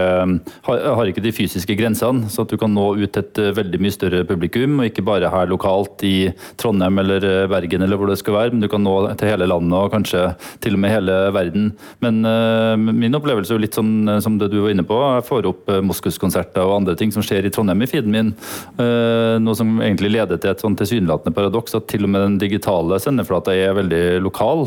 har, 0.67 0.81
har 0.97 1.11
ikke, 1.11 1.23
de 1.23 1.31
fysiske 1.35 1.77
grensene. 1.79 2.27
Så 2.31 2.43
at 2.43 2.51
du 2.51 2.57
kan 2.59 2.73
nå 2.75 2.89
ut 2.99 3.11
til 3.13 3.23
et 3.23 3.41
veldig 3.55 3.79
mye 3.81 3.95
større 3.95 4.23
publikum, 4.27 4.81
og 4.81 4.89
ikke 4.89 5.05
bare 5.07 5.31
her 5.31 5.47
lokalt 5.51 6.03
i 6.07 6.31
Trondheim 6.59 6.99
eller 7.03 7.27
Bergen 7.51 7.85
eller 7.85 7.99
hvor 7.99 8.11
det 8.11 8.19
skal 8.19 8.35
være, 8.35 8.55
men 8.55 8.65
du 8.65 8.69
kan 8.71 8.83
nå 8.83 8.95
til 9.19 9.31
hele 9.31 9.47
landet 9.47 9.77
og 9.77 9.93
kanskje 9.93 10.25
til 10.63 10.75
og 10.75 10.83
med 10.83 10.95
hele 10.95 11.17
verden. 11.35 11.71
Men 12.03 12.19
uh, 12.27 12.75
min 12.75 13.15
opplevelse 13.15 13.55
er 13.55 13.63
litt 13.63 13.77
sånn 13.77 14.09
som 14.23 14.35
det 14.41 14.51
du 14.51 14.59
var 14.65 14.73
inne 14.73 14.85
på. 14.87 14.97
Jeg 15.15 15.27
får 15.29 15.49
opp 15.49 15.71
Moskus-konserter 15.85 16.65
og 16.65 16.81
andre 16.81 16.97
ting 16.99 17.13
som 17.15 17.23
skjer 17.25 17.47
i 17.47 17.53
Trondheim 17.53 17.85
i 17.85 17.89
feeden 17.89 18.11
min. 18.11 18.35
Uh, 18.75 19.39
noe 19.41 19.55
som 19.57 19.77
egentlig 19.79 20.11
leder 20.17 20.41
til 20.41 20.51
et 20.51 20.63
sånt 20.63 20.80
tilsynelatende 20.81 21.33
paradoks 21.35 21.75
at 21.77 21.87
til 21.91 22.05
og 22.07 22.11
med 22.13 22.25
den 22.25 22.37
digitale 22.41 22.99
sendeflata 23.01 23.53
er 23.55 23.77
veldig 23.77 24.03
lokal. 24.25 24.65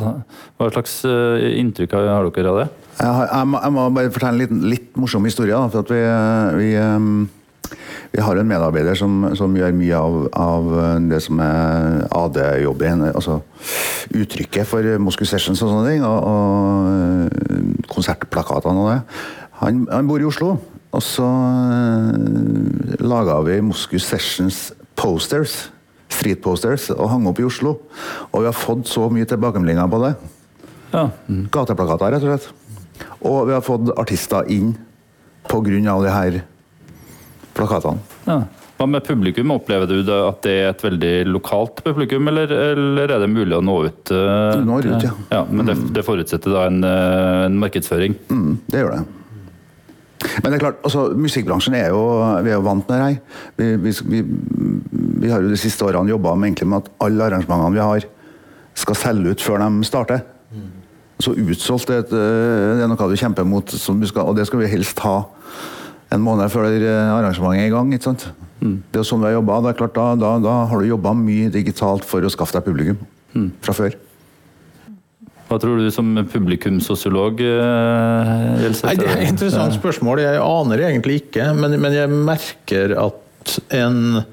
Hva 0.58 0.70
slags 0.72 1.00
eh, 1.08 1.54
inntrykk 1.60 1.96
har 1.98 2.28
dere 2.30 2.52
av 2.52 2.60
det? 2.62 2.66
Jeg, 3.00 3.10
har, 3.10 3.30
jeg, 3.30 3.48
må, 3.50 3.62
jeg 3.62 3.74
må, 3.74 3.86
bare 3.96 4.12
fortelle 4.14 4.34
en 4.34 4.42
litt, 4.44 4.68
litt 4.74 5.00
morsom 5.00 5.26
historie. 5.26 5.54
Da, 5.54 5.70
for 5.72 5.82
at 5.82 5.90
vi, 5.90 6.02
vi, 6.60 6.68
eh, 6.78 7.78
vi, 8.14 8.22
har 8.22 8.40
en 8.40 8.50
medarbeider 8.50 8.98
som, 8.98 9.24
som 9.38 9.56
gjør 9.58 9.74
mye 9.76 10.02
av, 10.02 10.20
av, 10.38 10.74
det 11.10 11.22
som 11.24 11.42
er 11.42 12.04
AD-jobben. 12.14 13.08
Altså 13.12 13.40
uttrykket 14.14 14.70
for 14.70 14.94
Moscow 15.02 15.28
Sessions 15.28 15.64
og 15.64 15.74
sånne 15.74 15.90
ting. 15.90 16.06
Og, 16.06 16.20
og 16.30 17.90
konsertplakatene 17.90 18.86
og 18.86 18.92
det. 18.92 19.00
Han, 19.64 19.84
han 19.90 20.08
bor 20.08 20.22
i 20.22 20.30
Oslo. 20.30 20.54
Og 20.94 21.02
så 21.02 21.26
laga 23.02 23.40
vi 23.48 23.58
Moscow 23.66 23.98
Sessions 23.98 24.68
posters. 24.94 25.73
Street 26.14 26.42
posters, 26.44 26.88
og 26.94 27.10
hang 27.10 27.28
opp 27.30 27.42
i 27.42 27.46
Oslo. 27.46 27.76
Og 28.30 28.40
vi 28.40 28.48
har 28.48 28.56
fått 28.56 28.88
så 28.90 29.08
mye 29.12 29.28
tilbakemeldinger 29.28 29.90
på 29.90 30.02
det. 30.06 30.14
Ja. 30.94 31.08
Gateplakater, 31.54 32.14
rett 32.14 32.26
og 32.26 32.34
slett. 32.34 32.50
Og 33.24 33.48
vi 33.48 33.56
har 33.56 33.64
fått 33.64 33.90
artister 33.98 34.46
inn 34.52 34.76
av 35.50 36.02
de 36.02 36.10
her 36.10 36.44
plakatene. 37.54 38.00
ja. 38.26 38.44
Hva 38.74 38.88
med 38.90 39.04
publikum? 39.06 39.52
Opplever 39.54 39.86
du 39.86 40.00
det 40.02 40.16
at 40.18 40.40
det 40.42 40.52
er 40.58 40.72
et 40.72 40.80
veldig 40.82 41.12
lokalt 41.30 41.78
publikum, 41.86 42.26
eller, 42.30 42.50
eller 42.50 43.12
er 43.14 43.22
det 43.22 43.28
mulig 43.30 43.54
å 43.54 43.62
nå 43.62 43.76
ut? 43.86 44.10
Uh, 44.10 44.58
når 44.66 44.88
ut, 44.88 45.04
ja. 45.06 45.12
ja 45.30 45.42
men 45.46 45.70
det, 45.70 45.76
det 45.94 46.02
forutsetter 46.02 46.50
da 46.50 46.64
en, 46.66 46.80
eh, 46.82 47.44
en 47.46 47.60
markedsføring. 47.62 48.16
Mm, 48.34 48.56
det 48.66 48.82
gjør 48.82 48.96
det. 48.96 49.04
Men 50.40 50.48
det 50.48 50.56
er 50.56 50.64
klart, 50.64 50.80
altså, 50.86 51.04
musikkbransjen 51.20 51.76
er 51.78 51.92
jo, 51.94 52.02
vi 52.42 52.50
er 52.50 52.58
jo 52.58 52.64
vant 52.66 52.90
med 52.90 52.98
det 52.98 53.04
her. 53.04 53.46
Vi, 53.60 53.70
vi, 53.84 53.94
vi, 54.10 54.22
vi 55.20 55.30
har 55.30 55.42
jo 55.42 55.50
de 55.52 55.58
siste 55.60 55.84
årene 55.86 56.12
jobba 56.12 56.34
med, 56.38 56.60
med 56.64 56.82
at 56.82 56.92
alle 57.06 57.28
arrangementene 57.28 57.74
vi 57.74 57.82
har, 57.82 58.06
skal 58.74 58.98
selge 58.98 59.34
ut 59.34 59.44
før 59.44 59.62
de 59.62 59.86
starter. 59.86 60.24
Så 61.22 61.30
utsolgt 61.38 61.92
er, 61.94 62.02
eh, 62.02 62.70
det 62.78 62.84
er 62.84 62.90
noe 62.90 63.10
du 63.10 63.18
kjemper 63.18 63.46
mot, 63.46 63.70
som 63.70 64.00
du 64.00 64.06
skal, 64.10 64.26
og 64.30 64.36
det 64.36 64.48
skal 64.48 64.64
vi 64.64 64.70
helst 64.72 64.98
ha 65.06 65.20
en 66.14 66.22
måned 66.22 66.50
før 66.52 66.66
arrangementet 66.66 67.62
er 67.62 67.68
i 67.68 67.74
gang. 67.74 67.92
ikke 67.94 68.10
sant? 68.10 68.26
Det 68.64 68.96
er 68.96 69.02
jo 69.02 69.08
sånn 69.08 69.20
vi 69.22 69.28
har 69.28 69.38
jobba. 69.38 69.60
Da, 69.66 69.74
da, 69.86 70.06
da, 70.16 70.32
da 70.42 70.54
har 70.70 70.80
du 70.80 70.88
jobba 70.88 71.12
mye 71.18 71.50
digitalt 71.52 72.06
for 72.08 72.24
å 72.24 72.32
skaffe 72.32 72.56
deg 72.56 72.66
publikum 72.66 73.00
fra 73.64 73.74
før. 73.76 73.96
Hva 75.44 75.58
tror 75.60 75.78
du 75.78 75.90
som 75.92 76.08
publikumssosiolog, 76.32 77.42
eh, 77.44 78.32
Nei, 78.64 78.96
Det 78.96 79.06
er 79.06 79.20
et 79.20 79.28
interessant 79.28 79.76
spørsmål. 79.76 80.22
Jeg 80.24 80.40
aner 80.40 80.86
egentlig 80.88 81.20
ikke, 81.24 81.50
men, 81.54 81.76
men 81.82 81.92
jeg 81.92 82.08
merker 82.10 82.96
at 82.98 83.58
en 83.76 84.24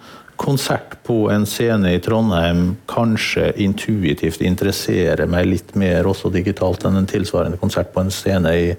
konsert 0.42 0.98
på 1.06 1.28
en 1.32 1.46
scene 1.46 1.94
i 1.94 2.00
Trondheim 2.02 2.76
kanskje 2.90 3.52
intuitivt 3.62 4.42
interesserer 4.42 5.30
meg 5.30 5.50
litt 5.50 5.76
mer 5.78 6.10
også 6.10 6.32
digitalt 6.34 6.86
enn 6.88 6.98
en 6.98 7.10
tilsvarende 7.10 7.62
konsert 7.62 7.94
på 7.94 8.02
en 8.02 8.14
scene 8.14 8.56
i 8.58 8.72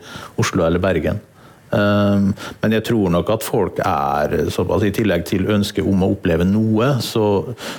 Oslo 0.42 0.66
eller 0.66 0.82
Bergen. 0.82 1.22
Um, 1.72 2.32
men 2.60 2.74
jeg 2.76 2.84
tror 2.90 3.12
nok 3.14 3.30
at 3.32 3.44
folk 3.46 3.78
er 3.80 4.34
såpass, 4.52 4.84
I 4.84 4.92
tillegg 4.92 5.24
til 5.28 5.48
ønsket 5.48 5.86
om 5.88 6.04
å 6.04 6.10
oppleve 6.12 6.44
noe, 6.44 6.90
så, 7.00 7.24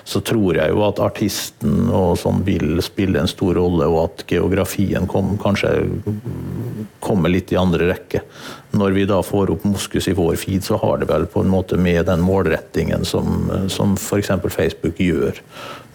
så 0.01 0.21
tror 0.25 0.57
jeg 0.57 0.73
jo 0.73 0.81
at 0.87 1.01
artisten 1.03 1.91
og 1.93 2.17
sånn 2.21 2.41
vil 2.47 2.81
spille 2.85 3.21
en 3.21 3.29
stor 3.29 3.53
rolle, 3.59 3.85
og 3.85 3.99
at 4.07 4.25
geografien 4.31 5.05
kom, 5.09 5.35
kanskje 5.41 5.75
kommer 7.03 7.29
litt 7.29 7.53
i 7.53 7.59
andre 7.59 7.91
rekke. 7.93 8.23
Når 8.73 8.97
vi 8.97 9.05
da 9.05 9.19
får 9.21 9.53
opp 9.53 9.67
Moskus 9.69 10.09
i 10.09 10.17
vår 10.17 10.39
feed, 10.41 10.65
så 10.65 10.79
har 10.81 10.97
det 11.01 11.11
vel 11.11 11.27
på 11.29 11.43
en 11.43 11.53
måte 11.53 11.77
med 11.77 12.07
den 12.09 12.23
målrettingen 12.25 13.05
som, 13.05 13.45
som 13.69 13.93
f.eks. 13.99 14.33
Facebook 14.49 14.97
gjør 14.97 15.37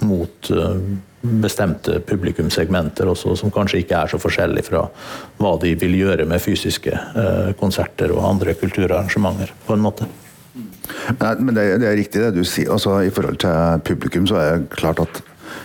mot 0.07 0.51
eh, 0.51 0.81
bestemte 1.21 1.99
publikumssegmenter 2.07 3.09
også, 3.11 3.35
som 3.41 3.53
kanskje 3.55 3.83
ikke 3.83 4.03
er 4.03 4.13
så 4.13 4.21
forskjellig 4.23 4.65
fra 4.69 4.85
hva 5.41 5.55
de 5.63 5.75
vil 5.81 5.97
gjøre 5.99 6.29
med 6.31 6.43
fysiske 6.43 6.95
eh, 6.95 7.51
konserter 7.59 8.15
og 8.15 8.27
andre 8.29 8.55
kulturarrangementer, 8.59 9.55
på 9.67 9.77
en 9.77 9.85
måte. 9.85 10.09
Nei, 11.19 11.33
men 11.41 11.55
det, 11.57 11.65
det 11.83 11.89
er 11.89 11.99
riktig 11.99 12.23
det 12.23 12.37
du 12.37 12.45
sier. 12.47 12.71
Altså, 12.75 13.01
I 13.05 13.11
forhold 13.15 13.41
til 13.43 13.83
publikum 13.89 14.29
så 14.31 14.39
er 14.41 14.55
det 14.57 14.79
klart 14.79 15.03
at 15.03 15.21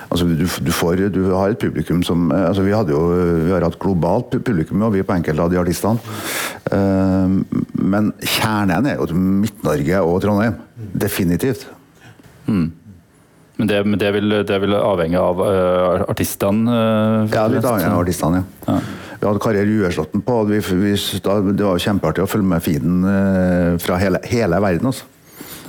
altså, 0.09 0.27
du, 0.27 0.45
du, 0.45 0.71
får, 0.73 1.05
du 1.13 1.21
har 1.31 1.53
et 1.53 1.61
publikum 1.61 2.03
som 2.05 2.31
eh, 2.33 2.47
altså, 2.49 2.65
Vi 2.65 2.75
hadde 2.75 2.95
jo 2.95 3.03
vi 3.45 3.53
har 3.53 3.65
hatt 3.67 3.79
globalt 3.81 4.33
publikum, 4.39 4.81
og 4.81 4.95
vi 4.97 5.05
på 5.05 5.15
enkelte 5.15 5.45
av 5.45 5.53
de 5.53 5.61
artistene. 5.61 5.99
Men 6.73 8.13
kjernen 8.23 8.87
er 8.87 8.95
jo 8.97 9.05
Midt-Norge 9.13 9.99
og 10.07 10.21
Trondheim. 10.23 10.55
Definitivt. 10.97 11.67
Men 13.55 13.69
det, 13.69 13.83
men 13.85 13.99
det, 14.01 14.09
vil, 14.15 14.33
det 14.49 14.57
vil 14.63 14.73
avhenge 14.73 15.19
av 15.21 15.41
uh, 15.41 16.03
artistene? 16.09 16.65
Uh, 16.65 17.33
Ja, 17.33 17.45
litt 17.51 17.65
avhengig 17.65 17.91
av 17.91 18.01
artistene, 18.01 18.43
ja. 18.65 18.79
Vi 19.21 19.27
hadde 19.29 19.39
Kari 19.39 19.61
Rueslåtten 19.67 20.23
på. 20.25 20.39
og 20.41 20.49
Vi, 20.49 20.59
vi, 20.81 20.93
da, 21.23 21.37
det 21.45 21.63
var 21.63 21.79
kjempeartig 21.79 22.25
å 22.25 22.29
følge 22.29 22.49
med 22.49 22.63
feeden 22.65 23.05
uh, 23.05 23.75
fra 23.83 23.99
hele, 24.01 24.19
hele 24.27 24.59
verden. 24.63 24.89
Altså. 24.89 25.05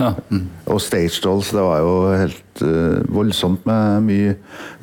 Ja. 0.01 0.11
Mm. 0.33 0.49
Og 0.73 0.81
Stage 0.83 1.21
Dolls, 1.23 1.53
det 1.55 1.63
var 1.63 1.85
jo 1.85 1.93
helt 2.19 2.65
voldsomt 3.15 3.63
med 3.69 4.09
mye 4.09 4.33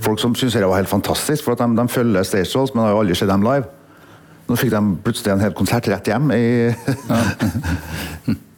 folk 0.03 0.21
som 0.21 0.35
syntes 0.37 0.55
det 0.59 0.69
var 0.69 0.79
helt 0.79 0.91
fantastisk, 0.91 1.43
for 1.43 1.57
at 1.57 1.65
de, 1.65 1.73
de 1.81 1.87
følger 1.91 2.27
Stage 2.27 2.51
Dolls, 2.53 2.71
men 2.75 2.85
har 2.85 2.93
jo 2.93 3.01
aldri 3.01 3.17
sett 3.19 3.31
dem 3.31 3.43
live. 3.43 3.67
Nå 4.47 4.59
fikk 4.59 4.71
de 4.71 4.81
plutselig 5.03 5.33
en 5.33 5.43
hel 5.43 5.57
konsert 5.57 5.89
rett 5.91 6.07
hjem. 6.11 6.31
I, 6.31 6.71
Men 8.29 8.39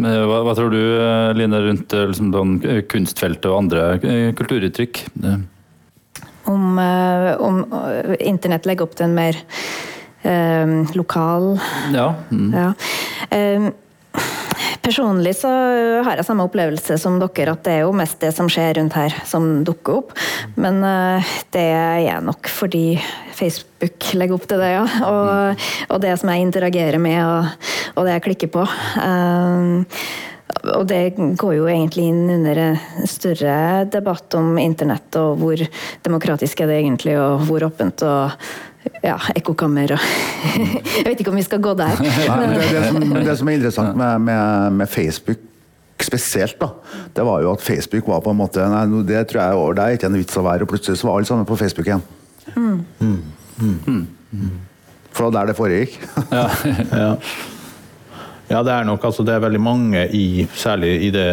Hva, 0.00 0.38
hva 0.46 0.54
tror 0.56 0.72
du, 0.72 0.80
eh, 0.80 1.32
Line, 1.36 1.60
rundt 1.66 1.92
eh, 1.92 2.06
liksom, 2.08 2.32
eh, 2.64 2.82
kunstfeltet 2.88 3.50
og 3.50 3.58
andre 3.58 3.84
eh, 4.00 4.30
kulturuttrykk? 4.38 5.02
Om, 6.48 6.78
eh, 6.80 7.28
om 7.44 7.62
eh, 7.82 8.14
internett 8.28 8.66
legger 8.66 8.88
opp 8.88 8.96
til 8.98 9.10
en 9.10 9.16
mer 9.18 9.38
eh, 10.24 10.74
lokal 10.98 11.54
Ja. 11.94 12.08
Mm. 12.32 12.48
Ja. 12.56 12.68
Eh, 13.30 13.68
Personlig 14.82 15.36
så 15.38 15.50
har 16.02 16.18
jeg 16.18 16.26
samme 16.26 16.44
opplevelse 16.48 16.96
som 16.98 17.20
dere, 17.22 17.52
at 17.54 17.62
det 17.62 17.76
er 17.76 17.84
jo 17.84 17.92
mest 17.94 18.18
det 18.22 18.32
som 18.34 18.48
skjer 18.50 18.80
rundt 18.80 18.96
her, 18.98 19.14
som 19.28 19.62
dukker 19.66 20.00
opp. 20.00 20.10
Men 20.58 20.82
eh, 20.86 21.34
det 21.54 21.68
er 21.70 22.24
nok 22.26 22.50
fordi 22.50 22.96
Facebook 23.32 24.10
legger 24.18 24.36
opp 24.36 24.48
til 24.50 24.62
det, 24.62 24.72
ja. 24.74 24.82
Og, 25.06 25.62
og 25.86 26.02
det 26.02 26.16
som 26.18 26.32
jeg 26.32 26.48
interagerer 26.48 26.98
med, 27.02 27.20
og, 27.22 27.70
og 27.94 28.08
det 28.08 28.18
jeg 28.18 28.26
klikker 28.26 28.52
på. 28.58 28.66
Eh, 29.06 30.02
og 30.72 30.84
det 30.86 31.14
går 31.16 31.54
jo 31.56 31.70
egentlig 31.70 32.08
inn 32.10 32.26
under 32.30 32.58
en 32.66 33.08
større 33.08 33.84
debatt 33.90 34.34
om 34.38 34.58
internett, 34.60 35.14
og 35.18 35.40
hvor 35.40 35.62
demokratisk 36.04 36.62
er 36.62 36.70
det 36.70 36.82
egentlig, 36.82 37.16
og 37.18 37.46
hvor 37.48 37.66
åpent 37.70 38.04
og 38.06 38.36
ja, 39.02 39.16
ekkokammer 39.36 39.94
og 39.96 40.10
Jeg 40.58 41.06
vet 41.06 41.20
ikke 41.22 41.32
om 41.32 41.38
vi 41.38 41.46
skal 41.46 41.62
gå 41.62 41.72
der. 41.78 42.02
Nei, 42.02 42.36
men 42.40 42.54
det, 42.56 42.66
det, 42.72 42.82
som, 42.88 43.00
det 43.28 43.38
som 43.38 43.50
er 43.50 43.58
interessant 43.58 43.98
med, 43.98 44.28
med, 44.28 44.78
med 44.82 44.90
Facebook 44.90 45.48
spesielt, 46.02 46.58
da, 46.58 46.68
det 47.14 47.22
var 47.26 47.44
jo 47.44 47.52
at 47.54 47.62
Facebook 47.62 48.08
var 48.10 48.24
på 48.24 48.32
en 48.32 48.40
måte 48.40 48.64
nei, 48.66 48.82
Det 49.06 49.20
tror 49.30 49.42
jeg 49.42 49.58
over, 49.60 49.76
det 49.78 49.84
er 49.84 49.98
ikke 49.98 50.08
en 50.10 50.18
vits 50.18 50.38
å 50.38 50.42
være, 50.42 50.66
og 50.66 50.72
plutselig 50.72 50.98
så 50.98 51.08
var 51.08 51.20
alle 51.20 51.28
sammen 51.28 51.46
på 51.46 51.58
Facebook 51.60 51.86
igjen. 51.86 52.02
For 55.12 55.18
det 55.18 55.28
var 55.28 55.34
der 55.38 55.52
det 55.52 55.58
foregikk. 55.58 55.98
Ja. 57.02 57.16
Ja, 58.50 58.60
det 58.60 58.72
er 58.74 58.84
nok 58.84 59.04
altså, 59.06 59.24
det 59.24 59.32
er 59.32 59.44
veldig 59.46 59.60
mange 59.64 60.00
i 60.12 60.44
Særlig 60.58 60.90
i 61.06 61.10
det 61.14 61.28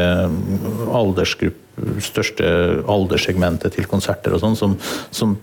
aldersgrupp, 0.95 1.57
største 2.03 2.49
alderssegmentet 2.89 3.75
til 3.77 3.87
konserter 3.89 4.35
og 4.35 4.43
sånn, 4.43 4.57
som, 4.59 4.75
som 5.11 5.37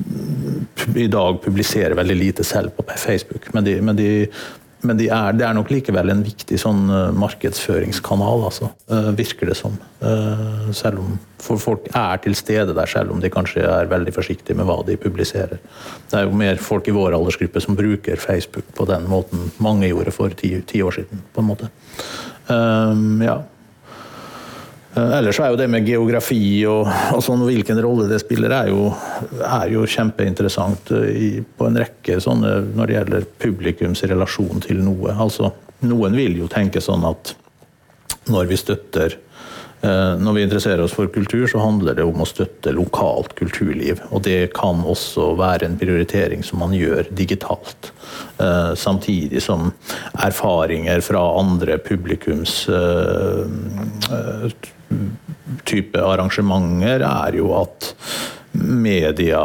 i 0.97 1.09
dag 1.13 1.41
publiserer 1.45 1.97
veldig 1.99 2.19
lite 2.21 2.47
selv 2.47 2.77
på 2.77 2.87
Facebook. 2.97 3.51
Men, 3.55 3.67
de, 3.67 3.77
men, 3.85 3.99
de, 3.99 4.11
men 4.87 4.99
de 5.01 5.09
er, 5.13 5.37
det 5.37 5.47
er 5.47 5.57
nok 5.57 5.71
likevel 5.73 6.13
en 6.13 6.25
viktig 6.27 6.59
sånn 6.61 6.85
eh, 6.93 7.15
markedsføringskanal, 7.17 8.45
altså. 8.49 8.71
eh, 8.93 9.11
virker 9.19 9.51
det 9.51 9.57
som. 9.59 9.79
Eh, 10.05 10.71
selv 10.77 11.03
om 11.03 11.17
for 11.43 11.61
folk 11.63 11.89
er 11.95 12.21
til 12.25 12.35
stede 12.39 12.75
der, 12.75 12.91
selv 12.91 13.15
om 13.15 13.21
de 13.23 13.31
kanskje 13.33 13.65
er 13.65 13.91
veldig 13.91 14.15
forsiktige 14.17 14.59
med 14.59 14.67
hva 14.69 14.81
de 14.87 14.99
publiserer. 15.01 15.61
Det 16.11 16.21
er 16.21 16.27
jo 16.27 16.39
mer 16.39 16.61
folk 16.63 16.89
i 16.91 16.95
vår 16.97 17.17
aldersgruppe 17.19 17.63
som 17.63 17.79
bruker 17.79 18.21
Facebook 18.21 18.69
på 18.77 18.89
den 18.89 19.07
måten 19.11 19.51
mange 19.63 19.91
gjorde 19.91 20.15
for 20.17 20.35
ti, 20.39 20.57
ti 20.67 20.83
år 20.83 20.99
siden, 21.01 21.23
på 21.35 21.45
en 21.45 21.51
måte. 21.51 21.71
Um, 22.49 23.23
ja. 23.25 23.41
Eh, 24.97 25.19
Ellers 25.19 25.41
er 25.41 25.53
jo 25.53 25.59
det 25.61 25.69
med 25.71 25.89
geografi 25.89 26.65
og, 26.69 26.89
og 27.17 27.23
sånn, 27.25 27.45
hvilken 27.49 27.81
rolle 27.85 28.09
det 28.11 28.23
spiller, 28.23 28.55
er 28.57 28.73
jo, 28.73 28.89
er 29.45 29.69
jo 29.75 29.85
kjempeinteressant 29.97 30.95
eh, 30.97 31.11
i, 31.13 31.31
på 31.45 31.69
en 31.69 31.81
rekke 31.83 32.19
sånne 32.23 32.57
når 32.73 32.89
det 32.89 32.99
gjelder 32.99 33.29
publikums 33.43 34.05
relasjon 34.09 34.65
til 34.65 34.83
noe. 34.87 35.13
Altså, 35.13 35.53
noen 35.87 36.17
vil 36.17 36.41
jo 36.41 36.51
tenke 36.53 36.83
sånn 36.85 37.05
at 37.09 37.37
når 38.33 38.49
vi 38.49 38.57
støtter 38.59 39.19
eh, 39.85 40.15
når 40.19 40.39
vi 40.39 40.45
interesserer 40.47 40.81
oss 40.83 40.97
for 40.97 41.13
kultur, 41.13 41.45
så 41.51 41.61
handler 41.61 41.99
det 41.99 42.07
om 42.09 42.25
å 42.25 42.29
støtte 42.29 42.73
lokalt 42.75 43.37
kulturliv. 43.39 44.01
Og 44.17 44.25
det 44.25 44.49
kan 44.57 44.81
også 44.81 45.35
være 45.39 45.69
en 45.69 45.77
prioritering 45.79 46.43
som 46.47 46.65
man 46.65 46.73
gjør 46.75 47.13
digitalt. 47.13 47.93
Samtidig 48.77 49.41
som 49.45 49.71
erfaringer 50.25 51.01
fra 51.05 51.23
andre 51.41 51.79
publikums 51.81 52.59
type 55.67 56.03
arrangementer 56.03 57.05
er 57.07 57.39
jo 57.39 57.53
at 57.59 57.93
media 58.57 59.43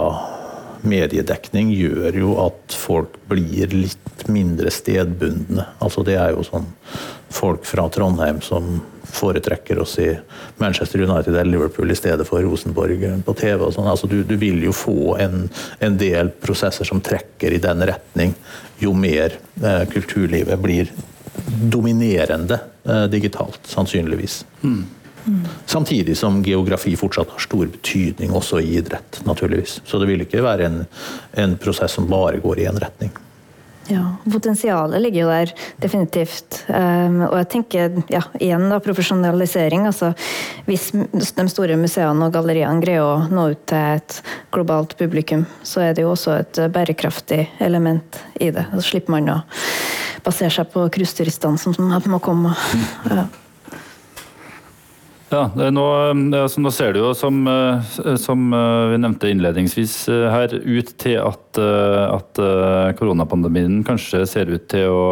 mediedekning 0.82 1.72
gjør 1.76 2.16
jo 2.18 2.32
at 2.42 2.76
folk 2.76 3.18
blir 3.30 3.74
litt 3.74 4.26
mindre 4.32 4.72
stedbundne. 4.74 5.68
Altså 5.82 6.04
det 6.06 6.18
er 6.18 6.34
jo 6.36 6.46
sånn 6.46 6.68
folk 7.32 7.66
fra 7.70 7.88
Trondheim 7.94 8.42
som 8.44 8.80
foretrekker 9.12 9.80
å 9.82 9.86
se 9.88 10.08
Manchester 10.62 11.04
United 11.04 11.34
eller 11.34 11.52
Liverpool 11.52 11.92
i 11.92 11.98
stedet 11.98 12.26
for 12.28 12.44
Rosenborg 12.44 13.04
på 13.26 13.36
TV. 13.38 13.60
og 13.66 13.74
sånn. 13.76 13.89
Altså 13.92 14.10
du, 14.10 14.22
du 14.28 14.36
vil 14.42 14.62
jo 14.64 14.74
få 14.76 15.16
en, 15.22 15.48
en 15.84 15.98
del 16.00 16.32
prosesser 16.44 16.88
som 16.88 17.02
trekker 17.04 17.56
i 17.56 17.62
den 17.62 17.84
retning, 17.92 18.36
jo 18.82 18.96
mer 18.98 19.38
eh, 19.62 19.84
kulturlivet 19.92 20.64
blir 20.64 20.92
dominerende 21.72 22.60
eh, 22.88 23.06
digitalt, 23.12 23.62
sannsynligvis. 23.70 24.42
Mm. 24.64 24.84
Mm. 25.26 25.42
Samtidig 25.66 26.18
som 26.18 26.42
geografi 26.44 26.96
fortsatt 26.98 27.34
har 27.34 27.44
stor 27.44 27.66
betydning 27.72 28.34
også 28.38 28.62
i 28.62 28.78
idrett, 28.80 29.22
naturligvis. 29.28 29.82
Så 29.86 30.00
det 30.02 30.10
vil 30.10 30.26
ikke 30.26 30.44
være 30.46 30.70
en, 30.70 30.80
en 31.38 31.58
prosess 31.62 31.98
som 32.00 32.10
bare 32.10 32.42
går 32.44 32.64
i 32.64 32.70
én 32.72 32.80
retning. 32.82 33.14
Ja, 33.88 34.16
Potensialet 34.32 35.02
ligger 35.02 35.22
jo 35.22 35.30
der, 35.30 35.52
definitivt. 35.82 36.62
Um, 36.68 37.24
og 37.26 37.36
jeg 37.42 37.48
tenker 37.52 37.98
ja, 38.14 38.22
igjen 38.40 38.68
da, 38.72 38.78
profesjonalisering. 38.84 39.88
altså 39.90 40.14
Hvis 40.68 40.92
de 40.94 41.48
store 41.52 41.76
museene 41.82 42.28
og 42.28 42.36
galleriene 42.36 42.84
greier 42.84 43.04
å 43.04 43.28
nå 43.28 43.50
ut 43.52 43.66
til 43.68 43.98
et 43.98 44.22
globalt 44.54 44.96
publikum, 45.00 45.48
så 45.64 45.88
er 45.88 45.98
det 45.98 46.06
jo 46.06 46.14
også 46.14 46.38
et 46.40 46.62
bærekraftig 46.72 47.48
element 47.60 48.22
i 48.40 48.52
det. 48.54 48.68
Så 48.78 48.94
slipper 48.94 49.18
man 49.18 49.34
å 49.34 49.40
basere 50.24 50.54
seg 50.54 50.72
på 50.72 50.86
cruiseturistene 50.94 51.60
som 51.60 51.76
må 52.12 52.24
komme. 52.24 52.56
Ja. 53.12 53.26
Ja, 55.32 55.46
nå, 55.56 55.84
altså, 56.36 56.60
nå, 56.60 56.72
ser 56.76 56.92
det 56.92 57.00
jo, 57.00 57.14
som, 57.16 57.38
eh, 57.48 57.92
som, 58.20 58.50
eh, 58.52 58.88
vi 58.92 58.98
nevnte 59.00 59.30
innledningsvis 59.32 59.94
eh, 60.12 60.26
her, 60.28 60.52
ut 60.60 60.92
til 61.00 61.22
at, 61.24 61.60
at 61.62 62.42
koronapandemien 63.00 63.80
kanskje 63.88 64.26
ser 64.28 64.52
ut 64.52 64.68
til 64.72 64.92
å 64.92 65.06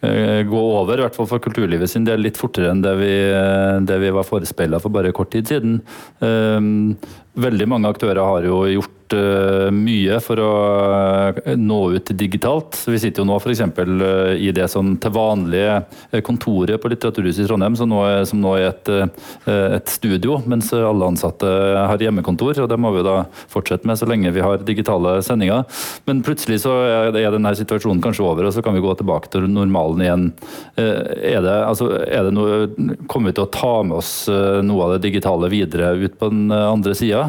gå 0.00 0.60
over, 0.60 0.96
i 0.96 1.04
hvert 1.04 1.16
fall 1.16 1.28
for 1.28 1.42
kulturlivet 1.44 1.90
sin 1.92 2.06
del, 2.06 2.22
litt 2.24 2.38
fortere 2.40 2.70
enn 2.72 2.80
det 2.80 2.94
vi, 2.96 3.10
det 3.84 3.98
vi 4.00 4.12
var 4.16 4.24
forespeila 4.24 4.80
for 4.80 4.92
bare 4.94 5.12
kort 5.12 5.28
tid 5.34 5.50
siden. 5.52 5.74
Veldig 7.36 7.68
mange 7.68 7.92
aktører 7.92 8.24
har 8.24 8.48
jo 8.48 8.62
gjort 8.78 8.96
Eh, 9.10 9.68
mye 9.74 10.18
for 10.22 10.38
å 10.38 10.50
eh, 11.42 11.56
nå 11.58 11.78
ut 11.96 12.12
digitalt. 12.14 12.78
Vi 12.86 12.98
sitter 13.00 13.24
jo 13.24 13.26
nå 13.26 13.38
f.eks. 13.40 13.62
Eh, 13.66 14.34
i 14.38 14.52
det 14.54 14.68
sånn 14.70 14.94
til 15.02 15.14
vanlige 15.14 16.20
kontoret 16.26 16.78
på 16.80 16.90
Litteraturhuset 16.92 17.44
i 17.44 17.48
Trondheim, 17.48 17.74
som 17.78 17.90
nå 17.90 18.04
er, 18.06 18.22
som 18.28 18.40
nå 18.42 18.54
er 18.58 18.68
et, 18.68 18.90
et, 19.50 19.90
studio, 19.90 20.38
mens 20.50 20.70
alle 20.76 21.08
ansatte 21.10 21.48
har 21.90 22.02
hjemmekontor. 22.02 22.62
og 22.62 22.70
Det 22.70 22.78
må 22.80 22.92
vi 22.94 23.04
da 23.06 23.16
fortsette 23.50 23.88
med 23.88 23.98
så 23.98 24.08
lenge 24.10 24.32
vi 24.34 24.44
har 24.44 24.62
digitale 24.66 25.18
sendinger. 25.26 25.64
Men 26.06 26.22
plutselig 26.26 26.60
så 26.64 26.76
er 26.86 27.34
denne 27.34 27.54
situasjonen 27.58 28.02
kanskje 28.04 28.26
over, 28.26 28.46
og 28.46 28.54
så 28.54 28.62
kan 28.64 28.76
vi 28.76 28.84
gå 28.84 28.94
tilbake 28.98 29.32
til 29.32 29.48
normalen 29.50 30.04
igjen. 30.04 30.26
Er 30.76 31.42
det, 31.44 31.56
altså, 31.66 31.90
er 32.06 32.28
det 32.28 32.34
noe, 32.36 32.96
kommer 33.10 33.30
vi 33.30 33.38
til 33.38 33.46
å 33.46 33.52
ta 33.54 33.74
med 33.86 33.98
oss 33.98 34.14
noe 34.30 34.86
av 34.86 34.96
det 34.96 35.04
digitale 35.08 35.50
videre 35.52 35.92
ut 35.98 36.18
på 36.20 36.30
den 36.32 36.50
andre 36.54 36.96
sida? 36.98 37.24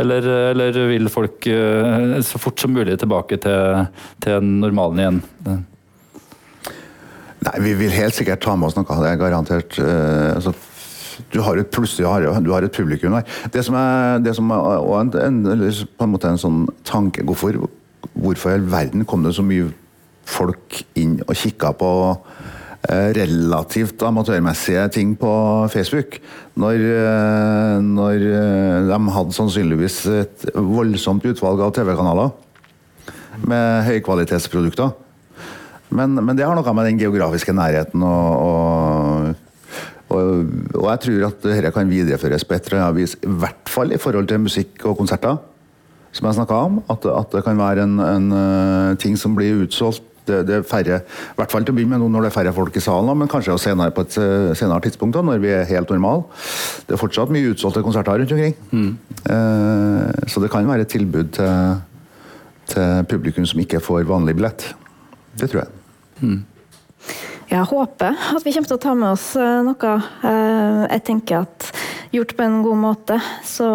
Eller 0.00 0.45
eller 0.52 0.76
vil 0.92 1.10
folk 1.12 1.46
eh, 1.50 2.18
så 2.26 2.40
fort 2.42 2.60
som 2.60 2.74
mulig 2.74 2.98
tilbake 3.00 3.38
til, 3.42 3.86
til 4.22 4.46
normalen 4.46 5.02
igjen? 5.02 5.20
Nei, 7.46 7.56
Vi 7.62 7.74
vil 7.82 7.94
helt 7.94 8.16
sikkert 8.16 8.42
ta 8.44 8.56
med 8.56 8.70
oss 8.70 8.78
noe, 8.78 9.00
det 9.02 9.12
er 9.12 9.20
garantert. 9.20 9.78
Eh, 9.78 10.34
altså, 10.34 10.54
du 11.32 11.40
har 11.40 11.56
et 11.56 11.72
plutselig 11.72 12.06
har, 12.08 12.26
du 12.44 12.52
har 12.52 12.64
et 12.64 12.74
publikum 12.74 13.16
der. 13.16 13.26
Det 13.52 13.64
som 13.64 13.76
er, 13.78 14.20
det 14.24 14.36
som 14.36 14.50
er 14.52 15.00
en, 15.00 15.12
en, 15.16 15.42
på 15.42 16.06
en 16.06 16.12
måte 16.12 16.28
en 16.28 16.40
sånn 16.40 16.64
tanke 16.84 17.24
Hvorfor, 17.24 17.56
hvorfor 18.12 18.52
i 18.52 18.58
all 18.58 18.66
verden 18.70 19.06
kom 19.08 19.24
det 19.24 19.34
så 19.36 19.44
mye 19.46 19.70
folk 20.26 20.82
inn 20.98 21.20
og 21.24 21.36
kikka 21.38 21.72
på 21.78 21.90
relativt 22.84 24.02
amatørmessige 24.02 24.88
ting 24.94 25.14
på 25.18 25.30
Facebook. 25.72 26.18
Når, 26.56 26.74
eh, 26.74 27.80
når 27.82 28.14
eh, 28.14 28.86
de 28.88 28.98
hadde 29.12 29.36
sannsynligvis 29.36 29.98
et 30.06 30.46
voldsomt 30.54 31.24
utvalg 31.26 31.60
av 31.60 31.74
TV-kanaler 31.76 32.30
med 33.46 33.84
høykvalitetsprodukter. 33.90 34.94
Men, 35.90 36.16
men, 36.18 36.34
det 36.36 36.46
har 36.46 36.56
noe 36.56 36.72
med 36.74 36.88
den 36.88 36.98
geografiske 36.98 37.52
nærheten 37.54 38.02
og, 38.02 39.34
og, 40.10 40.16
og 40.16 40.88
jeg 40.88 41.02
tror 41.04 41.28
at 41.28 41.44
dette 41.44 41.74
kan 41.74 41.90
videreføres 41.90 42.46
på 42.46 42.56
et 42.56 42.70
eller 42.70 42.82
annet 42.82 42.98
vis, 43.02 43.14
i 43.20 43.30
hvert 43.42 43.70
fall 43.70 43.92
i 43.92 44.00
forhold 44.00 44.26
til 44.30 44.42
musikk 44.42 44.82
og 44.88 44.96
konserter, 44.98 45.38
som 46.16 46.26
jeg 46.26 46.38
snakka 46.40 46.58
om. 46.70 46.80
At, 46.90 47.06
at, 47.06 47.30
det 47.36 47.44
kan 47.46 47.60
være 47.60 47.86
en, 47.86 48.00
en 48.00 48.98
ting 48.98 49.18
som 49.20 49.36
blir 49.36 49.66
utsolgt 49.66 50.15
det, 50.26 50.40
det, 50.48 50.58
er 50.58 50.66
færre, 50.66 51.00
i 51.02 51.38
hvert 51.38 51.52
fall 51.52 51.66
til 51.66 51.74
å 51.74 51.76
begynne 51.76 51.96
med 51.96 52.04
nå 52.04 52.10
når 52.12 52.26
det 52.26 52.30
er 52.30 52.36
færre 52.36 52.54
folk 52.56 52.76
i 52.76 52.82
salen, 52.84 53.12
men 53.18 53.30
kanskje 53.30 53.54
også 53.54 53.70
senere 53.70 53.94
på 53.94 54.04
et 54.06 54.16
eh, 54.22 54.54
senere 54.58 54.84
tidspunkt, 54.86 55.16
da, 55.16 55.24
når 55.26 55.42
vi 55.42 55.52
er 55.54 55.68
helt 55.70 55.92
normale. 55.94 56.26
Det 56.86 56.96
er 56.96 57.00
fortsatt 57.00 57.32
mye 57.34 57.52
utsolgte 57.52 57.84
konserter 57.86 58.20
rundt 58.20 58.34
omkring. 58.36 58.56
Mm. 58.72 58.90
Eh, 59.34 60.26
så 60.32 60.42
det 60.42 60.50
kan 60.52 60.68
være 60.68 60.86
et 60.86 60.92
tilbud 60.92 61.32
til, 61.38 61.80
til, 62.72 63.06
publikum 63.10 63.46
som 63.48 63.62
ikke 63.62 63.82
får 63.84 64.06
vanlig 64.08 64.36
billett. 64.38 64.68
Det 65.36 65.50
tror 65.52 65.64
jeg. 65.64 65.74
Mm. 66.22 66.44
Jeg 67.46 67.62
håper 67.70 68.16
at 68.34 68.42
vi 68.42 68.52
kommer 68.54 68.70
til 68.72 68.78
å 68.78 68.82
ta 68.82 68.94
med 68.98 69.12
oss 69.12 69.28
eh, 69.38 69.60
noe. 69.66 69.92
Eh, 70.26 70.80
jeg 70.96 71.04
tenker 71.06 71.44
at 71.44 71.70
gjort 72.14 72.32
på 72.38 72.44
en 72.46 72.62
god 72.64 72.78
måte, 72.80 73.16
så 73.44 73.66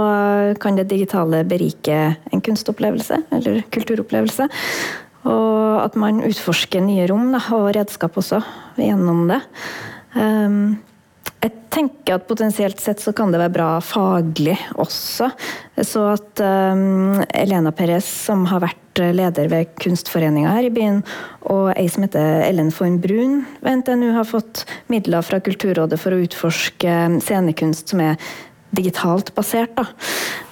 kan 0.60 0.78
det 0.78 0.88
digitale 0.89 1.43
berike 1.45 1.97
en 2.32 2.41
kunstopplevelse 2.41 3.20
eller 3.38 3.62
kulturopplevelse. 3.76 4.47
Og 5.30 5.82
at 5.84 5.97
man 5.99 6.24
utforsker 6.26 6.84
nye 6.86 7.07
rom 7.09 7.30
da, 7.34 7.41
og 7.55 7.72
redskap 7.78 8.17
også 8.17 8.41
gjennom 8.80 9.28
det. 9.30 9.41
Um, 10.15 10.80
jeg 11.41 11.53
tenker 11.74 12.17
at 12.17 12.28
potensielt 12.30 12.82
sett 12.84 13.01
så 13.01 13.13
kan 13.17 13.32
det 13.34 13.39
være 13.41 13.53
bra 13.55 13.69
faglig 13.82 14.57
også. 14.82 15.32
Så 15.82 16.03
at 16.11 16.41
um, 16.43 17.22
Elena 17.34 17.74
Perez, 17.74 18.05
som 18.05 18.45
har 18.49 18.61
vært 18.65 18.78
leder 19.15 19.47
ved 19.49 19.72
Kunstforeninga 19.80 20.51
her 20.51 20.67
i 20.67 20.74
byen, 20.74 20.99
og 21.49 21.72
ei 21.78 21.88
som 21.89 22.05
heter 22.05 22.43
Ellen 22.45 22.69
von 22.76 22.99
Brun 23.01 23.41
ved 23.63 23.82
NTNU, 23.82 24.11
har 24.17 24.28
fått 24.28 24.65
midler 24.91 25.26
fra 25.26 25.39
Kulturrådet 25.41 25.99
for 26.01 26.13
å 26.13 26.22
utforske 26.26 26.97
scenekunst 27.24 27.93
som 27.93 28.03
er 28.03 28.19
digitalt 28.72 29.34
basert. 29.36 29.76
Da. 29.78 29.86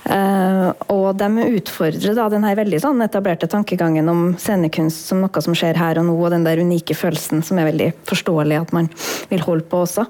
Uh, 0.10 0.70
og 0.90 1.20
de 1.20 1.48
utfordrer 1.60 2.16
da 2.18 2.28
denne 2.32 2.54
veldig 2.58 2.80
sånn 2.82 3.04
etablerte 3.06 3.50
tankegangen 3.52 4.10
om 4.10 4.24
scenekunst 4.42 5.12
som 5.12 5.22
noe 5.22 5.44
som 5.46 5.58
skjer 5.58 5.78
her 5.78 6.00
og 6.02 6.08
nå, 6.08 6.16
og 6.18 6.34
den 6.34 6.48
der 6.48 6.62
unike 6.64 6.98
følelsen 6.98 7.44
som 7.46 7.60
er 7.62 7.70
veldig 7.70 7.92
forståelig 8.10 8.62
at 8.64 8.74
man 8.76 8.90
vil 9.30 9.44
holde 9.46 9.68
på 9.70 9.84
også. 9.86 10.08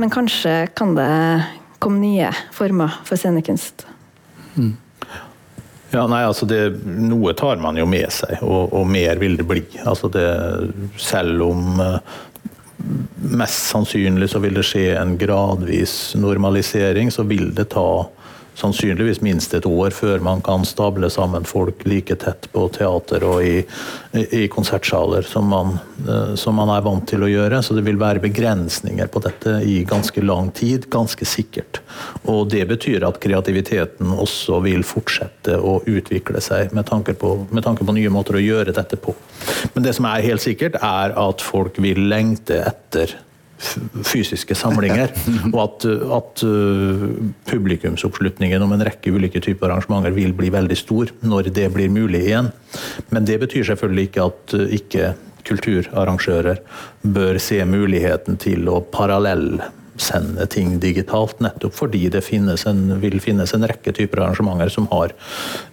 Men 0.00 0.14
kanskje 0.14 0.54
kan 0.78 0.96
det 0.96 1.10
komme 1.82 2.00
nye 2.00 2.30
former 2.54 3.02
for 3.04 3.20
scenekunst. 3.20 3.86
Mm. 4.54 4.76
Ja, 5.92 6.06
nei, 6.08 6.22
altså 6.24 6.46
det, 6.48 6.60
Noe 6.86 7.34
tar 7.36 7.58
man 7.60 7.76
jo 7.76 7.84
med 7.88 8.08
seg, 8.14 8.38
og, 8.40 8.72
og 8.72 8.86
mer 8.88 9.18
vil 9.20 9.36
det 9.36 9.44
bli. 9.48 9.64
Altså 9.84 10.08
det, 10.12 10.24
selv 10.96 11.44
om 11.50 11.82
uh, 11.82 11.98
mest 13.32 13.70
sannsynlig 13.70 14.30
så 14.32 14.40
vil 14.42 14.56
det 14.58 14.66
skje 14.66 14.86
en 14.98 15.16
gradvis 15.20 16.14
normalisering, 16.18 17.12
så 17.14 17.24
vil 17.28 17.52
det 17.54 17.70
ta 17.74 18.08
sannsynligvis 18.58 19.20
minst 19.24 19.54
et 19.56 19.66
år 19.66 19.94
før 19.96 20.22
man 20.24 20.42
kan 20.44 20.66
stable 20.68 21.08
sammen 21.10 21.46
folk 21.48 21.84
like 21.88 22.16
tett 22.20 22.48
på 22.52 22.66
teater 22.74 23.24
og 23.26 23.44
i, 23.46 23.62
i 24.12 24.44
konsertsaler 24.52 25.26
som 25.26 25.48
man, 25.52 25.78
eh, 26.04 26.34
som 26.38 26.58
man, 26.58 26.72
er 26.72 26.84
vant 26.84 27.06
til 27.08 27.24
å 27.24 27.30
gjøre. 27.30 27.62
Så 27.64 27.76
det 27.76 27.84
vil 27.86 28.00
være 28.00 28.22
begrensninger 28.22 29.08
på 29.12 29.22
dette 29.24 29.58
i 29.68 29.80
ganske 29.88 30.24
lang 30.24 30.52
tid, 30.56 30.88
ganske 30.92 31.26
sikkert. 31.28 31.82
Og 32.28 32.46
det 32.52 32.66
betyr 32.70 33.08
at 33.08 33.20
kreativiteten 33.22 34.12
også 34.12 34.60
vil 34.66 34.86
fortsette 34.86 35.58
å 35.58 35.78
utvikle 35.88 36.42
seg 36.44 36.74
med 36.76 36.88
tanke 36.90 37.16
på, 37.18 37.34
med 37.50 37.64
tanke 37.66 37.86
på 37.88 37.96
nye 37.96 38.12
måter 38.12 38.38
å 38.38 38.44
gjøre 38.44 38.76
dette 38.76 39.00
på. 39.00 39.16
Men 39.74 39.86
det 39.86 39.96
som 39.96 40.08
er 40.08 40.24
helt 40.28 40.44
sikkert, 40.44 40.78
er 40.82 41.16
at 41.18 41.44
folk 41.44 41.80
vil 41.82 42.06
lengte 42.12 42.62
etter 42.66 43.16
fysiske 44.06 44.56
samlinger. 44.58 45.12
Og 45.52 45.58
at, 45.64 45.86
at 46.18 46.44
uh, 46.46 47.08
publikumsoppslutningen 47.50 48.62
om 48.64 48.74
en 48.74 48.86
rekke 48.86 49.12
ulike 49.14 49.42
typer 49.44 49.70
arrangementer 49.70 50.14
vil 50.16 50.34
bli 50.36 50.52
veldig 50.54 50.78
stor 50.78 51.12
når 51.22 51.52
det 51.54 51.68
blir 51.74 51.92
mulig 51.92 52.24
igjen. 52.26 52.52
Men 53.10 53.28
det 53.28 53.40
betyr 53.42 53.72
selvfølgelig 53.72 54.08
ikke 54.10 54.30
at 54.30 54.56
uh, 54.58 54.66
ikke 54.80 55.12
kulturarrangører 55.46 56.60
bør 57.02 57.38
se 57.42 57.58
muligheten 57.66 58.38
til 58.38 58.68
å 58.70 58.78
parallellsende 58.94 60.46
ting 60.50 60.76
digitalt, 60.82 61.40
nettopp 61.42 61.74
fordi 61.74 62.04
det 62.14 62.22
finnes 62.22 62.62
en, 62.70 62.84
vil 63.02 63.18
finnes 63.22 63.50
en 63.54 63.66
rekke 63.66 63.94
typer 63.96 64.22
arrangementer 64.22 64.70
som 64.70 64.86
har 64.94 65.14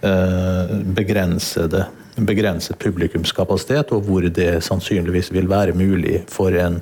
uh, 0.01 0.77
begrensede 0.97 1.85
begrenset 2.25 2.79
publikumskapasitet, 2.79 3.93
og 3.95 4.07
hvor 4.07 4.25
det 4.27 4.63
sannsynligvis 4.65 5.31
vil 5.35 5.49
være 5.49 5.75
mulig 5.77 6.23
for 6.31 6.55
en 6.57 6.81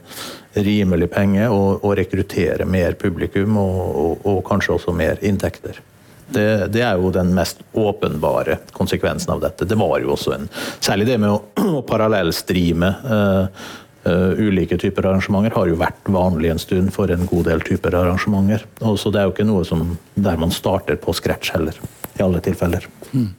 rimelig 0.65 1.09
penge 1.13 1.47
og, 1.51 1.83
og 1.83 1.95
rekruttere 1.99 2.65
mer 2.69 2.97
publikum 2.99 3.57
og, 3.61 3.79
og, 4.03 4.25
og, 4.25 4.41
kanskje 4.47 4.75
også 4.77 4.95
mer 4.95 5.21
inntekter. 5.25 5.79
Det, 6.27 6.45
det, 6.73 6.83
er 6.83 6.99
jo 6.99 7.11
den 7.15 7.31
mest 7.35 7.61
åpenbare 7.77 8.57
konsekvensen 8.75 9.31
av 9.35 9.43
dette. 9.45 9.67
Det 9.67 9.77
var 9.79 10.01
jo 10.03 10.11
også 10.17 10.33
en 10.35 10.49
Særlig 10.83 11.07
det 11.07 11.19
med 11.23 11.31
å, 11.31 11.39
å 11.79 11.83
parallellstreame 11.87 12.89
uh, 13.07 13.63
uh, 14.07 14.33
ulike 14.35 14.79
typer 14.81 15.07
arrangementer 15.07 15.55
har 15.55 15.71
jo 15.71 15.79
vært 15.79 16.11
vanlig 16.11 16.51
en 16.51 16.61
stund 16.61 16.91
for 16.95 17.11
en 17.13 17.27
god 17.29 17.47
del 17.47 17.63
typer 17.67 17.95
arrangementer. 17.95 18.67
Og 18.83 18.99
så 18.99 19.13
det 19.13 19.21
er 19.21 19.29
jo 19.29 19.35
ikke 19.37 19.47
noe 19.47 19.63
som, 19.67 19.93
der 20.19 20.39
man 20.41 20.51
starter 20.51 20.99
på 20.99 21.15
scratch 21.15 21.55
heller, 21.55 21.79
i 22.17 22.25
alle 22.25 22.43
tilfeller. 22.43 22.89
Mm. 23.13 23.31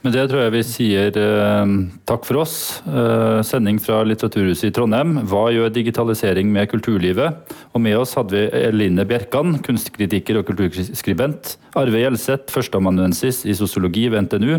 Med 0.00 0.14
det 0.16 0.22
tror 0.30 0.46
jeg 0.46 0.52
vi 0.54 0.60
sier 0.64 1.16
eh, 1.20 1.72
takk 2.08 2.24
for 2.24 2.40
oss. 2.40 2.54
Eh, 2.88 3.40
sending 3.44 3.76
fra 3.84 3.98
Litteraturhuset 4.08 4.70
i 4.70 4.72
Trondheim. 4.72 5.18
Hva 5.28 5.50
gjør 5.52 5.74
digitalisering 5.74 6.48
med 6.54 6.70
kulturlivet? 6.72 7.52
Og 7.76 7.84
med 7.84 7.98
oss 8.00 8.14
hadde 8.16 8.32
vi 8.32 8.62
Eline 8.62 9.04
Bjerkan, 9.04 9.58
kunstkritiker 9.66 10.40
og 10.40 10.46
kulturskribent. 10.48 11.58
Arve 11.76 12.00
Gjelseth, 12.00 12.48
førsteamanuensis 12.50 13.42
i 13.44 13.52
sosiologi 13.54 14.06
ved 14.08 14.24
NTNU. 14.24 14.54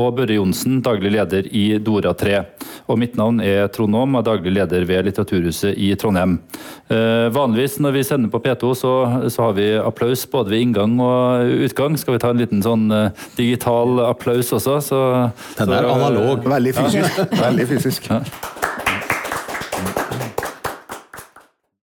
Og 0.00 0.16
Børre 0.16 0.38
Johnsen, 0.38 0.80
daglig 0.82 1.12
leder 1.12 1.44
i 1.52 1.66
Dora3. 1.76 2.40
Og 2.88 2.96
mitt 3.02 3.20
navn 3.20 3.44
er 3.44 3.68
Trond 3.74 4.00
Aam, 4.00 4.16
daglig 4.24 4.54
leder 4.56 4.88
ved 4.88 5.10
Litteraturhuset 5.10 5.76
i 5.76 5.92
Trondheim. 6.00 6.38
Eh, 6.88 7.28
vanligvis 7.36 7.76
når 7.84 7.98
vi 7.98 8.06
sender 8.06 8.32
på 8.32 8.40
P2, 8.40 8.72
så, 8.80 8.94
så, 9.28 9.44
har 9.44 9.54
vi 9.60 9.68
applaus 9.76 10.24
både 10.30 10.56
ved 10.56 10.64
inngang 10.64 10.96
og 11.04 11.54
utgang. 11.68 12.00
Skal 12.00 12.16
vi 12.16 12.24
ta 12.24 12.32
en 12.32 12.40
liten 12.40 12.64
sånn 12.64 12.88
eh, 12.94 13.28
digital 13.36 14.00
applaus 14.08 14.54
også? 14.56 14.80
Så, 14.86 15.00
Den 15.58 15.72
er 15.74 15.88
analog. 15.94 16.44
Veldig 16.50 16.74
fysisk. 16.78 17.18
Veldig 17.42 17.68
fysisk. 17.74 18.10
Ja. 18.10 18.20